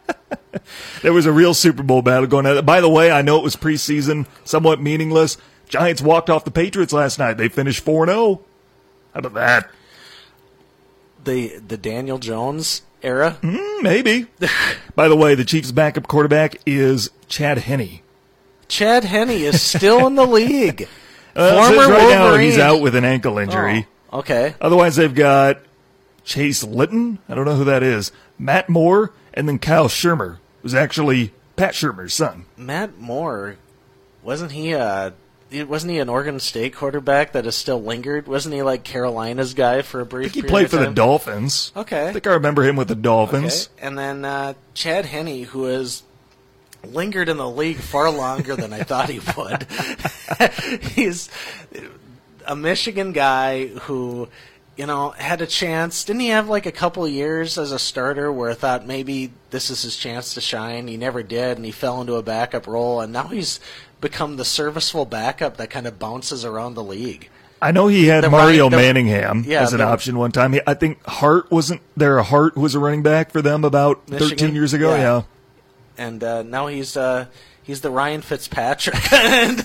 There 1.02 1.12
was 1.14 1.26
a 1.26 1.32
real 1.32 1.54
Super 1.54 1.84
Bowl 1.84 2.02
battle 2.02 2.28
going 2.28 2.46
on. 2.46 2.64
By 2.64 2.80
the 2.80 2.90
way, 2.90 3.12
I 3.12 3.22
know 3.22 3.38
it 3.38 3.44
was 3.44 3.56
preseason, 3.56 4.26
somewhat 4.46 4.80
meaningless. 4.82 5.38
Giants 5.74 6.04
walked 6.04 6.30
off 6.30 6.46
the 6.46 6.52
Patriots 6.52 6.94
last 6.94 7.18
night. 7.18 7.34
They 7.38 7.50
finished 7.50 7.80
4 7.84 8.06
0. 8.06 8.42
How 9.16 9.20
about 9.20 9.34
that? 9.34 9.70
The 11.24 11.58
the 11.68 11.78
Daniel 11.78 12.20
Jones 12.20 12.84
era. 13.02 13.32
Hmm, 13.42 13.82
Maybe. 13.84 14.28
By 14.96 15.08
the 15.08 15.16
way, 15.16 15.34
the 15.34 15.44
Chiefs' 15.44 15.72
backup 15.72 16.08
quarterback 16.08 16.58
is 16.68 17.10
Chad 17.28 17.58
Henne. 17.58 18.02
Chad 18.68 19.04
Henne 19.04 19.32
is 19.32 19.64
still 19.64 20.06
in 20.06 20.16
the 20.16 20.28
league. 20.28 20.88
Uh, 21.36 21.66
Former 21.74 21.92
right 21.92 22.10
now 22.12 22.24
Wolverine. 22.26 22.46
he's 22.46 22.60
out 22.60 22.80
with 22.80 22.94
an 22.94 23.04
ankle 23.04 23.40
injury. 23.40 23.88
Oh, 24.12 24.20
okay. 24.20 24.54
Otherwise, 24.62 24.98
they've 24.98 25.16
got 25.16 25.58
Chase 26.24 26.64
Litton. 26.64 27.18
I 27.28 27.34
don't 27.34 27.46
know 27.46 27.56
who 27.56 27.64
that 27.64 27.82
is. 27.82 28.12
Matt 28.38 28.70
Moore, 28.70 29.12
and 29.34 29.48
then 29.50 29.58
Kyle 29.58 29.88
Shurmur, 29.88 30.38
who's 30.62 30.76
actually 30.76 31.34
Pat 31.56 31.74
Shurmur's 31.74 32.14
son. 32.14 32.46
Matt 32.56 33.00
Moore, 33.00 33.56
wasn't 34.22 34.52
he? 34.52 34.76
Uh, 34.76 35.10
wasn't 35.62 35.92
he 35.92 36.00
an 36.00 36.10
Oregon 36.10 36.40
State 36.40 36.74
quarterback 36.76 37.34
that 37.34 37.46
has 37.46 37.56
still 37.56 37.82
lingered? 37.82 38.28
Wasn't 38.28 38.54
he 38.56 38.64
like 38.64 38.84
Carolina's 38.84 39.54
guy 39.54 39.82
for 39.84 40.00
a 40.02 40.06
brief? 40.06 40.32
I 40.32 40.34
think 40.34 40.46
he 40.46 40.50
played 40.50 40.70
for 40.72 40.78
the? 40.78 40.90
Dolphins. 40.90 41.72
Okay. 41.76 42.10
I 42.10 42.12
think 42.14 42.26
I 42.26 42.34
remember 42.34 42.64
him 42.64 42.76
with 42.76 42.88
the 42.88 42.94
Okay. 42.94 43.02
Dolphins. 43.04 43.70
And 43.80 43.98
then 43.98 44.26
uh, 44.26 44.54
Chad 44.74 45.06
Henne, 45.06 45.44
who 45.44 45.66
has 45.66 46.04
lingered 46.86 47.30
in 47.30 47.38
the 47.38 47.50
league 47.50 47.78
far 47.78 48.10
longer 48.10 48.56
than 48.56 48.74
I 48.74 48.84
thought 48.84 49.10
he 49.10 49.20
would. 49.38 49.68
He's 50.96 51.30
a 52.46 52.56
Michigan 52.56 53.12
guy 53.14 53.68
who, 53.68 54.28
you 54.76 54.86
know, 54.86 55.12
had 55.12 55.42
a 55.42 55.48
chance. 55.48 56.04
Didn't 56.04 56.22
he 56.22 56.28
have 56.30 56.50
like 56.50 56.66
a 56.66 56.72
couple 56.72 57.06
of 57.06 57.12
years 57.12 57.58
as 57.58 57.72
a 57.72 57.80
starter 57.80 58.32
where 58.32 58.52
I 58.52 58.54
thought 58.56 58.86
maybe 58.86 59.32
this 59.52 59.70
is 59.70 59.84
his 59.84 59.96
chance 59.96 60.34
to 60.34 60.42
shine? 60.42 60.88
He 60.88 60.98
never 60.98 61.24
did, 61.24 61.58
and 61.58 61.66
he 61.66 61.72
fell 61.72 62.02
into 62.02 62.16
a 62.16 62.24
backup 62.24 62.68
role, 62.68 63.00
and 63.00 63.14
now 63.14 63.28
he's 63.28 63.60
become 64.04 64.36
the 64.38 64.46
serviceable 64.46 65.06
backup 65.06 65.58
that 65.58 65.72
kind 65.72 65.88
of 65.88 65.98
bounces 65.98 66.46
around 66.46 66.76
the 66.76 66.84
league. 66.84 67.30
I 67.62 67.72
know 67.72 67.88
he 67.88 68.06
had 68.08 68.24
The 68.26 68.30
Mario 68.30 68.70
the- 68.70 68.76
Manningham 68.78 69.46
Yeah, 69.48 69.64
as 69.64 69.72
an 69.74 69.80
the- 69.80 69.86
option 69.86 70.18
one 70.18 70.32
time. 70.32 70.54
I 70.68 70.74
think 70.76 71.04
Hart 71.06 71.50
wasn't 71.50 71.82
there. 71.98 72.22
Hart 72.22 72.56
was 72.58 72.76
a 72.76 72.80
running 72.80 73.02
back 73.04 73.32
for 73.32 73.42
them 73.42 73.64
about 73.64 74.08
Michigan? 74.10 74.38
13 74.38 74.56
years 74.56 74.74
ago. 74.74 74.94
Yeah. 74.94 75.02
Yeah. 75.02 75.22
and 75.98 76.24
uh, 76.24 76.44
now 76.44 76.68
he's 76.68 76.98
uh, 76.98 77.28
he's 77.64 77.80
the 77.82 77.90
Ryan 77.90 78.22
Fitzpatrick 78.22 78.96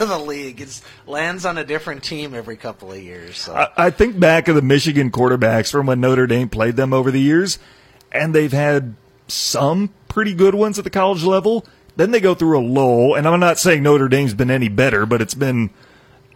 of 0.00 0.08
the 0.08 0.18
league. 0.24 0.60
It 0.60 0.80
lands 1.08 1.44
on 1.44 1.58
a 1.58 1.64
different 1.64 2.04
team 2.04 2.34
every 2.34 2.56
couple 2.56 2.92
of 2.92 3.02
years. 3.02 3.36
So. 3.38 3.52
I, 3.54 3.86
I 3.86 3.90
think 3.90 4.18
back 4.20 4.46
of 4.46 4.54
the 4.54 4.62
Michigan 4.62 5.10
quarterbacks 5.10 5.70
from 5.72 5.86
when 5.86 6.00
Notre 6.00 6.28
Dame 6.28 6.48
played 6.48 6.76
them 6.76 6.92
over 6.92 7.10
the 7.10 7.20
years, 7.20 7.58
and 8.12 8.32
they've 8.32 8.52
had 8.52 8.94
some 9.26 9.90
pretty 10.06 10.34
good 10.34 10.54
ones 10.54 10.78
at 10.78 10.84
the 10.84 10.90
college 10.90 11.24
level. 11.24 11.66
Then 11.98 12.12
they 12.12 12.20
go 12.20 12.34
through 12.34 12.58
a 12.58 12.62
lull, 12.64 13.14
and 13.16 13.26
I'm 13.26 13.40
not 13.40 13.58
saying 13.58 13.82
Notre 13.82 14.08
Dame's 14.08 14.32
been 14.32 14.50
any 14.52 14.68
better, 14.68 15.04
but 15.04 15.20
it's 15.20 15.34
been 15.34 15.70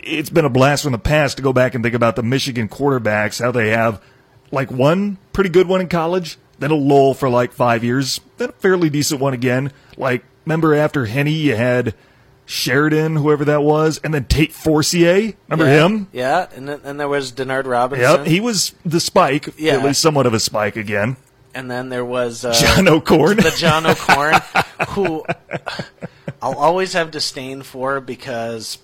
it's 0.00 0.28
been 0.28 0.44
a 0.44 0.50
blast 0.50 0.82
from 0.82 0.90
the 0.90 0.98
past 0.98 1.36
to 1.36 1.42
go 1.42 1.52
back 1.52 1.76
and 1.76 1.84
think 1.84 1.94
about 1.94 2.16
the 2.16 2.22
Michigan 2.24 2.68
quarterbacks, 2.68 3.40
how 3.40 3.52
they 3.52 3.70
have 3.70 4.02
like 4.50 4.70
one 4.72 5.18
pretty 5.32 5.50
good 5.50 5.68
one 5.68 5.80
in 5.80 5.88
college, 5.88 6.36
then 6.58 6.72
a 6.72 6.74
lull 6.74 7.14
for 7.14 7.30
like 7.30 7.52
five 7.52 7.84
years, 7.84 8.20
then 8.38 8.48
a 8.48 8.52
fairly 8.52 8.90
decent 8.90 9.20
one 9.20 9.34
again. 9.34 9.70
Like 9.96 10.24
remember 10.44 10.74
after 10.74 11.06
Henne, 11.06 11.28
you 11.28 11.54
had 11.54 11.94
Sheridan, 12.44 13.14
whoever 13.14 13.44
that 13.44 13.62
was, 13.62 14.00
and 14.02 14.12
then 14.12 14.24
Tate 14.24 14.52
Forcier. 14.52 15.34
Remember 15.48 15.72
yeah, 15.72 15.86
him? 15.86 16.08
Yeah, 16.12 16.48
and 16.56 16.68
then 16.68 16.80
and 16.82 16.98
there 16.98 17.08
was 17.08 17.30
Denard 17.30 17.66
Robinson. 17.66 18.18
Yep, 18.18 18.26
he 18.26 18.40
was 18.40 18.74
the 18.84 18.98
spike, 18.98 19.48
Yeah. 19.56 19.74
at 19.74 19.84
least 19.84 20.02
somewhat 20.02 20.26
of 20.26 20.34
a 20.34 20.40
spike 20.40 20.74
again. 20.76 21.16
and 21.54 21.70
then 21.70 21.88
there 21.90 22.04
was 22.04 22.44
uh, 22.44 22.52
John 22.54 22.88
O'Korn. 22.88 23.36
the 23.36 23.54
John 23.56 23.86
O'Korn, 23.86 24.34
who 24.90 25.24
I'll 26.40 26.58
always 26.58 26.92
have 26.92 27.10
disdain 27.10 27.62
for 27.62 28.00
because 28.00 28.78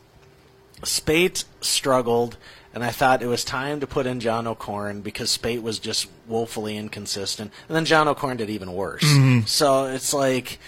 Speight 0.85 1.45
struggled, 1.61 2.37
and 2.75 2.85
I 2.85 2.91
thought 2.91 3.23
it 3.23 3.27
was 3.27 3.45
time 3.45 3.81
to 3.81 3.87
put 3.87 4.07
in 4.07 4.21
John 4.21 4.47
O'Korn 4.47 5.01
because 5.01 5.31
Speight 5.31 5.63
was 5.63 5.79
just 5.79 6.09
woefully 6.27 6.77
inconsistent, 6.77 7.53
and 7.69 7.77
then 7.77 7.85
John 7.85 8.09
O'Korn 8.09 8.37
did 8.37 8.51
even 8.51 8.73
worse. 8.73 9.05
So 9.47 9.87
it's 9.87 10.13
like 10.15 10.59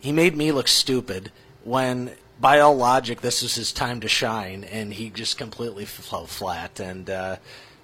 he 0.00 0.12
made 0.12 0.36
me 0.36 0.52
look 0.52 0.68
stupid 0.68 1.32
when. 1.64 2.12
By 2.40 2.58
all 2.58 2.76
logic, 2.76 3.20
this 3.20 3.42
was 3.42 3.54
his 3.54 3.72
time 3.72 4.00
to 4.00 4.08
shine, 4.08 4.64
and 4.64 4.92
he 4.92 5.08
just 5.08 5.38
completely 5.38 5.84
fell 5.84 6.26
flat. 6.26 6.80
And 6.80 7.08
uh, 7.08 7.36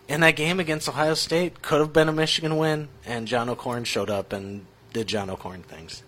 in 0.08 0.20
that 0.22 0.34
game 0.34 0.58
against 0.58 0.88
Ohio 0.88 1.14
State, 1.14 1.62
could 1.62 1.78
have 1.78 1.92
been 1.92 2.08
a 2.08 2.12
Michigan 2.12 2.56
win, 2.56 2.88
and 3.06 3.28
John 3.28 3.48
O'Korn 3.48 3.84
showed 3.84 4.10
up 4.10 4.32
and 4.32 4.66
did 4.92 5.06
John 5.06 5.30
O'Korn 5.30 5.62
things. 5.62 6.02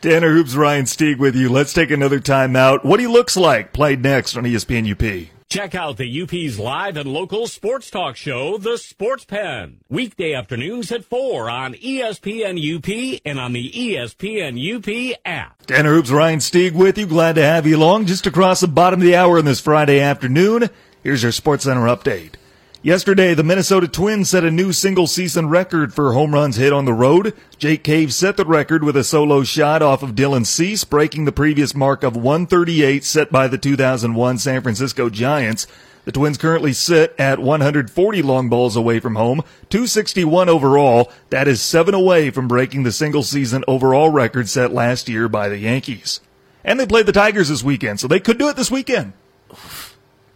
Tanner 0.00 0.32
Hoops, 0.32 0.54
Ryan 0.54 0.84
Stieg 0.84 1.18
with 1.18 1.36
you. 1.36 1.48
Let's 1.48 1.72
take 1.72 1.90
another 1.90 2.20
time 2.20 2.56
out. 2.56 2.84
What 2.84 3.00
he 3.00 3.06
looks 3.06 3.36
like 3.36 3.72
played 3.72 4.02
next 4.02 4.36
on 4.36 4.44
ESPN 4.44 4.90
UP. 4.90 5.28
Check 5.48 5.76
out 5.76 5.96
the 5.96 6.22
UP's 6.22 6.58
live 6.58 6.96
and 6.96 7.08
local 7.08 7.46
sports 7.46 7.88
talk 7.88 8.16
show, 8.16 8.58
The 8.58 8.76
Sports 8.76 9.24
Pen. 9.24 9.78
Weekday 9.88 10.34
afternoons 10.34 10.90
at 10.90 11.04
4 11.04 11.48
on 11.48 11.74
ESPN 11.74 12.58
UP 12.58 13.20
and 13.24 13.38
on 13.38 13.52
the 13.52 13.70
ESPN 13.70 14.58
UP 14.58 15.18
app. 15.24 15.62
Tanner 15.66 15.94
Hoops, 15.94 16.10
Ryan 16.10 16.40
Stieg 16.40 16.72
with 16.72 16.98
you. 16.98 17.06
Glad 17.06 17.36
to 17.36 17.42
have 17.42 17.64
you 17.64 17.76
along 17.76 18.06
just 18.06 18.26
across 18.26 18.60
the 18.60 18.66
bottom 18.66 19.00
of 19.00 19.06
the 19.06 19.14
hour 19.14 19.38
on 19.38 19.44
this 19.44 19.60
Friday 19.60 20.00
afternoon. 20.00 20.68
Here's 21.04 21.22
your 21.22 21.32
Sports 21.32 21.62
Center 21.64 21.86
update. 21.86 22.32
Yesterday, 22.82 23.34
the 23.34 23.42
Minnesota 23.42 23.88
Twins 23.88 24.28
set 24.28 24.44
a 24.44 24.50
new 24.50 24.72
single 24.72 25.06
season 25.06 25.48
record 25.48 25.92
for 25.92 26.12
home 26.12 26.32
runs 26.32 26.56
hit 26.56 26.72
on 26.72 26.84
the 26.84 26.92
road. 26.92 27.34
Jake 27.58 27.82
Cave 27.82 28.14
set 28.14 28.36
the 28.36 28.44
record 28.44 28.84
with 28.84 28.96
a 28.96 29.02
solo 29.02 29.42
shot 29.42 29.82
off 29.82 30.02
of 30.02 30.14
Dylan 30.14 30.46
Cease, 30.46 30.84
breaking 30.84 31.24
the 31.24 31.32
previous 31.32 31.74
mark 31.74 32.04
of 32.04 32.16
138 32.16 33.02
set 33.02 33.32
by 33.32 33.48
the 33.48 33.58
2001 33.58 34.38
San 34.38 34.62
Francisco 34.62 35.10
Giants. 35.10 35.66
The 36.04 36.12
Twins 36.12 36.38
currently 36.38 36.72
sit 36.72 37.12
at 37.18 37.40
140 37.40 38.22
long 38.22 38.48
balls 38.48 38.76
away 38.76 39.00
from 39.00 39.16
home, 39.16 39.42
261 39.70 40.48
overall. 40.48 41.10
That 41.30 41.48
is 41.48 41.60
seven 41.60 41.94
away 41.94 42.30
from 42.30 42.46
breaking 42.46 42.84
the 42.84 42.92
single 42.92 43.24
season 43.24 43.64
overall 43.66 44.10
record 44.10 44.48
set 44.48 44.72
last 44.72 45.08
year 45.08 45.28
by 45.28 45.48
the 45.48 45.58
Yankees. 45.58 46.20
And 46.62 46.78
they 46.78 46.86
played 46.86 47.06
the 47.06 47.12
Tigers 47.12 47.48
this 47.48 47.64
weekend, 47.64 47.98
so 47.98 48.06
they 48.06 48.20
could 48.20 48.38
do 48.38 48.48
it 48.48 48.54
this 48.54 48.70
weekend. 48.70 49.14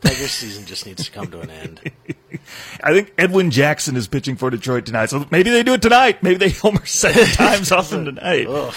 Tiger 0.01 0.29
season 0.29 0.65
just 0.65 0.87
needs 0.87 1.05
to 1.05 1.11
come 1.11 1.27
to 1.29 1.41
an 1.41 1.51
end. 1.51 1.81
I 2.83 2.93
think 2.93 3.13
Edwin 3.19 3.51
Jackson 3.51 3.97
is 3.97 4.09
pitching 4.09 4.37
for 4.37 4.51
Detroit 4.51 4.87
tonight, 4.87 5.11
so 5.11 5.27
maybe 5.31 5.51
they 5.51 5.63
do 5.63 5.75
it 5.75 5.83
tonight. 5.83 6.23
Maybe 6.23 6.37
they 6.37 6.51
homer 6.59 6.85
seven 6.87 7.27
times 7.35 7.71
off 7.73 7.91
them 7.91 8.05
tonight. 8.05 8.47
Ugh. 8.47 8.75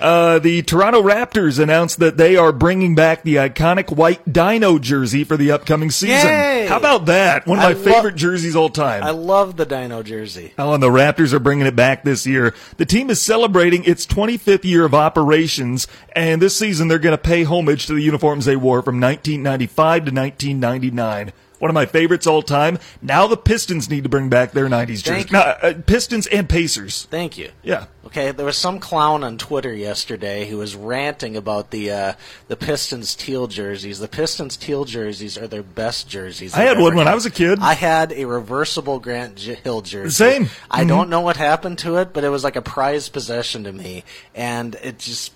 Uh, 0.00 0.38
the 0.38 0.62
Toronto 0.62 1.02
Raptors 1.02 1.58
announced 1.58 1.98
that 1.98 2.16
they 2.16 2.36
are 2.36 2.52
bringing 2.52 2.94
back 2.94 3.22
the 3.22 3.36
iconic 3.36 3.94
white 3.94 4.32
Dino 4.32 4.78
jersey 4.78 5.24
for 5.24 5.36
the 5.36 5.50
upcoming 5.50 5.90
season. 5.90 6.28
Yay! 6.28 6.66
How 6.66 6.76
about 6.76 7.06
that? 7.06 7.46
One 7.46 7.58
of 7.58 7.64
I 7.64 7.72
my 7.72 7.78
lo- 7.78 7.84
favorite 7.84 8.14
jerseys 8.14 8.54
all 8.54 8.70
time. 8.70 9.02
I 9.02 9.10
love 9.10 9.56
the 9.56 9.66
Dino 9.66 10.02
jersey. 10.02 10.52
Oh, 10.58 10.72
and 10.74 10.82
the 10.82 10.88
Raptors 10.88 11.32
are 11.32 11.38
bringing 11.40 11.66
it 11.66 11.76
back 11.76 12.04
this 12.04 12.26
year. 12.26 12.54
The 12.76 12.86
team 12.86 13.10
is 13.10 13.20
celebrating 13.20 13.84
its 13.84 14.06
25th 14.06 14.64
year 14.64 14.84
of 14.84 14.94
operations, 14.94 15.86
and 16.14 16.40
this 16.40 16.56
season 16.56 16.88
they're 16.88 16.98
going 16.98 17.16
to 17.16 17.22
pay 17.22 17.44
homage 17.44 17.86
to 17.86 17.94
the 17.94 18.02
uniforms 18.02 18.44
they 18.44 18.56
wore 18.56 18.82
from 18.82 19.00
1995 19.00 20.04
to 20.04 20.10
1999. 20.12 21.32
One 21.58 21.70
of 21.70 21.74
my 21.74 21.86
favorites 21.86 22.26
all 22.26 22.42
time. 22.42 22.78
Now 23.02 23.26
the 23.26 23.36
Pistons 23.36 23.90
need 23.90 24.04
to 24.04 24.08
bring 24.08 24.28
back 24.28 24.52
their 24.52 24.66
90s 24.68 25.02
jersey. 25.02 25.10
Thank 25.24 25.32
No, 25.32 25.40
uh, 25.40 25.74
Pistons 25.86 26.26
and 26.28 26.48
Pacers. 26.48 27.06
Thank 27.10 27.36
you. 27.36 27.50
Yeah. 27.62 27.86
Okay, 28.06 28.30
there 28.32 28.46
was 28.46 28.56
some 28.56 28.78
clown 28.78 29.22
on 29.22 29.36
Twitter 29.36 29.74
yesterday 29.74 30.48
who 30.48 30.56
was 30.56 30.74
ranting 30.74 31.36
about 31.36 31.70
the 31.72 31.90
uh, 31.90 32.12
the 32.46 32.56
Pistons 32.56 33.14
teal 33.14 33.46
jerseys. 33.48 33.98
The 33.98 34.08
Pistons 34.08 34.56
teal 34.56 34.84
jerseys 34.86 35.36
are 35.36 35.46
their 35.46 35.62
best 35.62 36.08
jerseys. 36.08 36.54
I 36.54 36.60
had 36.62 36.78
one 36.78 36.92
ever 36.92 36.96
when 36.96 37.08
I 37.08 37.14
was 37.14 37.26
a 37.26 37.30
kid. 37.30 37.58
I 37.60 37.74
had 37.74 38.12
a 38.12 38.24
reversible 38.24 38.98
Grant 38.98 39.34
J- 39.36 39.56
Hill 39.56 39.82
jersey. 39.82 40.10
Same. 40.10 40.48
I 40.70 40.84
Mhm. 40.84 40.88
don't 40.88 41.10
know 41.10 41.20
what 41.20 41.36
happened 41.36 41.78
to 41.80 41.96
it, 41.98 42.14
but 42.14 42.24
it 42.24 42.30
was 42.30 42.44
like 42.44 42.56
a 42.56 42.62
prized 42.62 43.12
possession 43.12 43.64
to 43.64 43.72
me, 43.72 44.04
and 44.34 44.74
it 44.82 44.98
just. 44.98 45.32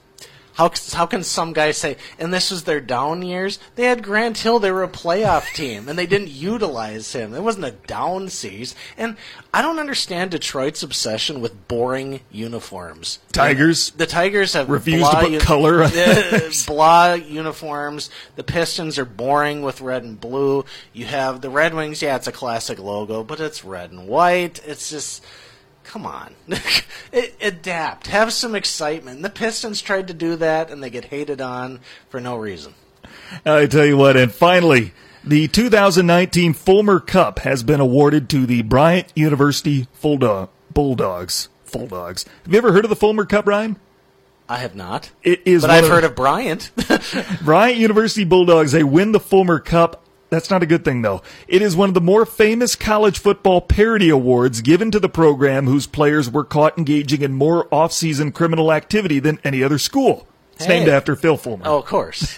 How, 0.54 0.70
how 0.92 1.06
can 1.06 1.22
some 1.22 1.52
guy 1.52 1.70
say, 1.70 1.96
and 2.18 2.32
this 2.32 2.50
was 2.50 2.64
their 2.64 2.80
down 2.80 3.22
years? 3.22 3.58
They 3.74 3.84
had 3.84 4.02
Grant 4.02 4.38
Hill, 4.38 4.58
they 4.58 4.70
were 4.70 4.82
a 4.82 4.88
playoff 4.88 5.52
team, 5.54 5.88
and 5.88 5.98
they 5.98 6.06
didn't 6.06 6.28
utilize 6.28 7.12
him. 7.12 7.34
It 7.34 7.42
wasn't 7.42 7.64
a 7.64 7.70
down 7.70 8.28
season. 8.28 8.76
And 8.96 9.16
I 9.54 9.62
don't 9.62 9.78
understand 9.78 10.30
Detroit's 10.30 10.82
obsession 10.82 11.40
with 11.40 11.68
boring 11.68 12.20
uniforms. 12.30 13.18
Tigers. 13.32 13.90
The 13.90 14.06
Tigers 14.06 14.52
have 14.52 14.68
refused 14.68 15.10
blah 15.10 15.20
to 15.22 15.28
put 15.28 15.40
color 15.40 15.84
on 15.84 15.90
blah 16.66 17.14
uniforms. 17.14 18.10
The 18.36 18.44
Pistons 18.44 18.98
are 18.98 19.04
boring 19.04 19.62
with 19.62 19.80
red 19.80 20.02
and 20.02 20.20
blue. 20.20 20.64
You 20.92 21.06
have 21.06 21.40
the 21.40 21.50
Red 21.50 21.74
Wings. 21.74 22.02
Yeah, 22.02 22.16
it's 22.16 22.26
a 22.26 22.32
classic 22.32 22.78
logo, 22.78 23.24
but 23.24 23.40
it's 23.40 23.64
red 23.64 23.90
and 23.90 24.06
white. 24.06 24.60
It's 24.66 24.90
just. 24.90 25.24
Come 25.84 26.06
on, 26.06 26.34
adapt. 27.40 28.06
Have 28.06 28.32
some 28.32 28.54
excitement. 28.54 29.22
The 29.22 29.30
Pistons 29.30 29.82
tried 29.82 30.08
to 30.08 30.14
do 30.14 30.36
that, 30.36 30.70
and 30.70 30.82
they 30.82 30.90
get 30.90 31.06
hated 31.06 31.40
on 31.40 31.80
for 32.08 32.20
no 32.20 32.36
reason. 32.36 32.74
I 33.44 33.66
tell 33.66 33.84
you 33.84 33.96
what, 33.96 34.16
and 34.16 34.32
finally, 34.32 34.92
the 35.24 35.48
2019 35.48 36.52
Fulmer 36.54 37.00
Cup 37.00 37.40
has 37.40 37.62
been 37.62 37.80
awarded 37.80 38.28
to 38.30 38.46
the 38.46 38.62
Bryant 38.62 39.08
University 39.14 39.86
Bulldog, 40.00 40.48
Bulldogs. 40.72 41.48
Bulldogs. 41.72 42.24
Have 42.44 42.52
you 42.52 42.58
ever 42.58 42.72
heard 42.72 42.84
of 42.84 42.90
the 42.90 42.96
Fulmer 42.96 43.24
Cup, 43.24 43.46
Ryan? 43.46 43.76
I 44.48 44.58
have 44.58 44.74
not, 44.74 45.10
It 45.22 45.42
is 45.46 45.62
but 45.62 45.70
I've 45.70 45.84
of- 45.84 45.90
heard 45.90 46.04
of 46.04 46.14
Bryant. 46.14 46.70
Bryant 47.42 47.78
University 47.78 48.24
Bulldogs, 48.24 48.72
they 48.72 48.82
win 48.84 49.12
the 49.12 49.20
Fulmer 49.20 49.58
Cup. 49.58 50.01
That's 50.32 50.48
not 50.48 50.62
a 50.62 50.66
good 50.66 50.82
thing, 50.82 51.02
though. 51.02 51.20
It 51.46 51.60
is 51.60 51.76
one 51.76 51.90
of 51.90 51.94
the 51.94 52.00
more 52.00 52.24
famous 52.24 52.74
college 52.74 53.18
football 53.18 53.60
parody 53.60 54.08
awards 54.08 54.62
given 54.62 54.90
to 54.92 54.98
the 54.98 55.10
program 55.10 55.66
whose 55.66 55.86
players 55.86 56.30
were 56.30 56.42
caught 56.42 56.78
engaging 56.78 57.20
in 57.20 57.34
more 57.34 57.68
off-season 57.72 58.32
criminal 58.32 58.72
activity 58.72 59.18
than 59.18 59.38
any 59.44 59.62
other 59.62 59.76
school. 59.76 60.26
It's 60.54 60.64
Hey. 60.64 60.78
named 60.78 60.88
after 60.88 61.16
Phil 61.16 61.36
Fulmer. 61.36 61.64
oh, 61.66 61.80
of 61.80 61.84
course. 61.84 62.34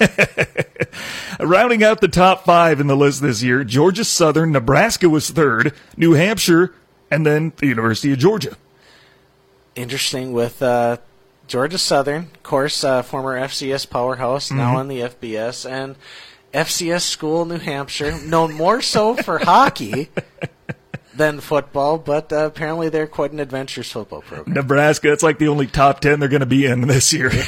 Rounding 1.41 1.85
out 1.85 2.01
the 2.01 2.09
top 2.09 2.45
five 2.45 2.81
in 2.81 2.89
the 2.89 2.97
list 2.97 3.23
this 3.23 3.45
year, 3.45 3.63
Georgia 3.63 4.05
Southern, 4.05 4.51
Nebraska 4.51 5.09
was 5.09 5.31
third, 5.31 5.73
New 5.97 6.15
Hampshire, 6.15 6.75
and 7.13 7.25
then 7.25 7.53
the 7.59 7.67
University 7.69 8.13
of 8.13 8.19
Georgia. 8.19 8.57
Interesting 9.77 10.33
with 10.33 10.61
uh, 10.63 10.97
Georgia 11.47 11.79
Southern, 11.79 12.23
of 12.35 12.43
course, 12.43 12.83
uh, 12.83 13.03
former 13.03 13.39
FCS 13.39 13.89
powerhouse, 13.89 14.49
Mm-hmm. 14.49 14.57
now 14.59 14.79
in 14.81 14.89
the 14.89 15.01
FBS, 15.01 15.69
and 15.71 15.95
FCS 16.55 17.03
school, 17.03 17.45
New 17.45 17.59
Hampshire, 17.59 18.19
known 18.21 18.53
more 18.55 18.81
so 18.81 19.15
for 19.15 19.39
hockey 19.39 20.09
than 21.15 21.41
football, 21.41 21.99
but 21.99 22.33
uh, 22.33 22.47
apparently 22.47 22.89
they're 22.89 23.07
quite 23.07 23.33
an 23.33 23.41
adventurous 23.41 23.91
football 23.91 24.23
program. 24.23 24.55
Nebraska, 24.55 25.13
it's 25.13 25.23
like 25.23 25.39
the 25.39 25.49
only 25.49 25.67
top 25.67 26.01
10 26.01 26.21
they're 26.21 26.29
going 26.29 26.41
to 26.41 26.47
be 26.47 26.65
in 26.65 26.83
this 26.83 27.13
year. 27.13 27.31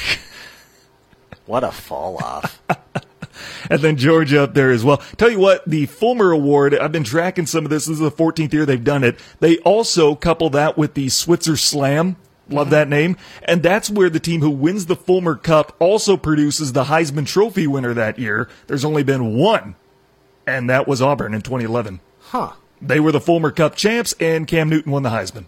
What 1.47 1.63
a 1.63 1.71
fall 1.71 2.19
off. 2.23 2.61
and 3.71 3.81
then 3.81 3.97
Georgia 3.97 4.43
up 4.43 4.55
there 4.55 4.73
as 4.73 4.85
well. 4.85 4.99
Tell 5.17 5.31
you 5.31 5.39
what, 5.39 5.65
the 5.65 5.87
Fulmer 5.87 6.33
Award, 6.33 6.77
I've 6.77 6.91
been 6.91 7.05
tracking 7.05 7.47
some 7.47 7.65
of 7.65 7.71
this. 7.71 7.87
This 7.87 7.95
is 7.95 8.01
the 8.01 8.11
14th 8.11 8.53
year 8.53 8.67
they've 8.67 8.83
done 8.83 9.05
it. 9.05 9.17
They 9.39 9.59
also 9.59 10.17
couple 10.17 10.51
that 10.51 10.77
with 10.77 10.95
the 10.95 11.09
Switzer 11.09 11.57
Slam. 11.57 12.17
Love 12.49 12.71
that 12.71 12.89
name. 12.89 13.17
And 13.43 13.63
that's 13.63 13.91
where 13.91 14.09
the 14.09 14.21
team 14.21 14.41
who 14.41 14.51
wins 14.51 14.87
the 14.87 14.95
Fulmer 14.97 15.35
Cup 15.35 15.75
also 15.81 16.17
produces 16.17 16.73
the 16.73 16.85
Heisman 16.85 17.27
Trophy 17.27 17.67
winner 17.67 17.93
that 17.95 18.19
year. 18.19 18.49
There's 18.69 18.85
only 18.85 19.03
been 19.03 19.35
one, 19.37 19.75
and 20.47 20.71
that 20.71 20.87
was 20.87 21.03
Auburn 21.03 21.35
in 21.35 21.43
2011. 21.43 22.01
Huh. 22.21 22.53
They 22.81 23.01
were 23.01 23.11
the 23.13 23.21
Fulmer 23.21 23.51
Cup 23.51 23.75
champs, 23.75 24.15
and 24.21 24.47
Cam 24.47 24.69
Newton 24.69 24.93
won 24.93 25.03
the 25.03 25.11
Heisman. 25.11 25.47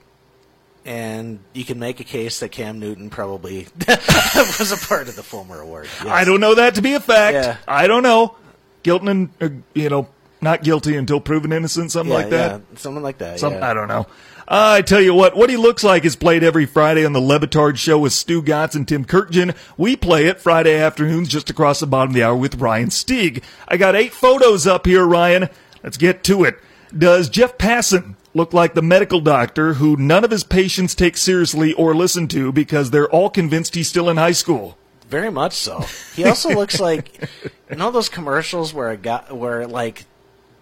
And 0.84 1.40
you 1.52 1.64
can 1.64 1.78
make 1.78 2.00
a 2.00 2.04
case 2.04 2.40
that 2.40 2.48
Cam 2.50 2.78
Newton 2.78 3.10
probably 3.10 3.66
was 3.88 4.72
a 4.72 4.86
part 4.86 5.08
of 5.08 5.16
the 5.16 5.22
Fulmer 5.22 5.60
Award. 5.60 5.86
Yes. 6.02 6.06
I 6.06 6.24
don't 6.24 6.40
know 6.40 6.54
that 6.54 6.76
to 6.76 6.82
be 6.82 6.94
a 6.94 7.00
fact. 7.00 7.34
Yeah. 7.34 7.56
I 7.68 7.86
don't 7.86 8.02
know. 8.02 8.36
Guilty 8.82 9.06
and, 9.08 9.28
uh, 9.40 9.48
you 9.74 9.90
know, 9.90 10.08
not 10.40 10.62
guilty 10.62 10.96
until 10.96 11.20
proven 11.20 11.52
innocent, 11.52 11.92
something 11.92 12.10
Yeah, 12.12 12.18
like 12.18 12.30
that. 12.30 12.60
yeah, 12.72 12.78
something 12.78 13.02
like 13.02 13.18
that. 13.18 13.38
Some, 13.38 13.54
yeah. 13.54 13.70
I 13.70 13.74
don't 13.74 13.88
know. 13.88 14.06
I 14.50 14.80
tell 14.80 15.02
you 15.02 15.12
what, 15.12 15.36
what 15.36 15.50
he 15.50 15.58
looks 15.58 15.84
like 15.84 16.06
is 16.06 16.16
played 16.16 16.42
every 16.42 16.64
Friday 16.64 17.04
on 17.04 17.12
the 17.12 17.20
Le 17.20 17.38
Batard 17.38 17.76
Show 17.76 17.98
with 17.98 18.14
Stugotz 18.14 18.74
and 18.74 18.88
Tim 18.88 19.04
Kurkjian. 19.04 19.54
We 19.76 19.94
play 19.94 20.24
it 20.24 20.40
Friday 20.40 20.74
afternoons 20.80 21.28
just 21.28 21.50
across 21.50 21.80
the 21.80 21.86
bottom 21.86 22.12
of 22.12 22.14
the 22.14 22.22
hour 22.22 22.34
with 22.34 22.54
Ryan 22.54 22.88
Stieg. 22.88 23.42
I 23.68 23.76
got 23.76 23.94
eight 23.94 24.14
photos 24.14 24.66
up 24.66 24.86
here, 24.86 25.04
Ryan. 25.04 25.50
Let's 25.82 25.98
get 25.98 26.24
to 26.24 26.44
it. 26.44 26.58
Does 26.96 27.28
Jeff 27.28 27.58
Passan 27.58 28.14
look 28.32 28.54
like 28.54 28.72
the 28.72 28.80
medical 28.80 29.20
doctor 29.20 29.74
who 29.74 29.98
none 29.98 30.24
of 30.24 30.30
his 30.30 30.44
patients 30.44 30.94
take 30.94 31.18
seriously 31.18 31.74
or 31.74 31.94
listen 31.94 32.26
to 32.28 32.50
because 32.50 32.90
they're 32.90 33.10
all 33.10 33.28
convinced 33.28 33.74
he's 33.74 33.88
still 33.88 34.08
in 34.08 34.16
high 34.16 34.32
school? 34.32 34.78
Very 35.08 35.30
much 35.30 35.52
so. 35.52 35.80
He 36.16 36.24
also 36.24 36.48
looks 36.54 36.80
like 36.80 37.28
you 37.70 37.76
know 37.76 37.90
those 37.90 38.08
commercials 38.08 38.72
where 38.72 38.88
a 38.88 38.96
guy, 38.96 39.24
where 39.30 39.66
like 39.66 40.06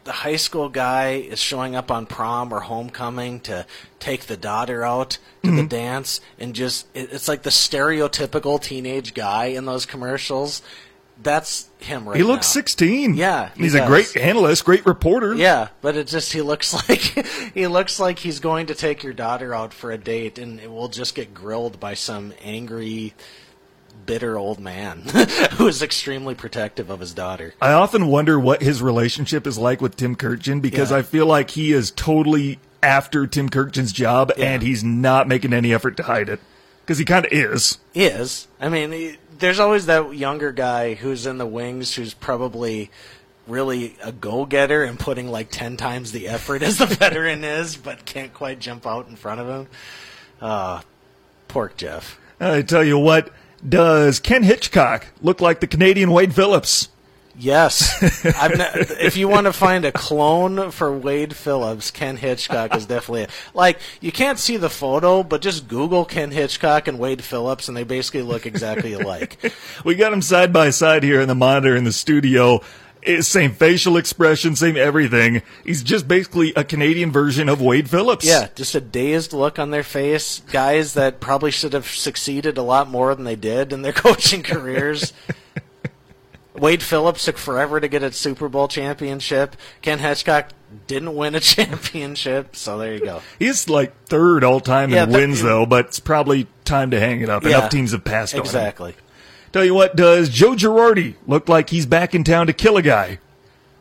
the 0.06 0.12
high 0.12 0.36
school 0.36 0.70
guy 0.70 1.10
is 1.16 1.38
showing 1.38 1.76
up 1.76 1.90
on 1.90 2.06
prom 2.06 2.52
or 2.54 2.60
homecoming 2.60 3.40
to 3.40 3.66
take 4.00 4.22
the 4.26 4.36
daughter 4.38 4.82
out 4.82 5.10
to 5.10 5.18
Mm-hmm. 5.48 5.56
the 5.58 5.62
dance, 5.68 6.20
and 6.40 6.54
just 6.54 6.86
it, 6.94 7.12
it's 7.12 7.28
like 7.28 7.42
the 7.42 7.50
stereotypical 7.50 8.60
teenage 8.60 9.14
guy 9.14 9.46
in 9.46 9.64
those 9.64 9.86
commercials. 9.86 10.60
That's 11.22 11.68
him 11.78 12.06
right 12.08 12.16
He 12.16 12.22
looks 12.24 12.48
now. 12.48 12.60
16. 12.60 13.14
Yeah, 13.14 13.50
he 13.56 13.62
He's 13.62 13.74
a 13.74 13.86
great 13.86 14.16
analyst, 14.16 14.64
great 14.64 14.84
reporter. 14.84 15.34
Yeah, 15.34 15.68
but 15.82 15.96
it 15.96 16.08
just 16.08 16.32
he 16.32 16.42
looks 16.42 16.74
like 16.88 16.98
he 17.54 17.66
looks 17.68 18.00
like 18.00 18.18
he's 18.18 18.40
going 18.40 18.66
to 18.66 18.74
take 18.74 19.02
your 19.04 19.12
daughter 19.12 19.54
out 19.54 19.72
for 19.72 19.90
a 19.92 19.98
date, 19.98 20.38
and 20.38 20.58
it 20.60 20.70
will 20.70 20.88
just 20.88 21.14
get 21.14 21.32
grilled 21.32 21.78
by 21.80 21.94
some 21.94 22.32
angry, 22.42 23.14
bitter 24.04 24.36
old 24.38 24.58
man 24.60 25.00
who 25.54 25.66
is 25.66 25.82
extremely 25.82 26.34
protective 26.34 26.90
of 26.90 27.00
his 27.00 27.14
daughter. 27.14 27.54
I 27.60 27.72
often 27.72 28.08
wonder 28.08 28.38
what 28.38 28.62
his 28.62 28.82
relationship 28.82 29.46
is 29.46 29.56
like 29.58 29.80
with 29.80 29.96
Tim 29.96 30.14
Kurkjian 30.16 30.60
because 30.60 30.90
Yeah. 30.90 30.98
I 30.98 31.02
feel 31.02 31.26
like 31.26 31.50
he 31.50 31.72
is 31.72 31.90
totally 31.90 32.58
after 32.82 33.26
Tim 33.26 33.48
Kurkjian's 33.48 33.92
job 33.92 34.32
Yeah. 34.36 34.52
and 34.52 34.62
he's 34.62 34.84
not 34.84 35.26
making 35.28 35.52
any 35.52 35.72
effort 35.72 35.96
to 35.96 36.02
hide 36.04 36.28
it. 36.28 36.40
Because 36.84 36.98
he 36.98 37.04
kind 37.04 37.26
of 37.26 37.32
is. 37.32 37.78
Is 37.94 38.46
I 38.60 38.68
mean, 38.68 38.92
he- 38.92 39.16
there's 39.38 39.58
always 39.58 39.86
that 39.86 40.14
younger 40.14 40.52
guy 40.52 40.94
who's 40.94 41.26
in 41.26 41.38
the 41.38 41.46
wings 41.46 41.94
who's 41.94 42.14
probably 42.14 42.90
really 43.46 43.96
a 44.02 44.10
go-getter 44.12 44.82
and 44.82 44.98
putting 44.98 45.28
like 45.28 45.50
10 45.50 45.76
times 45.76 46.10
the 46.12 46.26
effort 46.28 46.62
as 46.62 46.78
the 46.78 46.86
veteran 46.86 47.44
is 47.44 47.76
but 47.76 48.04
can't 48.04 48.32
quite 48.34 48.58
jump 48.58 48.84
out 48.86 49.06
in 49.08 49.14
front 49.14 49.40
of 49.40 49.46
him 49.48 49.66
uh 50.40 50.80
pork 51.46 51.76
jeff 51.76 52.18
I 52.40 52.62
tell 52.62 52.82
you 52.84 52.98
what, 52.98 53.30
does 53.68 54.20
Ken 54.20 54.42
Hitchcock 54.42 55.06
look 55.22 55.40
like 55.40 55.60
the 55.60 55.66
Canadian 55.66 56.10
Wade 56.10 56.34
Phillips? 56.34 56.88
Yes, 57.38 58.02
I've 58.24 58.56
ne- 58.56 59.04
if 59.04 59.18
you 59.18 59.28
want 59.28 59.46
to 59.46 59.52
find 59.52 59.84
a 59.84 59.92
clone 59.92 60.70
for 60.70 60.90
Wade 60.90 61.36
Phillips, 61.36 61.90
Ken 61.90 62.16
Hitchcock 62.16 62.74
is 62.74 62.86
definitely 62.86 63.22
it. 63.24 63.30
like 63.52 63.78
you 64.00 64.10
can't 64.10 64.38
see 64.38 64.56
the 64.56 64.70
photo, 64.70 65.22
but 65.22 65.42
just 65.42 65.68
Google 65.68 66.06
Ken 66.06 66.30
Hitchcock 66.30 66.88
and 66.88 66.98
Wade 66.98 67.22
Phillips, 67.22 67.68
and 67.68 67.76
they 67.76 67.84
basically 67.84 68.22
look 68.22 68.46
exactly 68.46 68.94
alike. 68.94 69.38
We 69.84 69.94
got 69.96 70.10
them 70.10 70.22
side 70.22 70.52
by 70.52 70.70
side 70.70 71.02
here 71.02 71.20
in 71.20 71.28
the 71.28 71.34
monitor 71.34 71.76
in 71.76 71.84
the 71.84 71.92
studio. 71.92 72.60
Eh, 73.04 73.20
Same 73.20 73.52
facial 73.52 73.96
expression, 73.96 74.56
same 74.56 74.76
everything. 74.76 75.42
He's 75.64 75.82
just 75.82 76.08
basically 76.08 76.52
a 76.56 76.64
Canadian 76.64 77.12
version 77.12 77.48
of 77.48 77.60
Wade 77.60 77.88
Phillips. 77.88 78.24
Yeah, 78.24 78.48
just 78.54 78.74
a 78.74 78.80
dazed 78.80 79.32
look 79.32 79.58
on 79.58 79.70
their 79.70 79.82
face. 79.84 80.40
Guys 80.50 80.94
that 80.94 81.20
probably 81.20 81.50
should 81.50 81.72
have 81.72 81.86
succeeded 81.86 82.58
a 82.58 82.62
lot 82.62 82.88
more 82.88 83.14
than 83.14 83.24
they 83.24 83.36
did 83.36 83.72
in 83.72 83.82
their 83.82 83.92
coaching 83.94 84.42
careers. 84.42 85.12
Wade 86.54 86.82
Phillips 86.82 87.24
took 87.26 87.36
forever 87.36 87.80
to 87.80 87.86
get 87.88 88.02
a 88.02 88.10
Super 88.10 88.48
Bowl 88.48 88.66
championship. 88.66 89.56
Ken 89.82 89.98
Hitchcock 89.98 90.48
didn't 90.86 91.14
win 91.14 91.34
a 91.34 91.40
championship, 91.40 92.56
so 92.56 92.78
there 92.78 92.94
you 92.94 93.00
go. 93.00 93.20
He's 93.38 93.68
like 93.68 93.94
third 94.06 94.42
all 94.42 94.60
time 94.60 94.90
Yeah, 94.90 95.04
in 95.04 95.12
wins, 95.12 95.42
though, 95.42 95.66
but 95.66 95.86
it's 95.88 96.00
probably 96.00 96.46
time 96.64 96.90
to 96.92 96.98
hang 96.98 97.20
it 97.20 97.28
up. 97.28 97.42
Yeah, 97.44 97.58
Enough 97.58 97.70
teams 97.70 97.92
have 97.92 98.04
passed 98.04 98.32
on 98.34 98.40
him. 98.40 98.46
Exactly. 98.46 98.94
Tell 99.52 99.64
you 99.64 99.74
what, 99.74 99.96
does 99.96 100.28
Joe 100.28 100.52
Girardi 100.54 101.14
look 101.26 101.48
like 101.48 101.70
he's 101.70 101.86
back 101.86 102.14
in 102.14 102.24
town 102.24 102.46
to 102.48 102.52
kill 102.52 102.76
a 102.76 102.82
guy? 102.82 103.18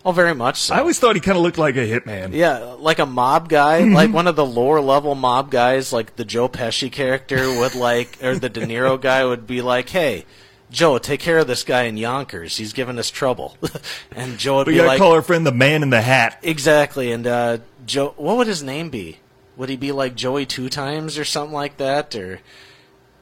Oh, 0.05 0.11
very 0.11 0.35
much 0.35 0.57
so. 0.61 0.75
I 0.75 0.79
always 0.79 0.99
thought 0.99 1.15
he 1.15 1.19
kind 1.19 1.35
of 1.35 1.43
looked 1.43 1.57
like 1.57 1.75
a 1.75 1.79
hitman. 1.87 2.31
Yeah, 2.33 2.75
like 2.77 2.99
a 2.99 3.05
mob 3.07 3.49
guy, 3.49 3.81
Mm-hmm. 3.81 3.93
like 3.95 4.13
one 4.13 4.27
of 4.27 4.35
the 4.35 4.45
lower 4.45 4.79
level 4.79 5.15
mob 5.15 5.49
guys, 5.49 5.91
like 5.91 6.15
the 6.15 6.23
Joe 6.25 6.47
Pesci 6.47 6.91
character 6.91 7.37
would 7.59 7.73
like, 7.73 8.17
or 8.23 8.35
the 8.35 8.47
De 8.49 8.65
Niro 8.65 9.01
guy 9.01 9.25
would 9.25 9.47
be 9.47 9.63
like, 9.63 9.89
"Hey, 9.89 10.25
Joe, 10.69 10.99
take 10.99 11.19
care 11.21 11.39
of 11.39 11.47
this 11.47 11.63
guy 11.63 11.83
in 11.83 11.97
Yonkers. 11.97 12.55
He's 12.57 12.71
giving 12.71 12.99
us 12.99 13.09
trouble." 13.09 13.57
and 14.15 14.37
Joe 14.37 14.57
would 14.57 14.67
We 14.67 14.73
be 14.73 14.77
gotta 14.77 14.89
like, 14.89 14.99
call 14.99 15.13
our 15.13 15.23
friend 15.23 15.43
the 15.45 15.51
man 15.51 15.81
in 15.81 15.89
the 15.89 16.01
hat. 16.01 16.37
"Exactly." 16.43 17.11
And 17.11 17.25
uh, 17.25 17.57
Joe, 17.87 18.13
what 18.15 18.37
would 18.37 18.47
his 18.47 18.61
name 18.61 18.89
be? 18.89 19.17
Would 19.57 19.69
he 19.69 19.75
be 19.75 19.91
like 19.91 20.13
Joey 20.15 20.45
Two 20.45 20.69
Times 20.69 21.17
or 21.17 21.25
something 21.25 21.53
like 21.53 21.77
that, 21.77 22.13
or 22.15 22.41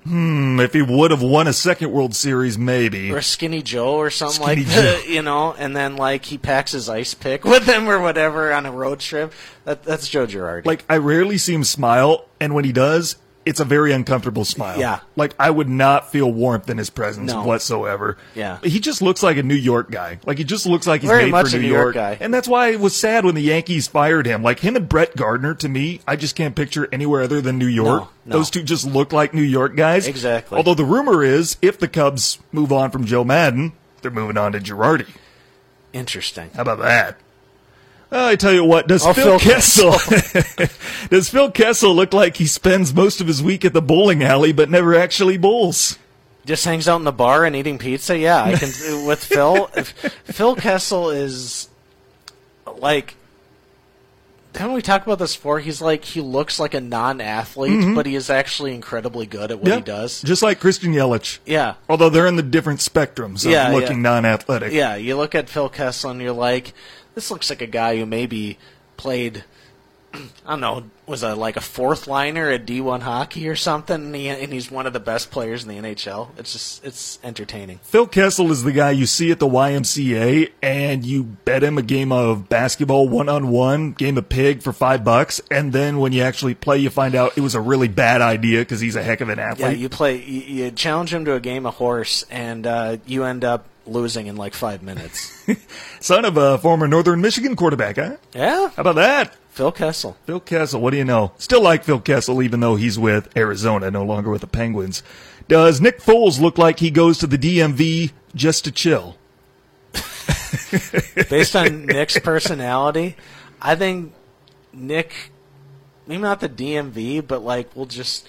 Hmm, 0.03 0.59
if 0.59 0.73
he 0.73 0.81
would 0.81 1.11
have 1.11 1.21
won 1.21 1.47
a 1.47 1.53
second 1.53 1.91
World 1.91 2.15
Series, 2.15 2.57
maybe. 2.57 3.11
or 3.11 3.21
Skinny 3.21 3.61
Joe 3.61 3.95
or 3.95 4.09
something 4.09 4.43
Skinny 4.43 4.63
like 4.65 4.73
that, 4.73 5.07
you 5.07 5.21
know? 5.21 5.53
And 5.53 5.75
then 5.75 5.95
like 5.95 6.25
he 6.25 6.37
packs 6.37 6.73
his 6.73 6.89
ice 6.89 7.13
pick 7.13 7.43
with 7.45 7.67
him 7.67 7.87
or 7.87 7.99
whatever 7.99 8.53
on 8.53 8.65
a 8.65 8.71
road 8.71 8.99
trip. 8.99 9.33
That, 9.65 9.83
that's 9.83 10.09
Joe 10.09 10.27
Girardi. 10.27 10.65
Like, 10.65 10.83
I 10.89 10.97
rarely 10.97 11.37
see 11.37 11.53
him 11.53 11.63
smile, 11.63 12.25
and 12.39 12.53
when 12.53 12.65
he 12.65 12.73
does, 12.73 13.15
it's 13.45 13.59
a 13.59 13.65
very 13.65 13.91
uncomfortable 13.91 14.45
smile. 14.45 14.79
Yeah. 14.79 14.99
Like, 15.15 15.33
I 15.37 15.49
would 15.49 15.67
not 15.69 16.11
feel 16.11 16.31
warmth 16.31 16.69
in 16.69 16.77
his 16.77 16.89
presence 16.89 17.31
No. 17.31 17.43
whatsoever. 17.43 18.17
Yeah. 18.35 18.59
He 18.63 18.79
just 18.79 19.01
looks 19.01 19.21
like 19.21 19.37
a 19.37 19.43
New 19.43 19.53
York 19.55 19.91
guy. 19.91 20.19
Like, 20.25 20.37
he 20.37 20.43
just 20.43 20.65
looks 20.65 20.87
like 20.87 21.01
he's 21.01 21.09
Very 21.09 21.25
made 21.25 21.31
much 21.31 21.49
for 21.51 21.57
a 21.57 21.59
New, 21.59 21.67
New 21.67 21.73
York 21.73 21.93
guy. 21.95 22.17
And 22.19 22.33
that's 22.33 22.47
why 22.47 22.69
it 22.69 22.79
was 22.79 22.95
sad 22.95 23.25
when 23.25 23.35
the 23.35 23.41
Yankees 23.41 23.87
fired 23.87 24.25
him. 24.25 24.43
Like, 24.43 24.59
him 24.59 24.75
and 24.75 24.87
Brett 24.87 25.15
Gardner, 25.15 25.53
to 25.55 25.67
me, 25.67 25.99
I 26.07 26.15
just 26.15 26.35
can't 26.35 26.55
picture 26.55 26.87
anywhere 26.91 27.21
other 27.23 27.41
than 27.41 27.57
New 27.57 27.67
York. 27.67 28.01
No, 28.03 28.09
no. 28.25 28.37
Those 28.37 28.49
two 28.49 28.63
just 28.63 28.85
look 28.85 29.11
like 29.11 29.33
New 29.33 29.41
York 29.41 29.75
guys. 29.75 30.07
Exactly. 30.07 30.57
Although 30.57 30.75
the 30.75 30.85
rumor 30.85 31.23
is, 31.23 31.57
if 31.61 31.77
the 31.77 31.87
Cubs 31.87 32.39
move 32.51 32.71
on 32.71 32.91
from 32.91 33.05
Joe 33.05 33.23
Maddon, 33.23 33.73
they're 34.01 34.11
moving 34.11 34.37
on 34.37 34.53
to 34.53 34.59
Girardi. 34.59 35.07
Interesting. 35.91 36.49
How 36.55 36.61
about 36.61 36.79
that? 36.79 37.17
I 38.13 38.35
tell 38.35 38.53
you 38.53 38.63
what, 38.63 38.87
does 38.87 39.05
Oh, 39.05 39.13
Phil, 39.13 39.39
Phil 39.39 39.39
Kessel 39.39 39.91
does 41.09 41.29
Phil 41.29 41.51
Kessel 41.51 41.93
look 41.95 42.13
like 42.13 42.37
he 42.37 42.45
spends 42.45 42.93
most 42.93 43.21
of 43.21 43.27
his 43.27 43.41
week 43.41 43.65
at 43.65 43.73
the 43.73 43.81
bowling 43.81 44.23
alley 44.23 44.53
but 44.53 44.69
never 44.69 44.95
actually 44.95 45.37
bowls? 45.37 45.97
just 46.45 46.65
hangs 46.65 46.87
out 46.87 46.97
in 46.97 47.03
the 47.03 47.11
bar 47.11 47.45
and 47.45 47.55
eating 47.55 47.77
pizza. 47.77 48.17
Yeah, 48.17 48.43
I 48.43 48.55
can 48.55 48.69
with 49.05 49.23
Phil. 49.23 49.69
If, 49.75 49.89
Phil 50.25 50.55
Kessel 50.55 51.09
is 51.09 51.69
like. 52.77 53.15
Haven't 54.55 54.75
we 54.75 54.83
talked 54.83 55.07
about 55.07 55.17
this 55.17 55.35
before? 55.35 55.59
He's 55.59 55.81
like 55.81 56.05
he 56.05 56.21
looks 56.21 56.59
like 56.59 56.75
a 56.75 56.81
non-athlete, 56.81 57.71
mm-hmm. 57.71 57.95
but 57.95 58.05
he 58.05 58.13
is 58.13 58.29
actually 58.29 58.75
incredibly 58.75 59.25
good 59.25 59.49
at 59.49 59.59
what 59.59 59.73
he 59.73 59.81
does. 59.81 60.21
Just 60.21 60.43
like 60.43 60.59
Christian 60.59 60.93
Yelich. 60.93 61.39
Yeah, 61.43 61.73
Although 61.89 62.09
they're 62.09 62.27
in 62.27 62.35
the 62.35 62.43
different 62.43 62.79
spectrums 62.79 63.45
of 63.45 63.51
Yeah, 63.51 63.69
looking 63.69 63.97
yeah. 63.97 64.11
non-athletic. 64.11 64.71
yeah. 64.71 64.95
You 64.95 65.17
look 65.17 65.33
at 65.33 65.49
Phil 65.49 65.69
Kessel 65.69 66.11
and 66.11 66.21
you're 66.21 66.33
like, 66.33 66.73
this 67.15 67.31
looks 67.31 67.49
like 67.49 67.61
a 67.61 67.67
guy 67.67 67.97
who 67.97 68.05
maybe 68.05 68.57
played. 68.97 69.43
I 70.13 70.51
don't 70.51 70.61
know, 70.61 70.83
was 71.05 71.23
a 71.23 71.35
like 71.35 71.57
a 71.57 71.61
fourth 71.61 72.07
liner 72.07 72.49
at 72.49 72.65
D1 72.65 73.01
hockey 73.01 73.47
or 73.49 73.55
something, 73.55 73.95
and, 73.95 74.15
he, 74.15 74.27
and 74.27 74.53
he's 74.53 74.69
one 74.69 74.85
of 74.85 74.93
the 74.93 74.99
best 74.99 75.31
players 75.31 75.63
in 75.63 75.69
the 75.69 75.75
NHL. 75.75 76.29
It's 76.37 76.53
just 76.53 76.85
it's 76.85 77.19
entertaining. 77.23 77.79
Phil 77.83 78.07
Kessel 78.07 78.51
is 78.51 78.63
the 78.63 78.71
guy 78.71 78.91
you 78.91 79.05
see 79.05 79.31
at 79.31 79.39
the 79.39 79.47
YMCA 79.47 80.51
and 80.61 81.03
you 81.03 81.23
bet 81.23 81.63
him 81.63 81.77
a 81.77 81.81
game 81.81 82.11
of 82.11 82.47
basketball 82.47 83.09
one 83.09 83.27
on 83.27 83.49
one, 83.49 83.93
game 83.93 84.17
of 84.17 84.29
pig 84.29 84.61
for 84.61 84.71
five 84.71 85.03
bucks, 85.03 85.41
and 85.49 85.73
then 85.73 85.97
when 85.97 86.13
you 86.13 86.21
actually 86.21 86.53
play, 86.53 86.77
you 86.77 86.89
find 86.89 87.15
out 87.15 87.37
it 87.37 87.41
was 87.41 87.55
a 87.55 87.61
really 87.61 87.87
bad 87.87 88.21
idea 88.21 88.59
because 88.59 88.79
he's 88.79 88.95
a 88.95 89.03
heck 89.03 89.21
of 89.21 89.29
an 89.29 89.39
athlete. 89.39 89.71
Yeah, 89.71 89.81
you 89.81 89.89
play. 89.89 90.17
You, 90.23 90.41
you 90.41 90.71
challenge 90.71 91.13
him 91.13 91.25
to 91.25 91.33
a 91.33 91.39
game 91.39 91.65
of 91.65 91.75
horse, 91.75 92.23
and 92.29 92.67
uh, 92.67 92.97
you 93.05 93.23
end 93.23 93.43
up 93.43 93.65
losing 93.85 94.27
in 94.27 94.35
like 94.35 94.53
five 94.53 94.81
minutes. 94.81 95.45
Son 95.99 96.25
of 96.25 96.37
a 96.37 96.57
former 96.57 96.87
Northern 96.87 97.21
Michigan 97.21 97.55
quarterback, 97.55 97.97
huh? 97.97 98.17
yeah, 98.33 98.69
How 98.69 98.81
about 98.81 98.95
that? 98.95 99.35
Phil 99.49 99.71
Kessel. 99.71 100.17
Phil 100.25 100.39
Kessel, 100.39 100.81
what 100.81 100.91
do 100.91 100.97
you 100.97 101.05
know? 101.05 101.31
Still 101.37 101.61
like 101.61 101.83
Phil 101.83 101.99
Kessel, 101.99 102.41
even 102.41 102.59
though 102.59 102.75
he's 102.75 102.97
with 102.97 103.35
Arizona, 103.37 103.91
no 103.91 104.03
longer 104.03 104.29
with 104.31 104.41
the 104.41 104.47
Penguins. 104.47 105.03
Does 105.47 105.79
Nick 105.79 105.99
Foles 106.01 106.39
look 106.41 106.57
like 106.57 106.79
he 106.79 106.89
goes 106.89 107.17
to 107.19 107.27
the 107.27 107.37
DMV 107.37 108.11
just 108.33 108.63
to 108.63 108.71
chill? 108.71 109.17
Based 111.29 111.55
on 111.55 111.85
Nick's 111.85 112.17
personality, 112.19 113.15
I 113.61 113.75
think 113.75 114.13
Nick, 114.71 115.13
maybe 116.07 116.21
not 116.21 116.39
the 116.39 116.49
DMV, 116.49 117.27
but 117.27 117.43
like 117.43 117.75
we'll 117.75 117.85
just 117.85 118.27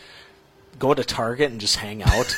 go 0.78 0.92
to 0.92 1.04
Target 1.04 1.50
and 1.50 1.60
just 1.60 1.76
hang 1.76 2.02
out. 2.02 2.36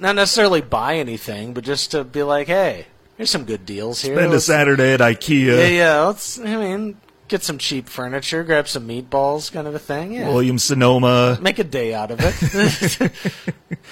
Not 0.00 0.16
necessarily 0.16 0.60
buy 0.60 0.96
anything, 0.96 1.54
but 1.54 1.64
just 1.64 1.90
to 1.92 2.04
be 2.04 2.22
like, 2.22 2.46
hey, 2.48 2.86
here's 3.16 3.30
some 3.30 3.44
good 3.44 3.64
deals 3.66 4.02
here. 4.02 4.14
Spend 4.16 4.28
a 4.28 4.32
Let's- 4.32 4.44
Saturday 4.46 4.92
at 4.94 5.00
IKEA. 5.00 5.46
Yeah, 5.58 5.66
yeah. 5.68 6.00
Let's. 6.02 6.38
I 6.38 6.56
mean, 6.56 6.96
get 7.28 7.42
some 7.42 7.58
cheap 7.58 7.88
furniture, 7.88 8.42
grab 8.44 8.68
some 8.68 8.86
meatballs, 8.88 9.50
kind 9.52 9.66
of 9.66 9.74
a 9.74 9.78
thing. 9.78 10.12
Yeah. 10.12 10.28
Williams 10.28 10.64
Sonoma. 10.64 11.38
Make 11.40 11.58
a 11.58 11.64
day 11.64 11.94
out 11.94 12.10
of 12.10 12.18
it. 12.22 13.12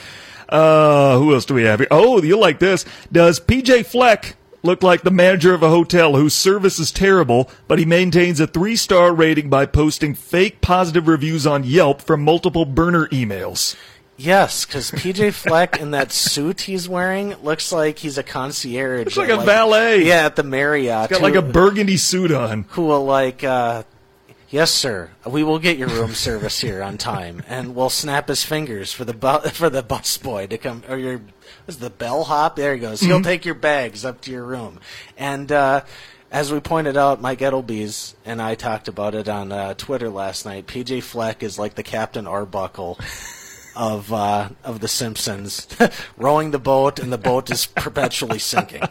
Uh, 0.49 1.17
who 1.19 1.33
else 1.33 1.45
do 1.45 1.55
we 1.55 1.63
have 1.63 1.79
here? 1.79 1.87
Oh, 1.93 2.21
you'll 2.21 2.41
like 2.41 2.59
this. 2.59 2.85
Does 3.13 3.39
PJ 3.39 3.87
Fleck 3.87 4.35
look 4.65 4.83
like 4.83 5.03
the 5.03 5.11
manager 5.13 5.55
of 5.55 5.63
a 5.63 5.69
hotel 5.69 6.17
whose 6.17 6.35
service 6.35 6.81
is 6.81 6.91
terrible, 6.91 7.49
but 7.69 7.79
he 7.79 7.85
maintains 7.85 8.41
a 8.41 8.49
three 8.49 8.75
star 8.75 9.15
rating 9.15 9.49
by 9.49 9.65
posting 9.67 10.13
fake 10.13 10.61
positive 10.61 11.07
reviews 11.07 11.47
on 11.47 11.63
Yelp 11.63 12.03
from 12.03 12.25
multiple 12.25 12.65
burner 12.65 13.07
emails? 13.11 13.77
Yes, 14.21 14.65
because 14.65 14.91
PJ 14.91 15.33
Fleck 15.33 15.81
in 15.81 15.93
that 15.93 16.13
suit 16.13 16.63
he's 16.63 16.89
wearing 16.89 17.35
looks 17.43 17.73
like 17.73 17.99
he's 17.99 18.19
a 18.19 18.23
concierge. 18.23 19.05
Looks 19.07 19.17
like 19.17 19.29
a 19.31 19.45
valet. 19.45 20.05
Yeah, 20.05 20.27
at 20.27 20.37
the 20.37 20.43
Marriott. 20.43 21.11
Got 21.11 21.23
like 21.23 21.35
a 21.35 21.43
burgundy 21.43 21.97
suit 21.97 22.33
on. 22.33 22.65
who 22.71 22.87
will 22.87 23.05
like. 23.05 23.43
uh 23.45 23.85
Yes, 24.53 24.73
sir. 24.73 25.11
We 25.25 25.45
will 25.45 25.61
get 25.61 25.79
your 25.79 25.87
room 25.87 26.13
service 26.13 26.59
here 26.61 26.83
on 26.83 26.99
time, 26.99 27.45
and 27.47 27.77
we'll 27.77 27.89
snap 27.89 28.27
his 28.27 28.43
fingers 28.43 28.93
for 28.93 29.05
the 29.05 29.15
bu- 29.15 29.49
for 29.53 29.71
the 29.71 29.83
bus 29.83 30.17
boy 30.19 30.49
to 30.49 30.59
come 30.59 30.83
or 30.89 30.97
your 30.99 31.21
was 31.67 31.79
the 31.79 31.89
bellhop. 31.91 32.57
There 32.57 32.75
he 32.75 32.81
goes. 32.81 33.01
He'll 33.01 33.23
take 33.23 33.45
your 33.45 33.55
bags 33.55 34.05
up 34.05 34.21
to 34.23 34.33
your 34.33 34.45
room, 34.45 34.81
and 35.17 35.53
uh, 35.53 35.83
as 36.33 36.53
we 36.53 36.59
pointed 36.59 36.97
out, 36.97 37.21
Mike 37.21 37.39
Edelbees 37.39 38.15
and 38.25 38.43
I 38.43 38.57
talked 38.57 38.89
about 38.89 39.15
it 39.15 39.29
on 39.29 39.53
uh, 39.53 39.75
Twitter 39.75 40.09
last 40.09 40.45
night. 40.45 40.67
PJ 40.67 41.05
Fleck 41.05 41.45
is 41.45 41.57
like 41.57 41.77
the 41.77 41.85
Captain 41.85 42.27
Arbuckle 42.27 42.99
of 43.81 44.13
uh, 44.13 44.51
of 44.63 44.81
the 44.81 44.89
Simpsons, 44.89 45.67
rowing 46.19 46.51
the 46.51 46.59
boat, 46.59 46.99
and 46.99 47.11
the 47.11 47.17
boat 47.19 47.51
is 47.51 47.65
perpetually 47.67 48.39
sinking. 48.39 48.83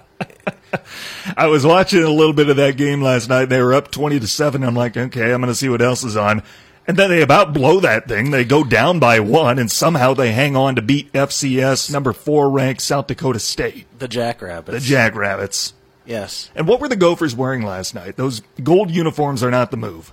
I 1.37 1.45
was 1.47 1.63
watching 1.65 2.03
a 2.03 2.09
little 2.09 2.33
bit 2.33 2.49
of 2.49 2.57
that 2.57 2.75
game 2.75 3.01
last 3.01 3.29
night. 3.29 3.45
They 3.45 3.61
were 3.61 3.73
up 3.75 3.91
20 3.91 4.19
to 4.19 4.27
7. 4.27 4.63
I'm 4.63 4.75
like, 4.75 4.97
okay, 4.97 5.31
I'm 5.31 5.41
going 5.41 5.51
to 5.51 5.55
see 5.55 5.69
what 5.69 5.81
else 5.81 6.03
is 6.03 6.17
on. 6.17 6.41
And 6.87 6.97
then 6.97 7.11
they 7.11 7.21
about 7.21 7.53
blow 7.53 7.79
that 7.81 8.07
thing. 8.07 8.31
They 8.31 8.43
go 8.43 8.63
down 8.63 8.97
by 8.99 9.19
one, 9.19 9.59
and 9.59 9.69
somehow 9.69 10.15
they 10.15 10.31
hang 10.31 10.55
on 10.55 10.75
to 10.75 10.81
beat 10.81 11.13
FCS 11.13 11.91
number 11.91 12.11
four 12.13 12.49
ranked 12.49 12.81
South 12.81 13.05
Dakota 13.05 13.39
State, 13.39 13.85
The 13.99 14.07
Jackrabbits. 14.07 14.73
the 14.73 14.79
Jackrabbits. 14.89 15.73
yes. 16.05 16.49
And 16.55 16.67
what 16.67 16.79
were 16.81 16.87
the 16.89 16.95
Gophers 16.95 17.35
wearing 17.35 17.61
last 17.61 17.93
night? 17.93 18.15
Those 18.15 18.41
gold 18.63 18.89
uniforms 18.89 19.43
are 19.43 19.51
not 19.51 19.69
the 19.69 19.77
move. 19.77 20.11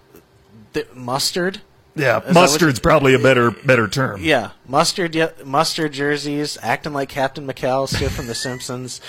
The 0.75 0.87
mustard. 0.95 1.63
Yeah, 1.97 2.19
what 2.21 2.35
mustard's 2.35 2.79
probably 2.79 3.15
a 3.15 3.19
better 3.19 3.51
better 3.51 3.89
term. 3.89 4.23
Yeah, 4.23 4.51
mustard. 4.69 5.15
Yeah, 5.15 5.31
mustard 5.45 5.93
jerseys, 5.93 6.59
acting 6.63 6.93
like 6.93 7.09
Captain 7.09 7.47
McCall, 7.47 7.89
McAllister 7.89 8.11
from 8.11 8.27
The 8.27 8.35
Simpsons. 8.37 9.01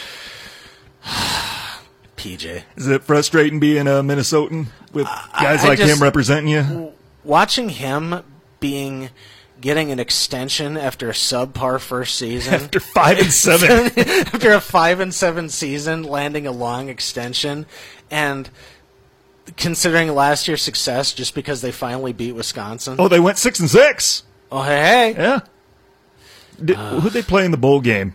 PJ, 2.18 2.64
Is 2.76 2.88
it 2.88 3.04
frustrating 3.04 3.60
being 3.60 3.88
a 3.88 4.02
Minnesotan 4.02 4.68
with 4.92 5.06
guys 5.06 5.64
I 5.64 5.68
like 5.70 5.78
just- 5.78 5.96
him 5.96 6.02
representing 6.04 6.48
you? 6.48 6.94
watching 7.24 7.70
him 7.70 8.24
being 8.60 9.10
getting 9.60 9.92
an 9.92 10.00
extension 10.00 10.78
after 10.78 11.10
a 11.10 11.14
subpar 11.14 11.80
first 11.80 12.16
season, 12.18 12.54
After 12.56 12.80
five 12.80 13.20
and 13.20 13.32
seven, 13.32 13.92
after 13.98 14.54
a 14.54 14.62
five 14.62 15.00
and 15.00 15.14
seven 15.14 15.50
season, 15.50 16.04
landing 16.04 16.46
a 16.48 16.52
long 16.52 16.90
extension, 16.90 17.66
and 18.10 18.50
considering 19.56 20.14
last 20.14 20.48
year's 20.48 20.62
success, 20.62 21.14
just 21.14 21.34
because 21.34 21.62
they 21.62 21.72
finally 21.72 22.14
beat 22.14 22.34
Wisconsin. 22.34 22.98
oh, 23.00 23.08
they 23.08 23.20
went 23.20 23.38
six 23.38 23.60
and 23.60 23.70
six. 23.70 24.24
Oh, 24.52 24.64
hey, 24.64 25.14
hey. 25.14 25.16
Yeah. 25.18 25.40
Did, 26.64 26.78
uh. 26.78 27.00
who'd 27.00 27.14
they 27.14 27.22
play 27.22 27.46
in 27.46 27.52
the 27.52 27.58
bowl 27.58 27.82
game? 27.82 28.14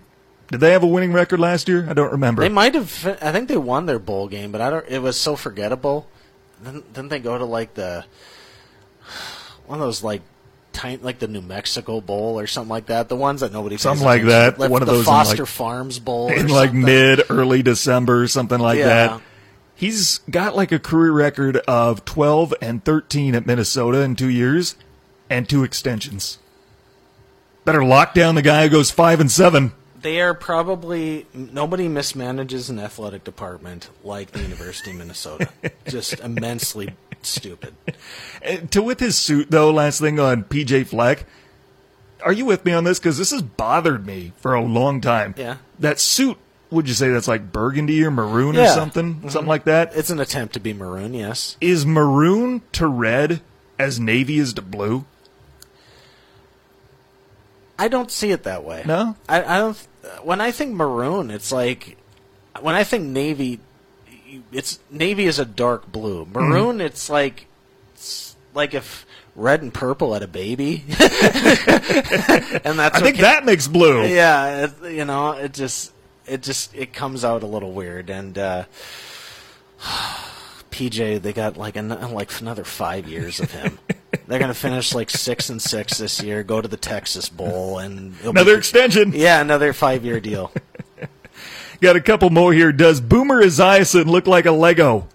Did 0.51 0.61
they 0.61 0.73
have 0.73 0.83
a 0.83 0.87
winning 0.87 1.13
record 1.13 1.41
last 1.41 1.69
year? 1.69 1.87
I 1.89 1.95
don't 1.95 2.13
remember. 2.13 2.43
They 2.43 2.49
might 2.51 2.75
have. 2.75 3.19
I 3.23 3.33
think 3.33 3.49
they 3.49 3.57
won 3.57 3.87
their 3.87 3.99
bowl 3.99 4.29
game, 4.29 4.53
but 4.53 4.61
I 4.61 4.69
don't. 4.69 4.87
It 4.87 4.99
was 5.01 5.19
so 5.19 5.35
forgettable. 5.37 6.07
Then 6.63 6.83
didn't 6.93 7.09
they 7.09 7.21
go 7.21 7.39
to 7.39 7.45
like 7.45 7.75
the 7.75 8.05
one 9.67 9.81
of 9.81 9.87
those 9.87 10.03
like 10.03 10.21
tiny, 10.75 10.99
like 10.99 11.21
the 11.21 11.29
New 11.29 11.41
Mexico 11.41 12.03
Bowl 12.03 12.39
or 12.39 12.47
something 12.47 12.69
like 12.69 12.87
that? 12.87 13.09
The 13.09 13.17
ones 13.17 13.41
that 13.41 13.51
nobody. 13.53 13.79
Something 13.79 14.05
like 14.05 14.23
attention 14.23 14.61
that. 14.61 14.71
One 14.71 14.83
of 14.83 14.87
the 14.87 14.93
those 14.93 15.07
in, 15.07 15.13
like- 15.13 15.27
Foster 15.27 15.47
Farms 15.47 15.99
Bowl 15.99 16.31
in 16.31 16.49
like 16.49 16.75
mid, 16.75 17.23
early 17.31 17.63
December, 17.63 18.23
or 18.23 18.29
something 18.29 18.59
like 18.59 18.79
Yeah. 18.79 18.87
that. 18.89 19.21
He's 19.83 20.19
got 20.31 20.55
like 20.55 20.71
a 20.71 20.79
career 20.79 21.11
record 21.11 21.57
of 21.67 22.05
12 22.05 22.55
and 22.63 22.85
13 22.85 23.35
at 23.35 23.47
Minnesota 23.47 24.03
in 24.03 24.15
two 24.15 24.29
years 24.29 24.77
and 25.29 25.49
two 25.49 25.65
extensions. 25.65 26.39
Better 27.65 27.85
lock 27.85 28.15
down 28.15 28.37
the 28.37 28.43
guy 28.43 28.63
who 28.63 28.69
goes 28.69 28.93
five 28.93 29.19
and 29.19 29.29
seven. 29.29 29.73
They 30.01 30.21
are 30.21 30.35
probably 30.35 31.27
nobody 31.35 31.89
mismanages 31.89 32.71
an 32.71 32.79
athletic 32.79 33.25
department 33.25 33.91
like 34.05 34.31
the 34.31 34.43
University 34.43 34.93
of 34.93 34.99
Minnesota. 34.99 35.49
Just 35.89 36.21
immensely 36.21 36.95
stupid. 37.23 37.75
To 38.71 38.83
with 38.85 39.01
his 39.01 39.19
suit 39.19 39.51
though, 39.51 39.73
last 39.73 40.01
thing 40.01 40.21
on 40.21 40.45
PJ 40.45 40.87
Fleck. 40.87 41.27
Are 42.25 42.33
you 42.33 42.45
with 42.45 42.65
me 42.65 42.73
on 42.73 42.85
this? 42.85 43.01
Because 43.01 43.19
this 43.19 43.33
has 43.33 43.43
bothered 43.43 44.07
me 44.07 44.33
for 44.37 44.55
a 44.55 44.63
long 44.63 45.01
time. 45.01 45.35
Yeah. 45.37 45.57
That 45.81 45.99
suit, 45.99 46.39
would 46.73 46.89
you 46.89 46.95
say 46.95 47.11
that's 47.11 47.29
like 47.29 47.53
burgundy 47.53 48.03
or 48.05 48.11
maroon 48.11 48.57
or 48.57 48.61
Yeah. 48.61 48.75
something? 48.75 49.29
Something 49.31 49.49
like 49.49 49.65
that? 49.65 49.95
It's 49.95 50.11
an 50.11 50.19
attempt 50.19 50.55
to 50.55 50.61
be 50.61 50.73
maroon. 50.73 51.15
Yes. 51.15 51.57
Is 51.61 51.85
maroon 51.87 52.63
to 52.73 52.87
red 52.89 53.41
as 53.79 54.01
navy 54.01 54.39
is 54.39 54.55
to 54.55 54.63
blue? 54.63 55.05
I 57.79 57.89
don't 57.89 58.11
see 58.11 58.31
it 58.31 58.45
that 58.45 58.65
way. 58.65 58.83
No? 58.87 59.17
I, 59.29 59.43
I 59.43 59.59
don't. 59.59 59.89
When 60.23 60.41
I 60.41 60.51
think 60.51 60.75
maroon, 60.75 61.31
it's 61.31 61.53
like 61.53 61.97
when 62.61 62.75
I 62.75 62.85
think 62.85 63.05
navy. 63.07 63.61
It's 64.51 64.79
navy 64.91 65.27
is 65.27 65.39
a 65.39 65.45
dark 65.45 65.91
blue. 65.93 66.25
Hmm. 66.25 66.33
Maroon, 66.33 66.81
it's 66.81 67.11
like 67.11 67.47
it's 67.95 68.35
like 68.55 68.73
if 68.73 69.05
red 69.37 69.63
and 69.63 69.73
purple 69.75 70.15
had 70.15 70.23
a 70.23 70.29
baby, 70.29 70.85
and 70.89 70.99
that's 72.79 72.97
I 72.97 73.01
think 73.01 73.19
that 73.19 73.45
makes 73.45 73.69
blue. 73.69 74.05
Yeah, 74.07 74.67
it, 74.67 74.93
you 74.93 75.05
know, 75.05 75.33
it 75.33 75.53
just 75.53 75.93
it 76.27 76.43
just 76.43 76.75
it 76.75 76.93
comes 76.93 77.25
out 77.25 77.43
a 77.43 77.47
little 77.47 77.73
weird 77.73 78.11
and. 78.11 78.37
uh 78.39 78.65
PJ, 80.71 81.21
they 81.21 81.35
got 81.35 81.59
like 81.59 81.77
an, 81.77 81.89
like 82.15 82.41
another 82.41 82.65
five 82.65 83.07
years 83.07 83.41
of 83.41 83.51
him. 83.51 83.79
They're 84.27 84.39
gonna 84.39 84.55
finish 84.55 84.95
like 84.95 85.11
six 85.11 85.51
and 85.51 85.61
six 85.61 85.99
this 85.99 86.23
year. 86.23 86.43
Go 86.43 86.63
to 86.63 86.69
the 86.69 86.79
Texas 86.79 87.29
Bowl 87.29 87.79
and 87.79 88.15
it'll 88.21 88.33
be- 88.33 88.41
Another 88.41 88.57
extension. 88.57 89.13
yeah, 89.15 89.41
another 89.43 89.75
five 89.75 90.03
year 90.05 90.19
deal. 90.19 90.51
Got 91.83 91.97
a 91.97 92.01
couple 92.01 92.31
more 92.31 92.55
here. 92.55 92.73
Does 92.73 93.03
Boomer 93.03 93.43
Esiason 93.43 94.07
look 94.07 94.27
like 94.27 94.47
a 94.47 94.53
Lego? 94.53 95.09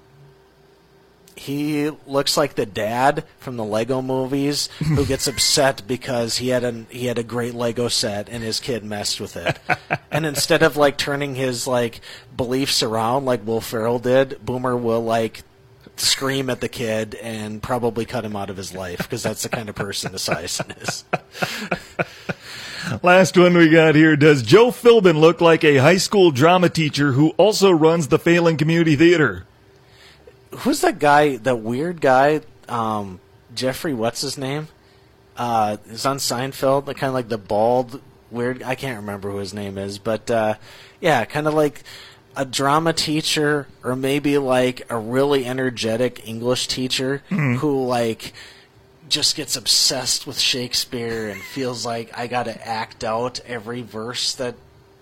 He 1.37 1.91
looks 2.07 2.35
like 2.35 2.55
the 2.55 2.65
dad 2.65 3.23
from 3.39 3.57
the 3.57 3.63
Lego 3.63 4.01
movies 4.01 4.69
who 4.79 5.05
gets 5.05 5.27
upset 5.27 5.83
because 5.87 6.37
he 6.37 6.49
had 6.49 6.63
a 6.63 6.85
he 6.89 7.05
had 7.05 7.17
a 7.17 7.23
great 7.23 7.53
Lego 7.53 7.87
set 7.87 8.27
and 8.27 8.43
his 8.43 8.59
kid 8.59 8.83
messed 8.83 9.21
with 9.21 9.37
it. 9.37 9.59
and 10.11 10.25
instead 10.25 10.63
of 10.63 10.75
like 10.75 10.97
turning 10.97 11.35
his 11.35 11.67
like 11.67 12.01
beliefs 12.35 12.81
around 12.81 13.25
like 13.25 13.45
Will 13.45 13.61
Ferrell 13.61 13.99
did, 13.99 14.43
Boomer 14.43 14.75
will 14.75 15.03
like 15.03 15.43
scream 15.95 16.49
at 16.49 16.61
the 16.61 16.69
kid 16.69 17.15
and 17.15 17.61
probably 17.61 18.05
cut 18.05 18.25
him 18.25 18.35
out 18.35 18.49
of 18.49 18.57
his 18.57 18.73
life 18.73 18.99
because 18.99 19.23
that's 19.23 19.43
the 19.43 19.49
kind 19.49 19.69
of 19.69 19.75
person 19.75 20.11
Esiason 20.11 20.81
is. 20.81 21.03
Last 23.03 23.37
one 23.37 23.55
we 23.57 23.69
got 23.69 23.95
here. 23.95 24.15
Does 24.15 24.43
Joe 24.43 24.71
Philbin 24.71 25.19
look 25.19 25.41
like 25.41 25.63
a 25.63 25.77
high 25.77 25.97
school 25.97 26.31
drama 26.31 26.69
teacher 26.69 27.11
who 27.13 27.29
also 27.31 27.69
runs 27.71 28.07
the 28.07 28.19
Phelan 28.19 28.57
Community 28.57 28.95
Theater? 28.95 29.45
Who's 30.51 30.81
that 30.81 30.99
guy? 30.99 31.37
That 31.37 31.57
weird 31.57 32.01
guy, 32.01 32.41
um, 32.67 33.19
Jeffrey. 33.53 33.93
What's 33.93 34.21
his 34.21 34.37
name? 34.37 34.67
Uh, 35.35 35.77
is 35.87 36.05
on 36.05 36.17
Seinfeld. 36.17 36.85
The 36.85 36.93
kind 36.93 37.09
of 37.09 37.13
like 37.13 37.29
the 37.29 37.37
bald, 37.37 38.01
weird. 38.31 38.63
I 38.63 38.75
can't 38.75 38.99
remember 38.99 39.31
who 39.31 39.37
his 39.37 39.53
name 39.53 39.77
is, 39.77 39.99
but 39.99 40.29
uh, 40.31 40.55
yeah, 40.99 41.25
kind 41.25 41.47
of 41.47 41.53
like 41.53 41.83
a 42.35 42.45
drama 42.45 42.93
teacher, 42.93 43.67
or 43.83 43.95
maybe 43.95 44.37
like 44.37 44.85
a 44.89 44.97
really 44.97 45.45
energetic 45.45 46.27
English 46.27 46.67
teacher 46.67 47.23
who 47.29 47.85
like 47.85 48.33
just 49.09 49.35
gets 49.35 49.55
obsessed 49.55 50.27
with 50.27 50.39
Shakespeare 50.39 51.29
and 51.29 51.41
feels 51.41 51.85
like 51.85 52.17
I 52.17 52.27
got 52.27 52.43
to 52.43 52.67
act 52.67 53.03
out 53.03 53.39
every 53.45 53.81
verse 53.81 54.35
that 54.35 54.55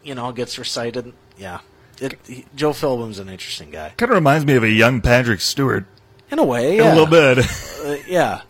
you 0.04 0.16
know 0.16 0.32
gets 0.32 0.58
recited 0.58 1.14
yeah. 1.38 1.60
It, 2.02 2.20
he, 2.28 2.46
Joe 2.56 2.74
Philbin's 2.74 3.20
an 3.20 3.30
interesting 3.30 3.72
guy. 3.72 3.94
Kind 3.98 4.12
of 4.12 4.16
reminds 4.16 4.46
me 4.46 4.56
of 4.56 4.64
a 4.64 4.70
young 4.70 5.02
Patrick 5.02 5.42
Stewart. 5.42 5.86
In 6.32 6.40
a 6.40 6.44
way, 6.44 6.80
A 6.80 6.84
little 6.86 7.06
bit. 7.06 7.46
Uh, 7.86 7.98
yeah. 8.08 8.42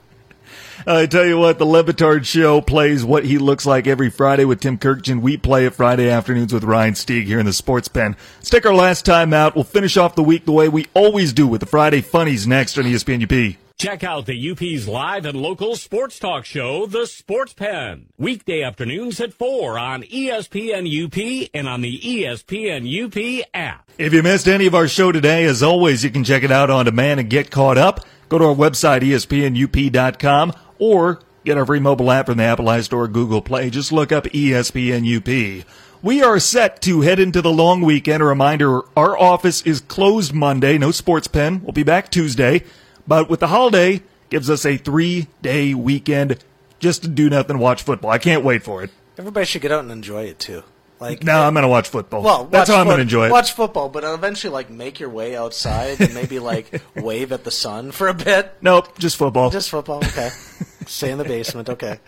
I 0.88 1.08
tell 1.08 1.26
you 1.26 1.38
what, 1.38 1.58
the 1.58 1.66
Le 1.66 1.84
Batard 1.84 2.26
Show 2.26 2.62
plays 2.62 3.04
what 3.04 3.26
he 3.26 3.38
looks 3.38 3.66
like 3.66 3.86
every 3.86 4.10
Friday 4.10 4.46
with 4.46 4.62
Tim 4.62 4.78
Kurkjian. 4.78 5.20
We 5.20 5.36
play 5.36 5.66
it 5.66 5.74
Friday 5.76 6.10
afternoons 6.10 6.54
with 6.54 6.64
Ryan 6.64 6.94
Stieg 6.94 7.26
here 7.26 7.38
in 7.38 7.46
the 7.46 7.52
Sports 7.52 7.90
Pen. 7.90 8.16
Let's 8.38 8.50
take 8.50 8.66
our 8.66 8.74
last 8.74 9.04
time 9.04 9.34
out. 9.34 9.56
We'll 9.56 9.66
finish 9.66 9.98
off 9.98 10.16
the 10.16 10.24
week 10.24 10.46
the 10.46 10.54
way 10.54 10.70
we 10.70 10.86
always 10.94 11.34
do 11.34 11.48
with 11.48 11.60
the 11.60 11.66
Friday 11.66 12.00
Funnies 12.00 12.48
next 12.48 12.78
on 12.78 12.86
ESPN 12.86 13.24
UP. 13.24 13.58
Check 13.78 14.06
out 14.06 14.26
the 14.26 14.52
UP's 14.52 14.88
live 14.88 15.26
and 15.26 15.38
local 15.38 15.76
sports 15.76 16.18
talk 16.18 16.46
show, 16.46 16.86
The 16.86 17.06
Sports 17.06 17.52
Pen. 17.52 18.08
Weekday 18.18 18.64
afternoons 18.64 19.20
at 19.20 19.34
4 19.34 19.78
on 19.78 20.04
ESPN 20.04 20.88
UP 20.88 21.50
and 21.54 21.68
on 21.68 21.82
the 21.82 22.00
ESPN 22.00 22.88
UP 22.88 23.46
app. 23.54 23.92
If 23.98 24.14
you 24.14 24.24
missed 24.24 24.48
any 24.48 24.66
of 24.66 24.76
our 24.76 24.88
show 24.88 25.12
today, 25.12 25.44
as 25.44 25.62
always, 25.62 26.06
you 26.06 26.10
can 26.10 26.24
check 26.24 26.44
it 26.44 26.52
out 26.52 26.70
on 26.70 26.86
demand 26.86 27.20
and 27.20 27.30
get 27.30 27.52
caught 27.52 27.78
up. 27.78 28.00
Go 28.30 28.38
to 28.38 28.46
our 28.46 28.56
website, 28.56 29.02
espnup.com, 29.02 30.54
or 30.80 31.20
get 31.44 31.58
our 31.58 31.66
free 31.66 31.82
mobile 31.82 32.12
app 32.12 32.28
from 32.28 32.38
the 32.38 32.44
Apple 32.44 32.66
iStore 32.66 32.94
or 33.00 33.08
Google 33.10 33.42
Play. 33.42 33.70
Just 33.70 33.92
look 33.92 34.14
up 34.14 34.24
ESPN 34.24 35.04
UP. 35.18 35.66
We 36.02 36.24
are 36.24 36.40
set 36.40 36.82
to 36.84 37.02
head 37.02 37.20
into 37.20 37.42
the 37.42 37.52
long 37.52 37.82
weekend. 37.82 38.24
A 38.24 38.26
reminder, 38.26 38.84
our 38.98 39.20
office 39.20 39.64
is 39.64 39.82
closed 39.82 40.34
Monday. 40.34 40.78
No 40.78 40.92
sports 40.92 41.28
pen. 41.28 41.62
We'll 41.62 41.74
be 41.74 41.84
back 41.84 42.10
Tuesday. 42.10 42.64
But 43.08 43.30
with 43.30 43.40
the 43.40 43.48
holiday, 43.48 44.02
gives 44.30 44.50
us 44.50 44.66
a 44.66 44.78
three-day 44.78 45.74
weekend 45.74 46.44
just 46.80 47.04
to 47.04 47.08
do 47.08 47.30
nothing, 47.30 47.60
watch 47.60 47.84
football. 47.84 48.12
I 48.12 48.18
can't 48.18 48.44
wait 48.44 48.64
for 48.64 48.84
it. 48.84 48.92
Everybody 49.18 49.46
should 49.46 49.62
get 49.62 49.72
out 49.72 49.82
and 49.82 49.92
enjoy 49.92 50.24
it 50.26 50.40
too. 50.40 50.64
Like 51.00 51.24
No, 51.24 51.42
I'm 51.42 51.54
going 51.54 51.64
to 51.64 51.70
watch 51.70 51.90
football. 51.90 52.22
Well, 52.24 52.46
That's 52.46 52.70
watch 52.70 52.76
how 52.76 52.82
I'm 52.82 52.88
gonna 52.88 53.02
enjoy 53.02 53.28
it. 53.28 53.32
Watch 53.32 53.52
football, 53.54 53.90
but 53.90 54.04
eventually, 54.04 54.52
like, 54.54 54.70
make 54.70 55.00
your 55.00 55.10
way 55.10 55.36
outside 55.36 56.00
and 56.00 56.14
maybe 56.14 56.40
like 56.40 56.82
wave 56.96 57.32
at 57.32 57.44
the 57.44 57.52
sun 57.52 57.92
for 57.92 58.08
a 58.08 58.14
bit. 58.14 58.54
Nope, 58.62 58.98
just 58.98 59.18
football. 59.18 59.50
Just 59.50 59.70
football, 59.70 59.98
okay. 59.98 60.30
Stay 60.86 61.12
in 61.12 61.18
the 61.18 61.26
basement, 61.26 61.70
okay. 61.70 62.00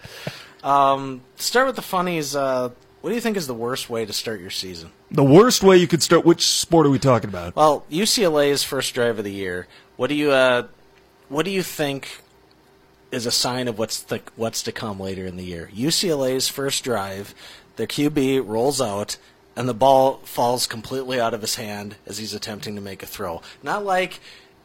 Um, 0.64 1.22
start 1.36 1.68
with 1.68 1.76
the 1.76 1.82
funnies. 1.82 2.36
Uh, 2.36 2.70
what 3.02 3.10
do 3.10 3.16
you 3.16 3.22
think 3.22 3.38
is 3.38 3.48
the 3.48 3.54
worst 3.54 3.90
way 3.90 4.06
to 4.06 4.14
start 4.14 4.40
your 4.40 4.50
season? 4.50 4.92
the 5.12 5.24
worst 5.24 5.64
way 5.64 5.78
you 5.78 5.88
could 5.88 6.04
start. 6.04 6.26
Which 6.26 6.46
sport 6.46 6.86
are 6.86 6.90
we 6.90 7.00
talking 7.00 7.30
about? 7.30 7.56
Well, 7.56 7.86
UCLA's 7.90 8.64
first 8.64 8.94
drive 8.94 9.18
of 9.18 9.24
the 9.24 9.32
year. 9.32 9.68
What 9.96 10.08
do 10.08 10.16
you 10.16 10.32
uh, 10.32 10.68
what 11.30 11.46
do 11.46 11.52
you 11.52 11.64
think 11.64 12.22
is 13.12 13.26
a 13.26 13.32
sign 13.32 13.68
of 13.68 13.78
what's 13.78 14.02
the, 14.02 14.22
what's 14.36 14.64
to 14.64 14.72
come 14.72 15.00
later 15.00 15.26
in 15.26 15.38
the 15.38 15.44
year? 15.44 15.70
UCLA's 15.74 16.48
first 16.48 16.84
drive, 16.84 17.34
the 17.76 17.88
QB 17.88 18.48
rolls 18.48 18.82
out 18.82 19.18
and 19.56 19.68
the 19.68 19.74
ball 19.74 20.20
falls 20.24 20.68
completely 20.68 21.20
out 21.20 21.34
of 21.34 21.42
his 21.42 21.56
hand 21.56 21.96
as 22.06 22.18
he's 22.18 22.34
attempting 22.34 22.76
to 22.76 22.82
make 22.82 23.02
a 23.02 23.08
throw. 23.08 23.42
Not 23.64 23.84
like 23.84 24.20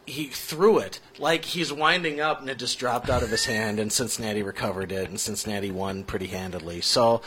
he 0.07 0.27
threw 0.27 0.79
it, 0.79 1.01
like 1.19 1.45
he's 1.45 1.73
winding 1.73 2.21
up 2.21 2.41
and 2.41 2.51
it 2.51 2.59
just 2.59 2.79
dropped 2.79 3.09
out 3.09 3.23
of 3.23 3.31
his 3.31 3.47
hand 3.47 3.79
and 3.79 3.93
Cincinnati 3.93 4.43
recovered 4.43 4.93
it 4.93 5.09
and 5.09 5.19
Cincinnati 5.19 5.71
won 5.71 6.05
pretty 6.05 6.27
handedly. 6.27 6.81
So, 6.81 7.23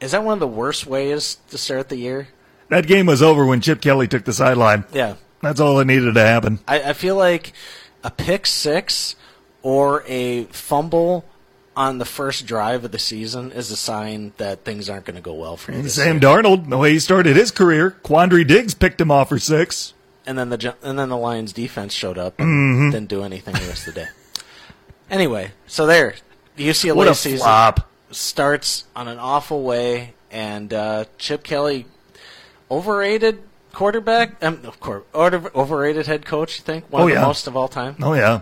is 0.00 0.12
that 0.12 0.22
one 0.22 0.34
of 0.34 0.40
the 0.40 0.46
worst 0.46 0.86
ways 0.86 1.38
to 1.50 1.58
start 1.58 1.88
the 1.88 1.96
year? 1.96 2.28
That 2.68 2.86
game 2.86 3.06
was 3.06 3.22
over 3.22 3.46
when 3.46 3.60
Chip 3.60 3.80
Kelly 3.80 4.06
took 4.06 4.24
the 4.24 4.32
sideline. 4.32 4.84
Yeah. 4.92 5.14
That's 5.40 5.60
all 5.60 5.76
that 5.76 5.86
needed 5.86 6.14
to 6.14 6.20
happen. 6.20 6.58
I, 6.68 6.90
I 6.90 6.92
feel 6.92 7.16
like 7.16 7.52
a 8.04 8.10
pick 8.10 8.46
six 8.46 9.16
or 9.62 10.04
a 10.06 10.44
fumble 10.44 11.24
on 11.76 11.98
the 11.98 12.04
first 12.04 12.44
drive 12.46 12.84
of 12.84 12.90
the 12.90 12.98
season 12.98 13.52
is 13.52 13.70
a 13.70 13.76
sign 13.76 14.32
that 14.38 14.64
things 14.64 14.88
aren't 14.90 15.04
going 15.04 15.14
to 15.14 15.22
go 15.22 15.34
well 15.34 15.56
for 15.56 15.72
you. 15.72 15.88
Sam 15.88 16.20
year. 16.20 16.20
Darnold, 16.20 16.68
the 16.68 16.76
way 16.78 16.92
he 16.92 16.98
started 16.98 17.36
his 17.36 17.50
career, 17.52 17.96
Quandre 18.02 18.46
Diggs 18.46 18.74
picked 18.74 19.00
him 19.00 19.10
off 19.12 19.28
for 19.28 19.38
six. 19.38 19.94
And 20.26 20.36
then 20.38 20.50
the 20.50 20.74
and 20.82 20.98
then 20.98 21.08
the 21.08 21.16
Lions 21.16 21.52
defense 21.52 21.94
showed 21.94 22.18
up 22.18 22.38
and 22.38 22.92
didn't 22.92 23.08
do 23.08 23.22
anything 23.22 23.54
the 23.54 23.60
rest 23.60 23.88
of 23.88 23.94
the 23.94 24.00
day. 24.02 24.08
Anyway, 25.10 25.52
so 25.66 25.86
there, 25.86 26.16
the 26.56 26.68
UCLA 26.68 26.94
What 26.96 27.08
a 27.08 27.14
season 27.14 27.38
flop. 27.38 27.88
starts 28.10 28.84
on 28.94 29.08
an 29.08 29.18
awful 29.18 29.62
way, 29.62 30.12
and 30.30 30.74
uh, 30.74 31.04
Chip 31.16 31.42
Kelly, 31.44 31.86
overrated 32.70 33.40
quarterback, 33.78 34.42
um, 34.44 34.60
of 34.64 34.80
course, 34.80 35.04
overrated 35.14 36.06
head 36.06 36.26
coach. 36.26 36.58
You 36.58 36.64
think 36.64 36.84
one 36.92 37.02
Oh, 37.02 37.08
of 37.08 37.14
the 37.14 37.20
most 37.20 37.46
of 37.46 37.56
all 37.56 37.68
time? 37.68 37.96
Oh, 38.02 38.14
yeah. 38.14 38.40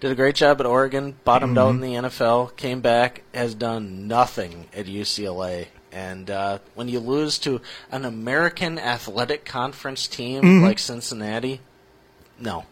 Did 0.00 0.12
a 0.12 0.14
great 0.14 0.36
job 0.36 0.60
at 0.60 0.66
Oregon, 0.66 1.16
bottomed 1.24 1.58
out 1.58 1.70
in 1.70 1.80
Mm-hmm. 1.80 2.02
the 2.02 2.08
NFL, 2.08 2.56
came 2.56 2.80
back, 2.80 3.22
has 3.34 3.54
done 3.54 4.06
nothing 4.06 4.66
at 4.72 4.86
UCLA. 4.86 5.66
And 5.90 6.30
uh, 6.30 6.58
when 6.76 6.88
you 6.88 7.00
lose 7.00 7.38
to 7.40 7.60
an 7.90 8.04
American 8.04 8.78
Athletic 8.78 9.44
Conference 9.44 10.06
team 10.06 10.42
Mm-hmm. 10.44 10.64
like 10.64 10.78
Cincinnati, 10.78 11.60
no, 12.38 12.64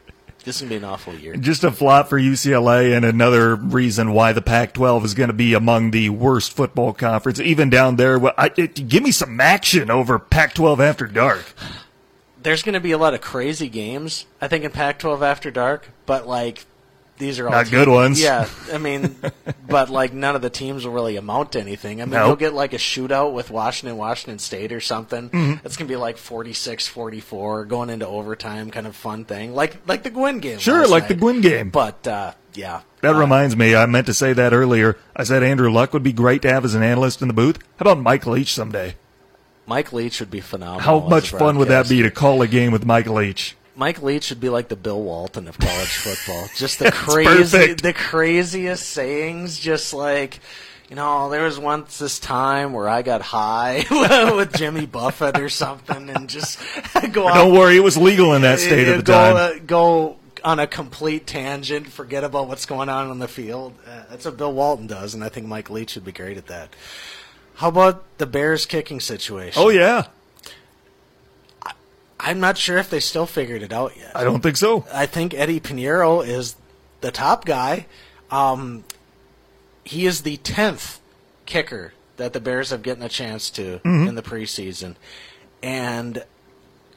this 0.44 0.56
is 0.56 0.62
gonna 0.62 0.70
be 0.70 0.76
an 0.76 0.84
awful 0.84 1.14
year. 1.14 1.34
Just 1.34 1.64
a 1.64 1.72
flop 1.72 2.08
for 2.08 2.20
UCLA 2.20 2.94
and 2.94 3.04
another 3.04 3.56
reason 3.56 4.12
why 4.12 4.32
the 4.32 4.42
Pac 4.42 4.74
12 4.74 5.04
is 5.06 5.14
going 5.14 5.26
to 5.30 5.32
be 5.34 5.54
among 5.54 5.90
the 5.90 6.10
worst 6.10 6.52
football 6.52 6.92
conference. 6.92 7.40
Even 7.40 7.68
down 7.68 7.96
there, 7.96 8.16
well, 8.20 8.34
I, 8.38 8.52
it, 8.56 8.86
give 8.88 9.02
me 9.02 9.10
some 9.10 9.40
action 9.40 9.90
over 9.90 10.20
Pac 10.20 10.54
12 10.54 10.80
after 10.80 11.06
dark. 11.08 11.44
There's 12.46 12.62
gonna 12.62 12.78
be 12.78 12.92
a 12.92 12.98
lot 12.98 13.12
of 13.12 13.20
crazy 13.20 13.68
games, 13.68 14.24
I 14.40 14.46
think, 14.46 14.62
in 14.62 14.70
Pac-12 14.70 15.20
after 15.20 15.50
dark. 15.50 15.88
But 16.06 16.28
like, 16.28 16.64
these 17.18 17.40
are 17.40 17.46
all 17.46 17.50
Not 17.52 17.62
teams- 17.66 17.70
good 17.70 17.88
ones. 17.88 18.20
Yeah, 18.22 18.48
I 18.72 18.78
mean, 18.78 19.16
but 19.68 19.90
like 19.90 20.12
none 20.12 20.36
of 20.36 20.42
the 20.42 20.50
teams 20.50 20.84
will 20.86 20.92
really 20.92 21.16
amount 21.16 21.52
to 21.52 21.60
anything. 21.60 22.00
I 22.00 22.04
mean, 22.04 22.12
Nope. 22.12 22.26
you'll 22.28 22.36
get 22.36 22.54
like 22.54 22.72
a 22.72 22.76
shootout 22.78 23.32
with 23.32 23.50
Washington, 23.50 23.96
Washington 23.96 24.38
State 24.38 24.70
or 24.70 24.80
something. 24.80 25.28
Mm-hmm. 25.30 25.66
It's 25.66 25.76
gonna 25.76 25.88
be 25.88 25.96
like 25.96 26.18
46-44 26.18 27.66
going 27.66 27.90
into 27.90 28.06
overtime, 28.06 28.70
kind 28.70 28.86
of 28.86 28.94
fun 28.94 29.24
thing, 29.24 29.52
like 29.52 29.78
like 29.88 30.04
the 30.04 30.10
Gwinn 30.10 30.38
game. 30.38 30.60
Sure, 30.60 30.86
like 30.86 31.08
the 31.08 31.14
night. 31.14 31.20
Gwinn 31.20 31.40
game. 31.40 31.70
But 31.70 32.06
uh, 32.06 32.34
yeah, 32.54 32.82
That 33.00 33.16
uh, 33.16 33.18
reminds 33.18 33.56
me, 33.56 33.74
I 33.74 33.86
meant 33.86 34.06
to 34.06 34.14
say 34.14 34.32
that 34.34 34.52
earlier. 34.52 34.96
I 35.16 35.24
said 35.24 35.42
Andrew 35.42 35.70
Luck 35.70 35.92
would 35.92 36.04
be 36.04 36.12
great 36.12 36.42
to 36.42 36.48
have 36.52 36.64
as 36.64 36.74
an 36.74 36.82
analyst 36.84 37.22
in 37.22 37.28
the 37.28 37.34
booth. 37.34 37.58
How 37.78 37.90
about 37.90 37.98
Mike 37.98 38.24
Leach 38.26 38.54
someday? 38.54 38.94
Mike 39.66 39.92
Leach 39.92 40.20
would 40.20 40.30
be 40.30 40.40
phenomenal. 40.40 40.80
How 40.80 41.00
much 41.00 41.30
fun 41.30 41.58
would 41.58 41.68
that 41.68 41.88
be 41.88 42.02
to 42.02 42.10
call 42.10 42.40
a 42.42 42.46
game 42.48 42.72
with 42.72 42.84
Mike 42.84 43.06
Leach? 43.08 43.56
Mike 43.74 44.02
Leach 44.02 44.24
should 44.24 44.40
be 44.40 44.48
like 44.48 44.68
the 44.68 44.76
Bill 44.76 45.02
Walton 45.02 45.48
of 45.48 45.58
college 45.58 45.88
football. 45.96 46.48
Just 46.56 46.78
the 46.78 46.90
crazy, 46.90 47.58
perfect. 47.58 47.82
the 47.82 47.92
craziest 47.92 48.88
sayings. 48.88 49.58
Just 49.58 49.92
like, 49.92 50.40
you 50.88 50.96
know, 50.96 51.28
there 51.30 51.42
was 51.42 51.58
once 51.58 51.98
this 51.98 52.18
time 52.18 52.72
where 52.72 52.88
I 52.88 53.02
got 53.02 53.20
high 53.20 53.84
with 54.34 54.54
Jimmy 54.56 54.86
Buffett 54.86 55.38
or 55.38 55.48
something, 55.48 56.08
and 56.08 56.28
just 56.28 56.58
go 57.12 57.28
Don't 57.28 57.52
worry, 57.52 57.76
it 57.76 57.80
was 57.80 57.98
legal 57.98 58.34
in 58.34 58.42
that 58.42 58.60
state 58.60 58.88
at 58.88 58.96
the 58.98 59.02
go, 59.02 59.12
time. 59.12 59.36
uh, 59.36 59.58
go 59.66 60.16
on 60.44 60.60
a 60.60 60.66
complete 60.66 61.26
tangent, 61.26 61.88
forget 61.88 62.22
about 62.22 62.46
what's 62.46 62.66
going 62.66 62.88
on 62.88 63.10
on 63.10 63.18
the 63.18 63.28
field. 63.28 63.74
Uh, 63.86 64.04
that's 64.08 64.24
what 64.24 64.36
Bill 64.36 64.52
Walton 64.52 64.86
does, 64.86 65.12
and 65.12 65.24
I 65.24 65.28
think 65.28 65.46
Mike 65.46 65.70
Leach 65.70 65.96
would 65.96 66.04
be 66.04 66.12
great 66.12 66.36
at 66.36 66.46
that. 66.46 66.74
How 67.56 67.68
about 67.68 68.04
the 68.18 68.26
Bears 68.26 68.66
kicking 68.66 69.00
situation? 69.00 69.62
Oh, 69.62 69.68
yeah. 69.68 70.06
I'm 72.18 72.40
not 72.40 72.56
sure 72.56 72.78
if 72.78 72.90
they 72.90 73.00
still 73.00 73.26
figured 73.26 73.62
it 73.62 73.72
out 73.72 73.96
yet. 73.96 74.12
I 74.14 74.24
don't 74.24 74.42
think 74.42 74.56
so. 74.56 74.86
I 74.92 75.06
think 75.06 75.34
Eddy 75.34 75.60
Piñeiro 75.60 76.26
is 76.26 76.56
the 77.00 77.10
top 77.10 77.44
guy. 77.44 77.86
Um, 78.30 78.84
he 79.84 80.06
is 80.06 80.22
the 80.22 80.36
tenth 80.38 81.00
kicker 81.44 81.92
that 82.16 82.32
the 82.32 82.40
Bears 82.40 82.70
have 82.70 82.82
gotten 82.82 83.02
a 83.02 83.08
chance 83.08 83.50
to 83.50 83.80
in 83.84 84.14
the 84.14 84.22
preseason, 84.22 84.96
and 85.62 86.24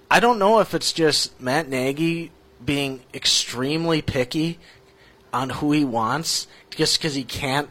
I 0.10 0.20
don't 0.20 0.39
know 0.39 0.60
if 0.60 0.74
it's 0.74 0.91
just 0.93 1.39
Matt 1.39 1.70
Nagy 1.70 2.32
being 2.64 3.01
extremely 3.14 4.01
picky 4.01 4.57
on 5.32 5.49
who 5.51 5.72
he 5.72 5.86
wants, 5.86 6.47
just 6.72 6.97
because 6.97 7.14
he 7.14 7.24
can't, 7.24 7.70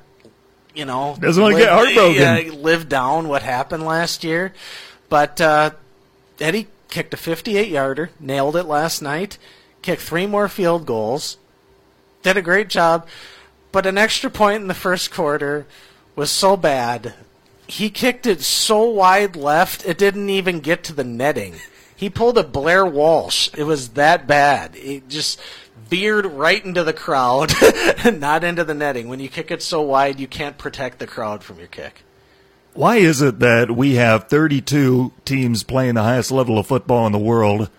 you 0.79 0.85
know, 0.85 1.16
Doesn't 1.20 1.43
wanna 1.43 1.57
get 1.57 1.70
heartbroken. 1.70 2.14
yeah, 2.14 2.53
live 2.55 2.89
down 2.89 3.26
what 3.29 3.43
happened 3.43 3.85
last 3.85 4.22
year. 4.22 4.53
But 5.09 5.41
uh, 5.41 5.70
Eddie 6.39 6.68
kicked 6.89 7.12
a 7.12 7.16
58 7.16 7.68
yarder, 7.68 8.11
nailed 8.20 8.55
it 8.55 8.62
last 8.64 9.03
night, 9.03 9.39
kicked 9.83 10.03
three 10.03 10.26
more 10.26 10.49
field 10.49 10.87
goals, 10.87 11.37
did 12.22 12.37
a 12.37 12.43
great 12.43 12.68
job. 12.68 13.09
But 13.72 13.87
an 13.87 13.99
extra 13.99 14.31
point 14.31 14.62
in 14.62 14.68
the 14.68 14.74
first 14.74 15.11
quarter 15.11 15.66
was 16.14 16.31
so 16.31 16.57
bad. 16.57 17.14
He 17.66 17.91
kicked 17.91 18.24
it 18.26 18.41
so 18.43 18.85
wide 18.89 19.35
left, 19.35 19.85
it 19.85 19.99
didn't 19.99 20.31
even 20.31 20.61
get 20.61 20.85
to 20.85 20.93
the 20.93 21.05
netting. 21.05 21.57
He 21.95 22.09
pulled 22.09 22.39
a 22.39 22.45
Blair 22.45 22.87
Walsh. 22.87 23.51
It 23.57 23.64
was 23.64 23.91
that 23.91 24.29
bad. 24.29 24.76
It 24.76 25.09
just 25.09 25.41
veered 25.89 26.26
right 26.26 26.64
into 26.64 26.84
the 26.84 26.93
crowd, 26.93 27.53
not 28.12 28.45
into 28.45 28.64
the 28.64 28.74
netting. 28.74 29.09
When 29.09 29.20
you 29.20 29.28
kick 29.28 29.51
it 29.51 29.62
so 29.62 29.82
wide, 29.82 30.20
you 30.20 30.26
can't 30.26 30.59
protect 30.59 30.99
the 30.99 31.07
crowd 31.07 31.43
from 31.43 31.59
your 31.59 31.68
kick. 31.68 32.03
Why 32.74 32.97
is 32.97 33.22
it 33.22 33.41
that 33.41 33.70
we 33.70 33.95
have 33.95 34.28
32 34.28 35.12
teams 35.24 35.62
playing 35.62 35.95
the 35.95 36.03
highest 36.03 36.30
level 36.30 36.59
of 36.59 36.66
football 36.66 37.07
in 37.07 37.12
the 37.12 37.18
world, 37.18 37.70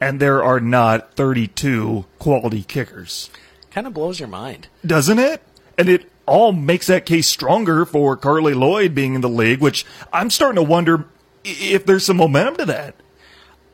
and 0.00 0.20
there 0.20 0.42
are 0.42 0.60
not 0.60 1.14
32 1.14 2.06
quality 2.18 2.62
kickers? 2.62 3.30
Kind 3.70 3.86
of 3.86 3.94
blows 3.94 4.20
your 4.20 4.28
mind. 4.28 4.68
Doesn't 4.86 5.18
it? 5.18 5.42
And 5.76 5.88
it 5.88 6.10
all 6.26 6.52
makes 6.52 6.86
that 6.86 7.06
case 7.06 7.26
stronger 7.26 7.84
for 7.84 8.16
Carly 8.16 8.54
Lloyd 8.54 8.94
being 8.94 9.14
in 9.14 9.20
the 9.20 9.28
league, 9.28 9.60
which 9.60 9.84
I'm 10.12 10.30
starting 10.30 10.56
to 10.56 10.62
wonder 10.62 11.06
if 11.44 11.84
there's 11.84 12.06
some 12.06 12.16
momentum 12.16 12.56
to 12.56 12.66
that. 12.66 12.94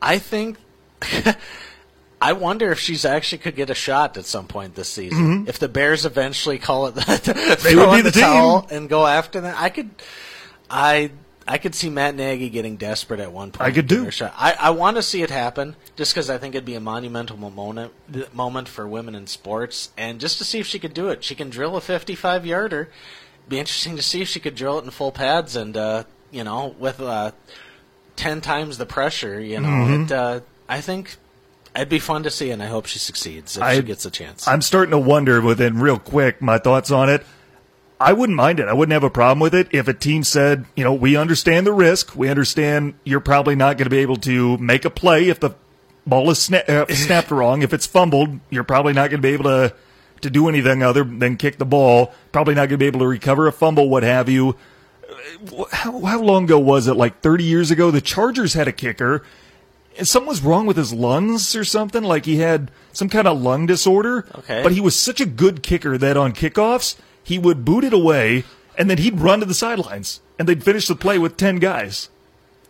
I 0.01 0.17
think. 0.17 0.57
I 2.21 2.33
wonder 2.33 2.71
if 2.71 2.79
she's 2.79 3.05
actually 3.05 3.39
could 3.39 3.55
get 3.55 3.69
a 3.69 3.75
shot 3.75 4.17
at 4.17 4.25
some 4.25 4.47
point 4.47 4.75
this 4.75 4.87
season. 4.89 5.19
Mm-hmm. 5.41 5.49
If 5.49 5.59
the 5.59 5.67
Bears 5.67 6.05
eventually 6.05 6.57
call 6.57 6.87
it, 6.87 6.95
They 7.63 7.75
would 7.75 7.93
be 7.95 8.01
the 8.01 8.11
team. 8.11 8.21
towel 8.23 8.67
and 8.71 8.87
go 8.89 9.05
after 9.05 9.41
them. 9.41 9.53
I 9.57 9.69
could, 9.69 9.89
I, 10.69 11.11
I 11.47 11.57
could 11.57 11.75
see 11.75 11.89
Matt 11.89 12.15
Nagy 12.15 12.49
getting 12.49 12.77
desperate 12.77 13.19
at 13.19 13.31
one 13.31 13.51
point. 13.51 13.69
I 13.69 13.71
could 13.73 13.87
do. 13.87 14.09
shot. 14.11 14.33
I, 14.35 14.55
I 14.59 14.69
want 14.71 14.95
to 14.97 15.03
see 15.03 15.21
it 15.21 15.29
happen 15.29 15.75
just 15.95 16.13
because 16.13 16.29
I 16.29 16.37
think 16.37 16.55
it'd 16.55 16.65
be 16.65 16.75
a 16.75 16.79
monumental 16.79 17.37
moment 17.37 17.91
moment 18.33 18.67
for 18.67 18.87
women 18.87 19.13
in 19.13 19.27
sports, 19.27 19.91
and 19.97 20.19
just 20.19 20.37
to 20.39 20.43
see 20.45 20.59
if 20.59 20.65
she 20.65 20.79
could 20.79 20.93
do 20.93 21.09
it. 21.09 21.23
She 21.23 21.35
can 21.35 21.49
drill 21.49 21.75
a 21.75 21.81
55 21.81 22.45
yarder. 22.45 22.89
Be 23.47 23.59
interesting 23.59 23.95
to 23.97 24.01
see 24.01 24.21
if 24.23 24.27
she 24.27 24.39
could 24.39 24.55
drill 24.55 24.79
it 24.79 24.85
in 24.85 24.89
full 24.89 25.11
pads 25.11 25.55
and 25.55 25.77
uh, 25.77 26.05
you 26.31 26.43
know 26.43 26.73
with 26.79 26.99
uh, 26.99 27.31
ten 28.15 28.41
times 28.41 28.79
the 28.79 28.85
pressure. 28.87 29.39
You 29.39 29.59
know, 29.59 29.67
Mm-hmm. 29.69 30.03
it, 30.05 30.11
uh, 30.11 30.39
I 30.67 30.81
think. 30.81 31.17
It'd 31.75 31.89
be 31.89 31.99
fun 31.99 32.23
to 32.23 32.31
see, 32.31 32.51
and 32.51 32.63
I 32.63 32.67
hope 32.67 32.85
she 32.85 32.99
succeeds 32.99 33.57
if 33.57 33.63
I- 33.63 33.75
she 33.75 33.81
gets 33.83 34.05
a 34.05 34.11
chance. 34.11 34.47
I'm 34.47 34.61
starting 34.61 34.91
to 34.91 34.97
wonder 34.99 35.41
within 35.41 35.79
real 35.79 35.99
quick 35.99 36.41
my 36.41 36.57
thoughts 36.57 36.89
on 36.91 37.09
it. 37.09 37.25
I 37.99 38.13
wouldn't 38.13 38.35
mind 38.35 38.59
it. 38.59 38.67
I 38.67 38.73
wouldn't 38.73 38.93
have 38.93 39.03
a 39.03 39.09
problem 39.09 39.39
with 39.39 39.55
it 39.55 39.67
if 39.71 39.87
a 39.87 39.93
team 39.93 40.23
said, 40.23 40.65
you 40.75 40.83
know, 40.83 40.93
we 40.93 41.15
understand 41.15 41.65
the 41.65 41.71
risk. 41.73 42.15
We 42.15 42.27
understand 42.29 42.95
you're 43.05 43.21
probably 43.21 43.55
not 43.55 43.77
going 43.77 43.85
to 43.85 43.89
be 43.89 43.99
able 43.99 44.17
to 44.17 44.57
make 44.57 44.83
a 44.85 44.89
play 44.89 45.29
if 45.29 45.39
the 45.39 45.51
ball 46.05 46.29
is 46.29 46.37
sna- 46.39 46.67
uh, 46.67 46.85
snapped 46.93 47.31
wrong. 47.31 47.61
If 47.61 47.73
it's 47.73 47.85
fumbled, 47.85 48.39
you're 48.49 48.65
probably 48.65 48.91
not 48.93 49.09
going 49.11 49.21
to 49.21 49.27
be 49.27 49.33
able 49.33 49.45
to 49.45 49.73
to 50.21 50.29
do 50.29 50.47
anything 50.49 50.81
other 50.81 51.03
than 51.03 51.35
kick 51.37 51.57
the 51.57 51.65
ball. 51.65 52.13
Probably 52.31 52.53
not 52.55 52.61
going 52.69 52.71
to 52.71 52.77
be 52.77 52.85
able 52.87 53.01
to 53.01 53.07
recover 53.07 53.47
a 53.47 53.51
fumble, 53.51 53.89
what 53.89 54.03
have 54.03 54.27
you. 54.29 54.55
Uh, 55.57 55.65
How, 55.71 55.99
how 56.01 56.21
long 56.21 56.45
ago 56.45 56.57
was 56.57 56.87
it? 56.87 56.93
Like 56.95 57.19
30 57.21 57.43
years 57.43 57.69
ago, 57.69 57.91
the 57.91 58.01
Chargers 58.01 58.53
had 58.53 58.67
a 58.67 58.71
kicker 58.71 59.23
something 60.03 60.27
was 60.27 60.41
wrong 60.41 60.65
with 60.65 60.77
his 60.77 60.93
lungs 60.93 61.55
or 61.55 61.63
something. 61.63 62.03
Like 62.03 62.25
he 62.25 62.37
had 62.37 62.71
some 62.93 63.09
kind 63.09 63.27
of 63.27 63.41
lung 63.41 63.65
disorder. 63.65 64.25
Okay. 64.39 64.63
But 64.63 64.71
he 64.73 64.81
was 64.81 64.95
such 64.95 65.19
a 65.21 65.25
good 65.25 65.63
kicker 65.63 65.97
that 65.97 66.17
on 66.17 66.33
kickoffs, 66.33 66.95
he 67.23 67.39
would 67.39 67.65
boot 67.65 67.83
it 67.83 67.93
away 67.93 68.43
and 68.77 68.89
then 68.89 68.97
he'd 68.97 69.19
run 69.19 69.39
to 69.39 69.45
the 69.45 69.53
sidelines 69.53 70.21
and 70.37 70.47
they'd 70.47 70.63
finish 70.63 70.87
the 70.87 70.95
play 70.95 71.17
with 71.17 71.37
10 71.37 71.57
guys. 71.57 72.09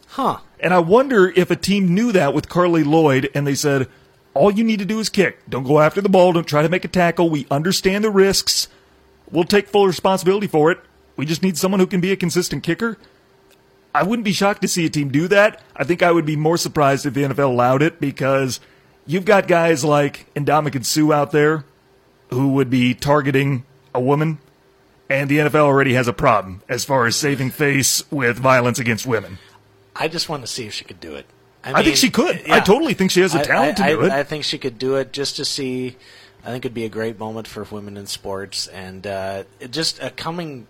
huh? 0.08 0.40
And 0.60 0.74
I 0.74 0.80
wonder 0.80 1.30
if 1.36 1.52
a 1.52 1.56
team 1.56 1.94
knew 1.94 2.12
that 2.14 2.34
with 2.34 2.50
Carly 2.50 2.84
Lloyd 2.84 3.30
and 3.36 3.46
they 3.46 3.56
said, 3.56 3.88
all 4.34 4.52
you 4.52 4.64
need 4.64 4.80
to 4.80 4.86
do 4.86 5.00
is 5.00 5.10
kick. 5.10 5.40
Don't 5.50 5.64
go 5.64 5.80
after 5.80 6.02
the 6.02 6.10
ball. 6.10 6.34
Don't 6.34 6.48
try 6.48 6.62
to 6.62 6.70
make 6.70 6.86
a 6.86 6.90
tackle. 6.90 7.30
We 7.30 7.46
understand 7.52 8.04
the 8.04 8.10
risks. 8.10 8.68
We'll 9.32 9.44
take 9.44 9.68
full 9.68 9.88
responsibility 9.88 10.48
for 10.48 10.72
it. 10.72 10.80
We 11.18 11.26
just 11.26 11.42
need 11.44 11.58
someone 11.58 11.80
who 11.80 11.88
can 11.88 12.02
be 12.02 12.12
a 12.12 12.16
consistent 12.18 12.64
kicker. 12.64 12.98
I 13.96 14.04
wouldn't 14.04 14.26
be 14.26 14.34
shocked 14.34 14.62
to 14.62 14.68
see 14.68 14.86
a 14.86 14.90
team 14.90 15.10
do 15.10 15.28
that. 15.30 15.62
I 15.76 15.84
think 15.84 16.04
I 16.04 16.12
would 16.12 16.26
be 16.26 16.36
more 16.36 16.58
surprised 16.58 17.06
if 17.06 17.14
the 17.14 17.24
NFL 17.24 17.50
allowed 17.50 17.82
it 17.82 18.00
because 18.00 18.60
you've 19.06 19.26
got 19.26 19.48
guys 19.48 19.86
like 19.86 20.32
Ndamukong 20.36 20.86
Suh 20.86 21.14
out 21.14 21.32
there 21.32 21.66
who 22.30 22.50
would 22.50 22.70
be 22.70 22.94
targeting 22.94 23.64
a 23.94 24.00
woman, 24.02 24.40
and 25.10 25.30
the 25.30 25.38
NFL 25.38 25.62
already 25.62 25.94
has 25.94 26.08
a 26.08 26.14
problem 26.14 26.62
as 26.68 26.84
far 26.84 27.06
as 27.06 27.16
saving 27.16 27.52
face 27.52 28.04
with 28.12 28.38
violence 28.38 28.80
against 28.80 29.06
women. 29.06 29.38
I 29.96 30.08
just 30.08 30.28
want 30.28 30.44
to 30.44 30.48
see 30.48 30.66
if 30.66 30.74
she 30.74 30.84
could 30.84 31.00
do 31.00 31.16
it. 31.16 31.26
I 31.64 31.82
think 31.82 31.96
she 31.96 32.10
could. 32.10 32.50
I 32.50 32.60
totally 32.60 32.94
think 32.94 33.12
she 33.12 33.22
has 33.22 33.34
the 33.34 33.40
I- 33.40 33.44
talent 33.44 33.80
I, 33.80 33.90
to 33.90 33.96
do 33.96 34.02
I, 34.02 34.06
it. 34.06 34.12
I 34.12 34.24
think 34.24 34.44
she 34.44 34.58
could 34.58 34.78
do 34.78 34.96
it 34.96 35.14
just 35.14 35.38
to 35.38 35.46
see. 35.46 35.96
I 36.44 36.50
think 36.50 36.64
it'd 36.64 36.76
be 36.76 36.86
a 36.86 36.90
great 36.90 37.18
moment 37.18 37.48
for 37.48 37.64
women 37.64 37.98
in 37.98 38.06
sports, 38.06 38.68
and 38.68 39.08
uh, 39.08 39.44
just 39.72 40.00
uh, 40.04 40.12
coming 40.16 40.68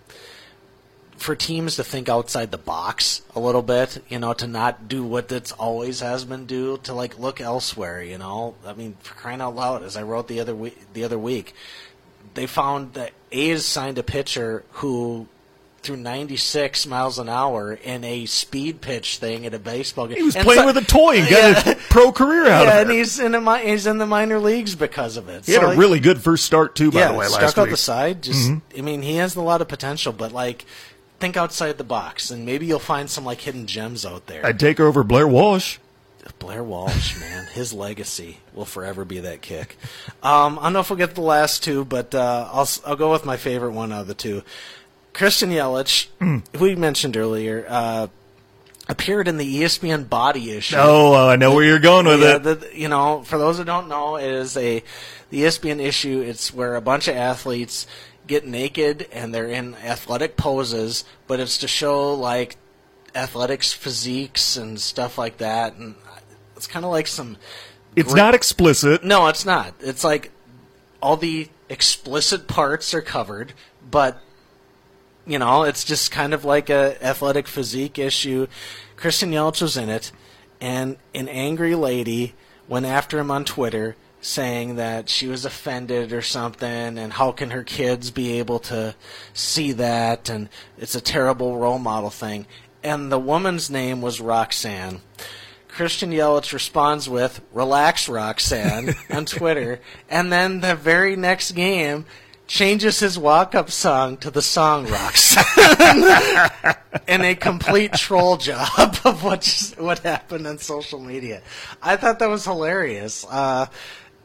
for 1.18 1.36
teams 1.36 1.78
to 1.78 1.84
think 1.84 2.10
outside 2.10 2.52
the 2.52 2.58
box 2.58 3.22
a 3.36 3.40
little 3.40 3.62
bit. 3.62 4.04
You 4.10 4.20
know, 4.20 4.34
to 4.34 4.48
not 4.48 4.88
do 4.88 5.04
what 5.04 5.32
it's 5.32 5.52
always 5.54 6.00
has 6.02 6.26
been 6.26 6.46
do, 6.46 6.78
to 6.84 6.94
like 6.94 7.18
look 7.20 7.40
elsewhere. 7.42 8.02
You 8.04 8.18
know, 8.18 8.56
I 8.66 8.74
mean, 8.74 8.96
for 9.02 9.14
crying 9.16 9.42
out 9.42 9.56
loud, 9.56 9.84
as 9.84 9.96
I 9.98 10.04
wrote 10.04 10.28
the 10.28 10.40
other 10.40 10.56
week, 10.56 10.78
the 10.94 11.04
other 11.04 11.18
week, 11.20 11.54
they 12.34 12.48
found 12.48 12.94
that 12.94 13.12
A's 13.32 13.66
signed 13.66 13.98
a 13.98 14.04
pitcher 14.04 14.64
who 14.74 15.28
threw 15.82 15.96
96 15.96 16.88
miles 16.88 17.20
an 17.20 17.30
hour 17.30 17.74
in 17.74 18.04
a 18.04 18.26
speed 18.26 18.82
pitch 18.82 19.20
thing 19.20 19.46
at 19.46 19.54
a 19.54 19.60
baseball 19.60 20.08
game. 20.08 20.18
he 20.18 20.24
was 20.24 20.36
And 20.36 20.44
playing 20.44 20.62
so- 20.62 20.66
with 20.66 20.78
a 20.78 20.82
toy 20.84 21.18
and 21.20 21.30
got 21.30 21.66
Yeah. 21.68 21.72
a 21.74 21.76
pro 21.76 22.12
career 22.12 22.48
out 22.48 22.66
yeah, 22.66 22.80
of 22.80 22.82
and 22.88 22.92
it. 22.92 22.96
he's 22.98 23.20
in 23.20 23.36
a 23.36 23.58
he's 23.60 23.86
in 23.86 24.00
the 24.00 24.08
minor 24.08 24.40
leagues 24.40 24.74
because 24.74 25.16
of 25.16 25.30
it. 25.30 25.46
He 25.46 25.54
had 25.54 25.62
a 25.64 25.68
like, 25.68 25.78
really 25.78 26.00
good 26.00 26.20
first 26.20 26.44
start 26.44 26.76
too, 26.76 26.92
by 26.92 27.02
yeah, 27.02 27.12
the 27.12 27.18
way, 27.20 27.28
stuck 27.28 27.42
last 27.42 27.58
out 27.60 27.62
week. 27.62 27.66
Mm-hmm. 27.68 27.72
the 27.74 27.78
side. 27.78 28.24
Just 28.24 28.52
I 28.76 28.82
mean, 28.82 29.04
he 29.04 29.18
has 29.18 29.36
a 29.36 29.42
lot 29.44 29.62
of 29.62 29.68
potential, 29.68 30.12
but 30.12 30.32
like 30.32 30.66
think 31.20 31.38
outside 31.38 31.78
the 31.78 31.84
box, 31.84 32.30
and 32.32 32.46
maybe 32.46 32.66
you'll 32.66 32.80
find 32.80 33.10
some 33.10 33.26
like 33.26 33.42
hidden 33.42 33.68
gems 33.68 34.06
out 34.06 34.28
there. 34.28 34.46
I'd 34.46 34.60
take 34.60 34.80
over 34.80 35.04
Blair 35.04 35.28
Walsh. 35.28 35.78
Blair 36.40 36.64
Walsh, 36.64 37.20
man, 37.20 37.46
his 37.54 37.72
legacy 37.72 38.40
will 38.54 38.66
forever 38.66 39.06
be 39.06 39.20
that 39.20 39.42
kick. 39.42 39.78
Um, 40.24 40.58
I 40.60 40.64
don't 40.64 40.74
know 40.74 40.80
if 40.80 40.90
we'll 40.90 40.98
get 40.98 41.16
the 41.16 41.22
last 41.22 41.64
two, 41.64 41.86
but 41.86 42.14
uh, 42.16 42.50
I'll 42.52 42.68
I'll 42.86 42.96
go 42.96 43.12
with 43.12 43.26
my 43.26 43.38
favorite 43.38 43.72
one 43.72 43.92
out 43.92 44.02
of 44.02 44.08
the 44.08 44.14
two. 44.16 44.42
Christian 45.14 45.50
Yelich, 45.52 46.08
Hmm. 46.20 46.40
who 46.58 46.64
we 46.66 46.76
mentioned 46.76 47.16
earlier, 47.16 47.66
uh, 47.70 48.08
appeared 48.90 49.28
in 49.28 49.38
the 49.38 49.62
ESPN 49.62 50.10
Body 50.10 50.52
issue. 50.52 50.76
Oh, 50.78 51.28
I 51.30 51.36
know 51.38 51.54
where 51.56 51.64
you're 51.64 51.80
going 51.80 52.06
with 52.06 52.22
Yeah, 52.22 52.36
it. 52.36 52.44
the, 52.44 52.70
you 52.74 52.88
know, 52.90 53.22
for 53.24 53.38
those 53.38 53.58
who 53.58 53.64
don't 53.64 53.88
know, 53.88 54.18
it 54.18 54.26
is 54.30 54.58
a 54.58 54.84
the 55.30 55.42
ESPN 55.44 55.80
issue. 55.80 56.22
It's 56.22 56.54
where 56.54 56.76
a 56.76 56.82
bunch 56.82 57.08
of 57.08 57.16
athletes 57.16 57.88
get 58.28 58.46
naked 58.46 59.08
and 59.12 59.34
they're 59.34 59.48
in 59.48 59.76
athletic 59.76 60.38
poses, 60.38 61.06
but 61.28 61.40
it's 61.40 61.58
to 61.60 61.68
show 61.68 62.14
like 62.14 62.58
athletics 63.14 63.72
physiques 63.72 64.58
and 64.58 64.80
stuff 64.80 65.18
like 65.18 65.38
that. 65.38 65.76
And 65.76 65.96
it's 66.56 66.68
kind 66.68 66.86
of 66.86 66.92
like 66.92 67.08
some. 67.08 67.38
It's 67.96 68.14
great- 68.14 68.22
not 68.22 68.36
explicit. 68.36 69.04
No, 69.04 69.28
it's 69.28 69.46
not. 69.46 69.74
It's 69.80 70.04
like 70.04 70.32
all 71.02 71.18
the 71.18 71.50
explicit 71.70 72.48
parts 72.48 72.94
are 72.94 73.02
covered, 73.02 73.54
but 73.90 74.22
you 75.26 75.40
know, 75.40 75.64
it's 75.64 75.84
just 75.84 76.12
kind 76.12 76.34
of 76.34 76.46
like 76.46 76.70
a 76.70 77.04
athletic 77.04 77.48
physique 77.48 77.98
issue. 77.98 78.48
Christian 78.96 79.32
Yelich 79.32 79.62
was 79.62 79.76
in 79.76 79.90
it, 79.90 80.12
and 80.62 80.98
an 81.14 81.28
angry 81.28 81.76
lady 81.76 82.34
went 82.68 82.86
after 82.86 83.20
him 83.20 83.32
on 83.32 83.46
Twitter 83.46 83.96
saying 84.26 84.76
that 84.78 85.08
she 85.08 85.28
was 85.28 85.46
offended 85.46 86.12
or 86.12 86.22
something 86.22 86.98
and 86.98 87.14
how 87.14 87.32
can 87.32 87.52
her 87.52 87.64
kids 87.64 88.10
be 88.10 88.40
able 88.40 88.58
to 88.58 88.96
see 89.34 89.72
that 89.72 90.30
and 90.30 90.50
it's 90.78 90.96
a 90.96 91.02
terrible 91.02 91.58
role 91.58 91.78
model 91.78 92.10
thing. 92.10 92.48
And 92.84 93.12
the 93.12 93.20
woman's 93.20 93.70
name 93.70 94.02
was 94.02 94.20
Roxanne. 94.20 95.02
Christian 95.68 96.12
Yelich 96.12 96.54
responds 96.54 97.10
with 97.10 97.42
"Relax, 97.52 98.08
Roxanne" 98.08 98.96
on 99.10 99.26
Twitter, 99.26 99.82
and 100.10 100.32
then 100.32 100.62
the 100.62 100.74
very 100.74 101.18
next 101.18 101.52
game 101.52 102.06
changes 102.48 103.00
his 103.00 103.20
walk-up 103.20 103.70
song 103.70 104.16
to 104.18 104.32
the 104.32 104.42
song 104.42 104.88
"Roxanne" 104.88 105.44
in 107.10 107.22
a 107.22 107.36
complete 107.36 107.92
troll 107.94 108.38
job 108.38 108.96
of 109.04 109.22
what 109.24 109.42
just, 109.42 109.78
what 109.78 110.00
happened 110.00 110.48
on 110.48 110.60
social 110.60 111.00
media. 111.00 111.42
I 111.82 111.98
thought 111.98 112.20
that 112.20 112.30
was 112.30 112.46
hilarious. 112.46 113.26
Uh, 113.30 113.66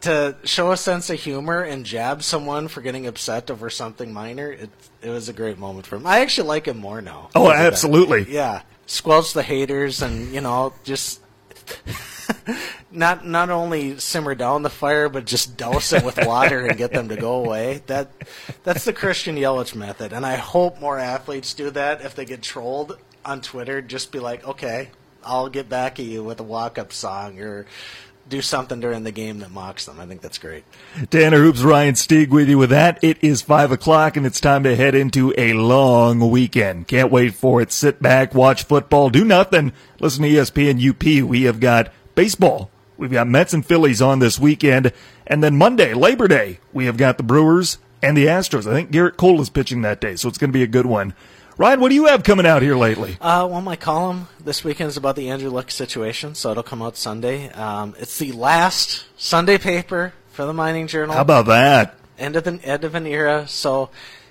to 0.03 0.37
show 0.45 0.73
a 0.73 0.77
sense 0.77 1.11
of 1.11 1.21
humor 1.21 1.63
and 1.63 1.85
jab 1.85 2.23
someone 2.23 2.69
for 2.69 2.81
getting 2.81 3.07
upset 3.07 3.51
over 3.51 3.71
something 3.71 4.13
minor, 4.13 4.51
it 4.51 4.71
it 5.03 5.11
was 5.11 5.29
a 5.29 5.33
great 5.33 5.59
moment 5.59 5.87
for 5.87 5.97
him. 5.97 6.07
I 6.07 6.21
actually 6.21 6.49
like 6.49 6.67
him 6.67 6.79
more 6.79 7.01
now. 7.01 7.31
Oh, 7.35 7.51
of 7.51 7.57
that. 7.57 7.67
absolutely. 7.67 8.27
Yeah, 8.33 8.63
squelch 8.87 9.33
the 9.33 9.43
haters, 9.43 10.03
and 10.03 10.33
you 10.33 10.41
know, 10.41 10.73
just 10.85 11.21
not 12.91 13.27
not 13.27 13.51
only 13.51 13.99
simmer 13.99 14.35
down 14.35 14.63
the 14.63 14.71
fire, 14.71 15.09
but 15.09 15.25
just 15.25 15.57
douse 15.57 15.93
it 15.93 16.05
with 16.05 16.25
water 16.27 16.67
and 16.67 16.77
get 16.79 16.93
them 16.93 17.09
to 17.09 17.17
go 17.17 17.45
away. 17.45 17.83
That 17.87 18.11
that's 18.65 18.85
the 18.85 18.93
Christian 18.93 19.37
Yelich 19.37 19.75
method, 19.75 20.13
and 20.13 20.25
I 20.25 20.37
hope 20.37 20.81
more 20.81 20.99
athletes 20.99 21.55
do 21.55 21.71
that. 21.71 22.03
If 22.03 22.15
they 22.15 22.25
get 22.25 22.43
trolled 22.43 22.99
on 23.25 23.41
Twitter, 23.41 23.83
just 23.83 24.13
be 24.13 24.19
like, 24.19 24.47
okay, 24.47 24.91
I'll 25.25 25.49
get 25.49 25.69
back 25.69 26.01
at 26.01 26.07
you 26.07 26.25
with 26.25 26.41
a 26.41 26.45
walk-up 26.45 26.93
song 26.93 27.41
or 27.41 27.67
do 28.31 28.41
something 28.41 28.81
during 28.81 29.05
the 29.05 29.13
game 29.13 29.41
that 29.41 29.51
mocks 29.51 29.85
them. 29.85 30.01
I 30.01 30.07
think 30.07 30.21
that's 30.23 30.39
great. 30.39 30.65
Tanner 31.11 31.39
Hoops, 31.39 31.63
Ryan 31.63 31.95
Stieg 31.95 32.31
with 32.31 32.49
you 32.49 32.57
with 32.57 32.71
that. 32.71 33.03
It 33.03 33.19
is 33.23 33.43
five 33.43 33.73
o'clock 33.73 34.17
and 34.17 34.25
it's 34.25 34.41
time 34.41 34.63
to 34.63 34.77
head 34.77 34.95
into 34.95 35.35
a 35.37 35.53
long 35.53 36.31
weekend. 36.31 36.89
Can't 36.89 37.11
wait 37.11 37.35
for 37.35 37.61
it. 37.61 37.73
Sit 37.73 38.01
back, 38.01 38.35
watch 38.35 38.65
football, 38.65 39.11
do 39.11 39.25
nothing. 39.25 39.73
Listen 39.99 40.23
to 40.23 40.29
ESPN 40.31 40.89
UP. 40.89 41.29
We 41.29 41.43
have 41.43 41.61
got 41.61 41.93
baseball. 42.15 42.71
We've 42.97 43.11
got 43.11 43.29
Mets 43.29 43.53
and 43.53 43.65
Phillies 43.65 44.01
on 44.01 44.19
this 44.19 44.39
weekend. 44.39 44.93
And 45.27 45.43
then 45.43 45.57
Monday, 45.57 45.95
Labor 45.95 46.29
Day, 46.29 46.61
we 46.73 46.87
have 46.87 46.97
got 46.97 47.17
the 47.17 47.23
Brewers 47.23 47.79
and 48.03 48.17
the 48.17 48.27
Astros. 48.27 48.71
I 48.71 48.75
think 48.75 48.91
Gerrit 48.91 49.17
Cole 49.17 49.41
is 49.41 49.51
pitching 49.51 49.83
that 49.83 50.01
day, 50.01 50.17
so 50.17 50.29
it's 50.29 50.39
going 50.39 50.51
to 50.51 50.59
be 50.59 50.63
a 50.63 50.69
good 50.69 50.87
one. 50.87 51.15
Ryan, 51.61 51.81
what 51.81 51.91
do 51.91 51.95
you 51.95 52.07
have 52.07 52.23
coming 52.23 52.47
out 52.47 52.63
here 52.63 52.75
lately? 52.75 53.19
Uh, 53.21 53.47
well, 53.51 53.61
my 53.61 53.77
column 53.77 54.29
this 54.43 54.65
weekend 54.65 54.89
is 54.89 54.97
about 54.97 55.15
the 55.15 55.29
Andrew 55.29 55.51
Luck 55.51 55.71
situation, 55.71 56.35
so 56.35 56.53
it'll 56.53 56.63
come 56.63 56.81
out 56.81 56.97
Sunday. 56.97 57.51
Um, 57.51 57.95
it's 57.99 58.17
the 58.19 58.33
last 58.33 59.05
Sunday 59.19 59.59
paper 59.59 60.15
for 60.31 60.47
the 60.47 60.55
Mining 60.55 60.87
Journal. 60.87 61.15
How 61.15 61.21
about 61.21 61.45
that? 61.49 61.97
end 62.19 62.37
of 62.37 62.45
the 62.45 62.59
end 62.65 62.85
of 62.85 62.95
an 62.95 63.07
era. 63.07 63.47
So 63.47 63.91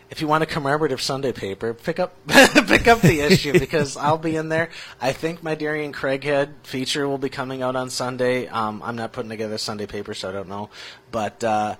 if 0.09 0.21
you 0.21 0.27
want 0.27 0.41
a 0.41 0.47
commemorative 0.47 1.03
Sunday 1.03 1.31
paper, 1.31 1.75
pick 1.75 1.99
up 1.99 2.15
pick 2.27 2.87
up 2.87 3.01
the 3.01 3.21
issue 3.21 3.53
because 3.59 3.95
I'll 3.95 4.17
be 4.17 4.35
in 4.35 4.49
there. 4.49 4.71
I 4.99 5.11
think 5.11 5.43
my 5.43 5.53
Darian 5.53 5.93
Craighead 5.93 6.49
feature 6.63 7.07
will 7.07 7.19
be 7.19 7.29
coming 7.29 7.61
out 7.61 7.75
on 7.75 7.91
Sunday. 7.91 8.47
Um, 8.47 8.81
I'm 8.83 8.95
not 8.95 9.11
putting 9.11 9.29
together 9.29 9.53
a 9.53 9.59
Sunday 9.59 9.85
paper, 9.85 10.15
so 10.15 10.29
I 10.29 10.31
don't 10.31 10.49
know. 10.49 10.71
But 11.11 11.43
uh, 11.43 11.75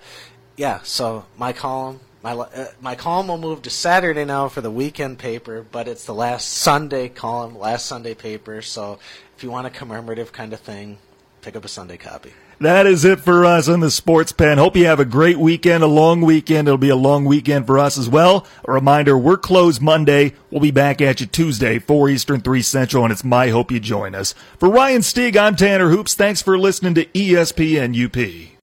yeah, 0.56 0.80
so 0.84 1.24
my 1.36 1.52
column. 1.52 1.98
My, 2.22 2.32
uh, 2.32 2.66
my 2.82 2.96
column 2.96 3.28
will 3.28 3.38
move 3.38 3.62
to 3.62 3.70
Saturday 3.70 4.26
now 4.26 4.48
for 4.48 4.60
the 4.60 4.70
weekend 4.70 5.18
paper, 5.18 5.64
but 5.70 5.88
it's 5.88 6.04
the 6.04 6.14
last 6.14 6.48
Sunday 6.48 7.08
column, 7.08 7.58
last 7.58 7.86
Sunday 7.86 8.14
paper. 8.14 8.60
So 8.60 8.98
if 9.36 9.42
you 9.42 9.50
want 9.50 9.66
a 9.66 9.70
commemorative 9.70 10.30
kind 10.30 10.52
of 10.52 10.60
thing, 10.60 10.98
pick 11.40 11.56
up 11.56 11.64
a 11.64 11.68
Sunday 11.68 11.96
copy. 11.96 12.32
That 12.60 12.86
is 12.86 13.06
it 13.06 13.20
for 13.20 13.46
us 13.46 13.70
on 13.70 13.80
the 13.80 13.90
Sports 13.90 14.32
Pen. 14.32 14.58
Hope 14.58 14.76
you 14.76 14.84
have 14.84 15.00
a 15.00 15.06
great 15.06 15.38
weekend, 15.38 15.82
a 15.82 15.86
long 15.86 16.20
weekend. 16.20 16.68
It'll 16.68 16.76
be 16.76 16.90
a 16.90 16.96
long 16.96 17.24
weekend 17.24 17.66
for 17.66 17.78
us 17.78 17.96
as 17.96 18.06
well. 18.06 18.46
A 18.68 18.72
reminder, 18.72 19.16
we're 19.16 19.38
closed 19.38 19.80
Monday. 19.80 20.34
We'll 20.50 20.60
be 20.60 20.70
back 20.70 21.00
at 21.00 21.22
you 21.22 21.26
Tuesday, 21.26 21.78
4 21.78 22.10
Eastern, 22.10 22.42
3 22.42 22.60
Central, 22.60 23.02
and 23.02 23.12
it's 23.12 23.24
my 23.24 23.48
hope 23.48 23.70
you 23.70 23.80
join 23.80 24.14
us. 24.14 24.34
For 24.58 24.68
Ryan 24.68 25.00
Stieg, 25.00 25.38
I'm 25.38 25.56
Tanner 25.56 25.88
Hoops. 25.88 26.14
Thanks 26.14 26.42
for 26.42 26.58
listening 26.58 26.92
to 26.96 27.06
ESPN 27.06 27.96
UP. 27.96 28.50